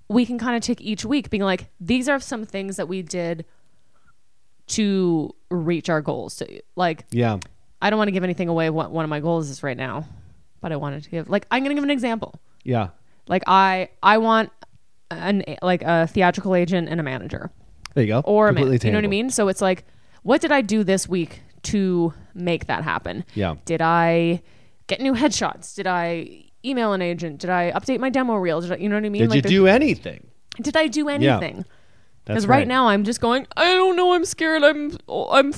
we 0.09 0.27
can 0.27 0.38
kind 0.38 0.57
of 0.57 0.62
take 0.62 0.81
each 0.81 1.05
week 1.05 1.31
being 1.31 1.42
like, 1.44 1.68
these 1.81 2.09
are 2.09 2.18
some 2.18 2.44
things 2.44 2.77
that 2.77 2.88
we 2.88 3.03
did 3.03 3.44
to 4.68 5.35
reach 5.51 5.88
our 5.88 6.01
goals. 6.01 6.37
To, 6.37 6.61
like, 6.77 7.05
Yeah. 7.11 7.38
I 7.83 7.88
don't 7.90 7.96
want 7.99 8.09
to 8.09 8.12
give 8.12 8.25
anything 8.25 8.49
away 8.49 8.68
what 8.70 8.90
one 8.90 9.05
of 9.05 9.09
my 9.09 9.20
goals 9.20 9.49
is 9.49 9.62
right 9.62 9.77
now, 9.77 10.05
but 10.61 10.70
I 10.73 10.77
wanted 10.77 11.03
to 11.05 11.11
give, 11.11 11.29
like, 11.31 11.46
I'm 11.51 11.62
going 11.62 11.70
to 11.70 11.75
give 11.75 11.85
an 11.85 11.90
example 11.90 12.35
Yeah. 12.64 12.88
like 13.27 13.42
i 13.46 13.88
i 14.03 14.18
want 14.18 14.51
an 15.11 15.44
like 15.62 15.83
a 15.83 16.07
theatrical 16.07 16.55
agent 16.55 16.88
and 16.88 17.01
a 17.01 17.03
manager 17.03 17.51
There 17.94 18.05
you 18.05 18.09
go. 18.09 18.20
or 18.25 18.49
a 18.49 18.53
man, 18.53 18.70
you 18.73 18.90
know 18.92 18.99
what 18.99 19.05
i 19.05 19.09
mean 19.09 19.31
so 19.31 19.49
it's 19.49 19.61
like 19.61 19.85
what 20.23 20.40
did 20.40 20.53
i 20.53 20.61
do 20.61 20.85
this 20.85 21.09
week 21.09 21.42
to 21.64 22.12
make 22.40 22.66
that 22.66 22.83
happen 22.85 23.24
Yeah. 23.35 23.57
did 23.64 23.81
i 23.83 24.42
get 24.87 25.00
new 25.00 25.14
headshots 25.14 25.74
did 25.74 25.87
i 25.87 26.44
email 26.64 26.92
an 26.92 27.03
agent 27.03 27.38
did 27.40 27.50
i 27.50 27.70
update 27.72 28.00
my 28.00 28.11
demo 28.11 28.35
reel 28.37 28.61
did 28.61 28.72
I, 28.72 28.76
you 28.76 28.88
know 28.88 28.96
what 28.96 29.05
i 29.05 29.09
mean 29.09 29.29
Did 29.29 29.35
you 29.35 29.42
do 29.42 29.66
anything? 29.66 30.26
did 30.61 30.76
i 30.76 30.87
do 30.88 31.09
anything 31.09 31.64
That's 32.24 32.37
because 32.44 32.46
right. 32.46 32.66
now 32.68 32.88
i'm 32.88 33.05
just 33.05 33.20
going 33.20 33.46
i 33.57 33.64
don't 33.68 33.96
know 33.96 34.12
i'm 34.14 34.24
scared 34.24 34.62
i'm 34.64 34.96
i'm 35.31 35.53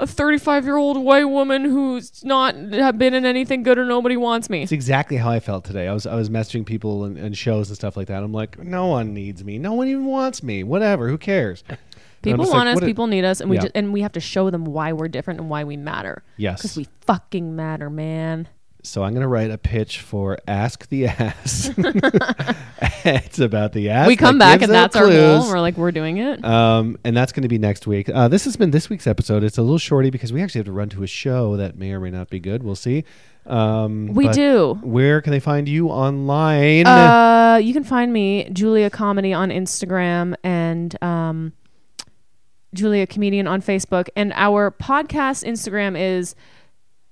a 0.00 0.06
35 0.06 0.64
year 0.64 0.76
old 0.76 0.96
white 1.04 1.24
woman 1.24 1.64
who's 1.64 2.24
not 2.24 2.54
have 2.56 2.98
been 2.98 3.14
in 3.14 3.24
anything 3.24 3.62
good 3.62 3.78
or 3.78 3.84
nobody 3.84 4.16
wants 4.16 4.50
me 4.50 4.62
It's 4.62 4.72
exactly 4.72 5.16
how 5.18 5.30
I 5.30 5.38
felt 5.38 5.64
today. 5.64 5.86
I 5.86 5.92
was 5.92 6.04
I 6.04 6.16
was 6.16 6.28
messaging 6.30 6.66
people 6.66 7.04
and, 7.04 7.16
and 7.16 7.38
shows 7.38 7.68
and 7.68 7.76
stuff 7.76 7.96
like 7.96 8.08
that. 8.08 8.24
I'm 8.24 8.32
like, 8.32 8.58
no 8.58 8.88
one 8.88 9.14
needs 9.14 9.44
me. 9.44 9.58
No 9.58 9.74
one 9.74 9.86
even 9.86 10.04
wants 10.06 10.42
me. 10.42 10.64
Whatever. 10.64 11.08
Who 11.08 11.16
cares? 11.16 11.62
People 12.22 12.46
want 12.48 12.68
like, 12.68 12.76
us. 12.76 12.84
people 12.84 13.06
need 13.06 13.24
us, 13.24 13.40
and 13.40 13.50
we 13.50 13.56
Yeah. 13.56 13.62
ju- 13.62 13.70
and 13.74 13.92
we 13.92 14.02
have 14.02 14.12
to 14.12 14.20
show 14.20 14.50
them 14.50 14.64
why 14.64 14.92
we're 14.92 15.08
different 15.08 15.40
and 15.40 15.48
why 15.50 15.64
we 15.64 15.76
matter. 15.76 16.22
Yes. 16.36 16.62
because 16.62 16.76
we 16.76 16.86
fucking 17.02 17.54
matter, 17.56 17.90
man. 17.90 18.48
So 18.84 19.04
I'm 19.04 19.14
gonna 19.14 19.28
write 19.28 19.50
a 19.52 19.58
pitch 19.58 20.00
for 20.00 20.38
Ask 20.48 20.88
the 20.88 21.06
Ass. 21.06 21.70
it's 23.04 23.38
about 23.38 23.72
the 23.72 23.90
ass. 23.90 24.08
we 24.08 24.16
come 24.16 24.38
that 24.38 24.54
back 24.58 24.62
and 24.62 24.72
that's 24.72 24.96
our 24.96 25.08
goal. 25.08 25.46
We're 25.48 25.60
like, 25.60 25.76
we're 25.76 25.92
doing 25.92 26.18
it. 26.18 26.44
Um, 26.44 26.98
and 27.04 27.16
that's 27.16 27.32
going 27.32 27.42
to 27.42 27.48
be 27.48 27.58
next 27.58 27.86
week. 27.86 28.08
Uh, 28.08 28.28
this 28.28 28.44
has 28.44 28.56
been 28.56 28.70
this 28.70 28.90
week's 28.90 29.06
episode. 29.06 29.44
It's 29.44 29.58
a 29.58 29.62
little 29.62 29.78
shorty 29.78 30.10
because 30.10 30.32
we 30.32 30.42
actually 30.42 30.60
have 30.60 30.66
to 30.66 30.72
run 30.72 30.88
to 30.90 31.02
a 31.02 31.06
show 31.06 31.56
that 31.56 31.76
may 31.76 31.92
or 31.92 32.00
may 32.00 32.10
not 32.10 32.28
be 32.30 32.40
good. 32.40 32.62
We'll 32.62 32.74
see. 32.76 33.04
Um, 33.46 34.08
we 34.14 34.28
do. 34.28 34.78
Where 34.82 35.20
can 35.20 35.32
they 35.32 35.40
find 35.40 35.68
you 35.68 35.88
online? 35.88 36.86
Uh, 36.86 37.60
you 37.62 37.72
can 37.72 37.84
find 37.84 38.12
me 38.12 38.48
Julia 38.52 38.90
Comedy 38.90 39.32
on 39.32 39.50
Instagram 39.50 40.34
and 40.44 41.00
um, 41.02 41.52
Julia 42.74 43.06
Comedian 43.06 43.46
on 43.46 43.62
Facebook. 43.62 44.08
And 44.16 44.32
our 44.34 44.70
podcast 44.70 45.44
Instagram 45.44 45.98
is 45.98 46.34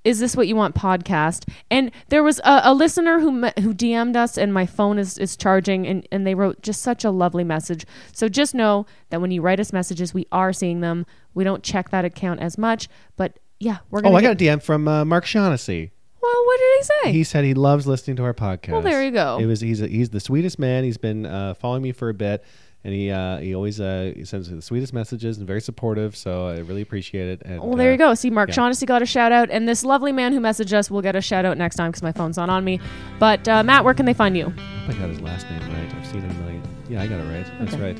is 0.02 0.18
this 0.18 0.34
what 0.34 0.48
you 0.48 0.56
want 0.56 0.74
podcast 0.74 1.46
and 1.70 1.90
there 2.08 2.22
was 2.22 2.38
a, 2.38 2.60
a 2.64 2.74
listener 2.74 3.20
who 3.20 3.30
me- 3.30 3.52
who 3.60 3.74
dm'd 3.74 4.16
us 4.16 4.38
and 4.38 4.52
my 4.54 4.64
phone 4.64 4.98
is, 4.98 5.18
is 5.18 5.36
charging 5.36 5.86
and, 5.86 6.08
and 6.10 6.26
they 6.26 6.34
wrote 6.34 6.62
just 6.62 6.80
such 6.80 7.04
a 7.04 7.10
lovely 7.10 7.44
message 7.44 7.84
so 8.10 8.26
just 8.28 8.54
know 8.54 8.86
that 9.10 9.20
when 9.20 9.30
you 9.30 9.42
write 9.42 9.60
us 9.60 9.74
messages 9.74 10.14
we 10.14 10.26
are 10.32 10.54
seeing 10.54 10.80
them 10.80 11.04
we 11.34 11.44
don't 11.44 11.62
check 11.62 11.90
that 11.90 12.02
account 12.04 12.40
as 12.40 12.56
much 12.56 12.88
but 13.18 13.38
yeah 13.58 13.76
we're 13.90 14.00
gonna 14.00 14.14
oh, 14.14 14.16
I 14.18 14.22
got 14.22 14.32
a 14.32 14.36
DM 14.36 14.62
from 14.62 14.88
uh, 14.88 15.04
Mark 15.04 15.26
Shaughnessy. 15.26 15.90
well 16.22 16.46
what 16.46 16.58
did 16.58 16.78
he 16.78 16.82
say 16.82 17.12
He 17.12 17.24
said 17.24 17.44
he 17.44 17.52
loves 17.52 17.86
listening 17.86 18.16
to 18.16 18.24
our 18.24 18.32
podcast. 18.34 18.72
Well, 18.72 18.80
there 18.82 19.04
you 19.04 19.10
go. 19.10 19.36
It 19.38 19.44
was 19.44 19.60
he's 19.60 19.82
a, 19.82 19.86
he's 19.86 20.08
the 20.08 20.20
sweetest 20.20 20.58
man. 20.58 20.82
He's 20.84 20.96
been 20.96 21.26
uh, 21.26 21.52
following 21.54 21.82
me 21.82 21.92
for 21.92 22.08
a 22.08 22.14
bit, 22.14 22.42
and 22.82 22.94
he 22.94 23.10
uh, 23.10 23.38
he 23.38 23.54
always 23.54 23.80
uh, 23.80 24.12
he 24.16 24.24
sends 24.24 24.48
the 24.48 24.62
sweetest 24.62 24.92
messages 24.92 25.38
and 25.38 25.46
very 25.46 25.60
supportive. 25.60 26.16
So 26.16 26.48
I 26.48 26.58
really 26.58 26.82
appreciate 26.82 27.28
it. 27.28 27.42
And, 27.44 27.60
Well, 27.60 27.76
there 27.76 27.90
uh, 27.90 27.92
you 27.92 27.98
go. 27.98 28.14
See, 28.14 28.30
Mark 28.30 28.48
yeah. 28.48 28.54
Shaughnessy 28.54 28.86
got 28.86 29.02
a 29.02 29.06
shout 29.06 29.32
out, 29.32 29.50
and 29.50 29.68
this 29.68 29.84
lovely 29.84 30.12
man 30.12 30.32
who 30.32 30.40
messaged 30.40 30.72
us 30.72 30.90
will 30.90 31.02
get 31.02 31.16
a 31.16 31.20
shout 31.20 31.44
out 31.44 31.58
next 31.58 31.76
time 31.76 31.90
because 31.90 32.02
my 32.02 32.12
phone's 32.12 32.36
not 32.36 32.48
on 32.48 32.64
me. 32.64 32.80
But 33.18 33.46
uh, 33.48 33.62
Matt, 33.62 33.84
where 33.84 33.94
can 33.94 34.06
they 34.06 34.14
find 34.14 34.36
you? 34.36 34.46
I 34.46 34.60
hope 34.60 34.96
I 34.96 34.98
got 34.98 35.08
his 35.10 35.20
last 35.20 35.50
name 35.50 35.60
right. 35.72 35.94
I've 35.94 36.06
seen 36.06 36.24
it 36.24 36.30
a 36.30 36.34
million. 36.34 36.62
Yeah, 36.88 37.02
I 37.02 37.06
got 37.06 37.20
it 37.20 37.24
right. 37.24 37.46
That's 37.60 37.76
right. 37.76 37.98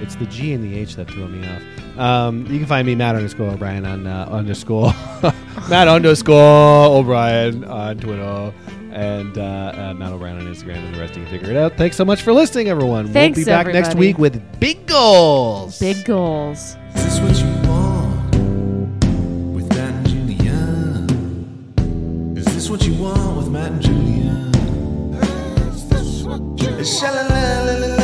It's 0.00 0.16
the 0.16 0.26
G 0.26 0.52
and 0.52 0.62
the 0.64 0.78
H 0.78 0.96
that 0.96 1.10
threw 1.10 1.28
me 1.28 1.46
off. 1.46 1.98
Um, 1.98 2.46
you 2.46 2.58
can 2.58 2.66
find 2.66 2.86
me 2.86 2.94
Matt 2.94 3.16
underscore 3.16 3.50
O'Brien 3.50 3.84
on 3.84 4.06
uh, 4.06 4.28
underscore 4.30 4.92
Matt 5.68 5.88
underscore 5.88 6.86
O'Brien 6.86 7.64
on 7.64 7.98
Twitter 7.98 8.52
and 8.94 9.36
uh, 9.36 9.42
uh, 9.42 9.94
Matt 9.94 10.12
O'Brien 10.12 10.38
on 10.38 10.44
Instagram 10.46 10.76
and 10.76 10.94
the 10.94 11.00
rest 11.00 11.16
you 11.16 11.22
can 11.22 11.30
figure 11.30 11.50
it 11.50 11.56
out. 11.56 11.76
Thanks 11.76 11.96
so 11.96 12.04
much 12.04 12.22
for 12.22 12.32
listening, 12.32 12.68
everyone. 12.68 13.12
Thanks, 13.12 13.36
we'll 13.36 13.44
be 13.44 13.50
back 13.50 13.66
next 13.66 13.96
week 13.96 14.18
with 14.18 14.40
big 14.60 14.86
goals. 14.86 15.78
Big 15.80 16.04
goals. 16.04 16.76
Is 16.94 17.04
this 17.04 17.20
what 17.20 17.36
you 17.40 17.68
want 17.68 18.34
with 19.54 19.68
Matt 19.70 19.94
and 19.94 20.08
Julia? 20.08 20.58
Is 22.38 22.44
this 22.54 22.70
what 22.70 22.86
you 22.86 22.94
want 22.94 23.36
with 23.36 23.48
Matt 23.50 23.72
and 23.72 23.82
Julia? 23.82 24.52
Is 25.72 25.88
this 25.88 26.22
what 26.22 26.40
you 26.62 26.70
want? 26.70 28.03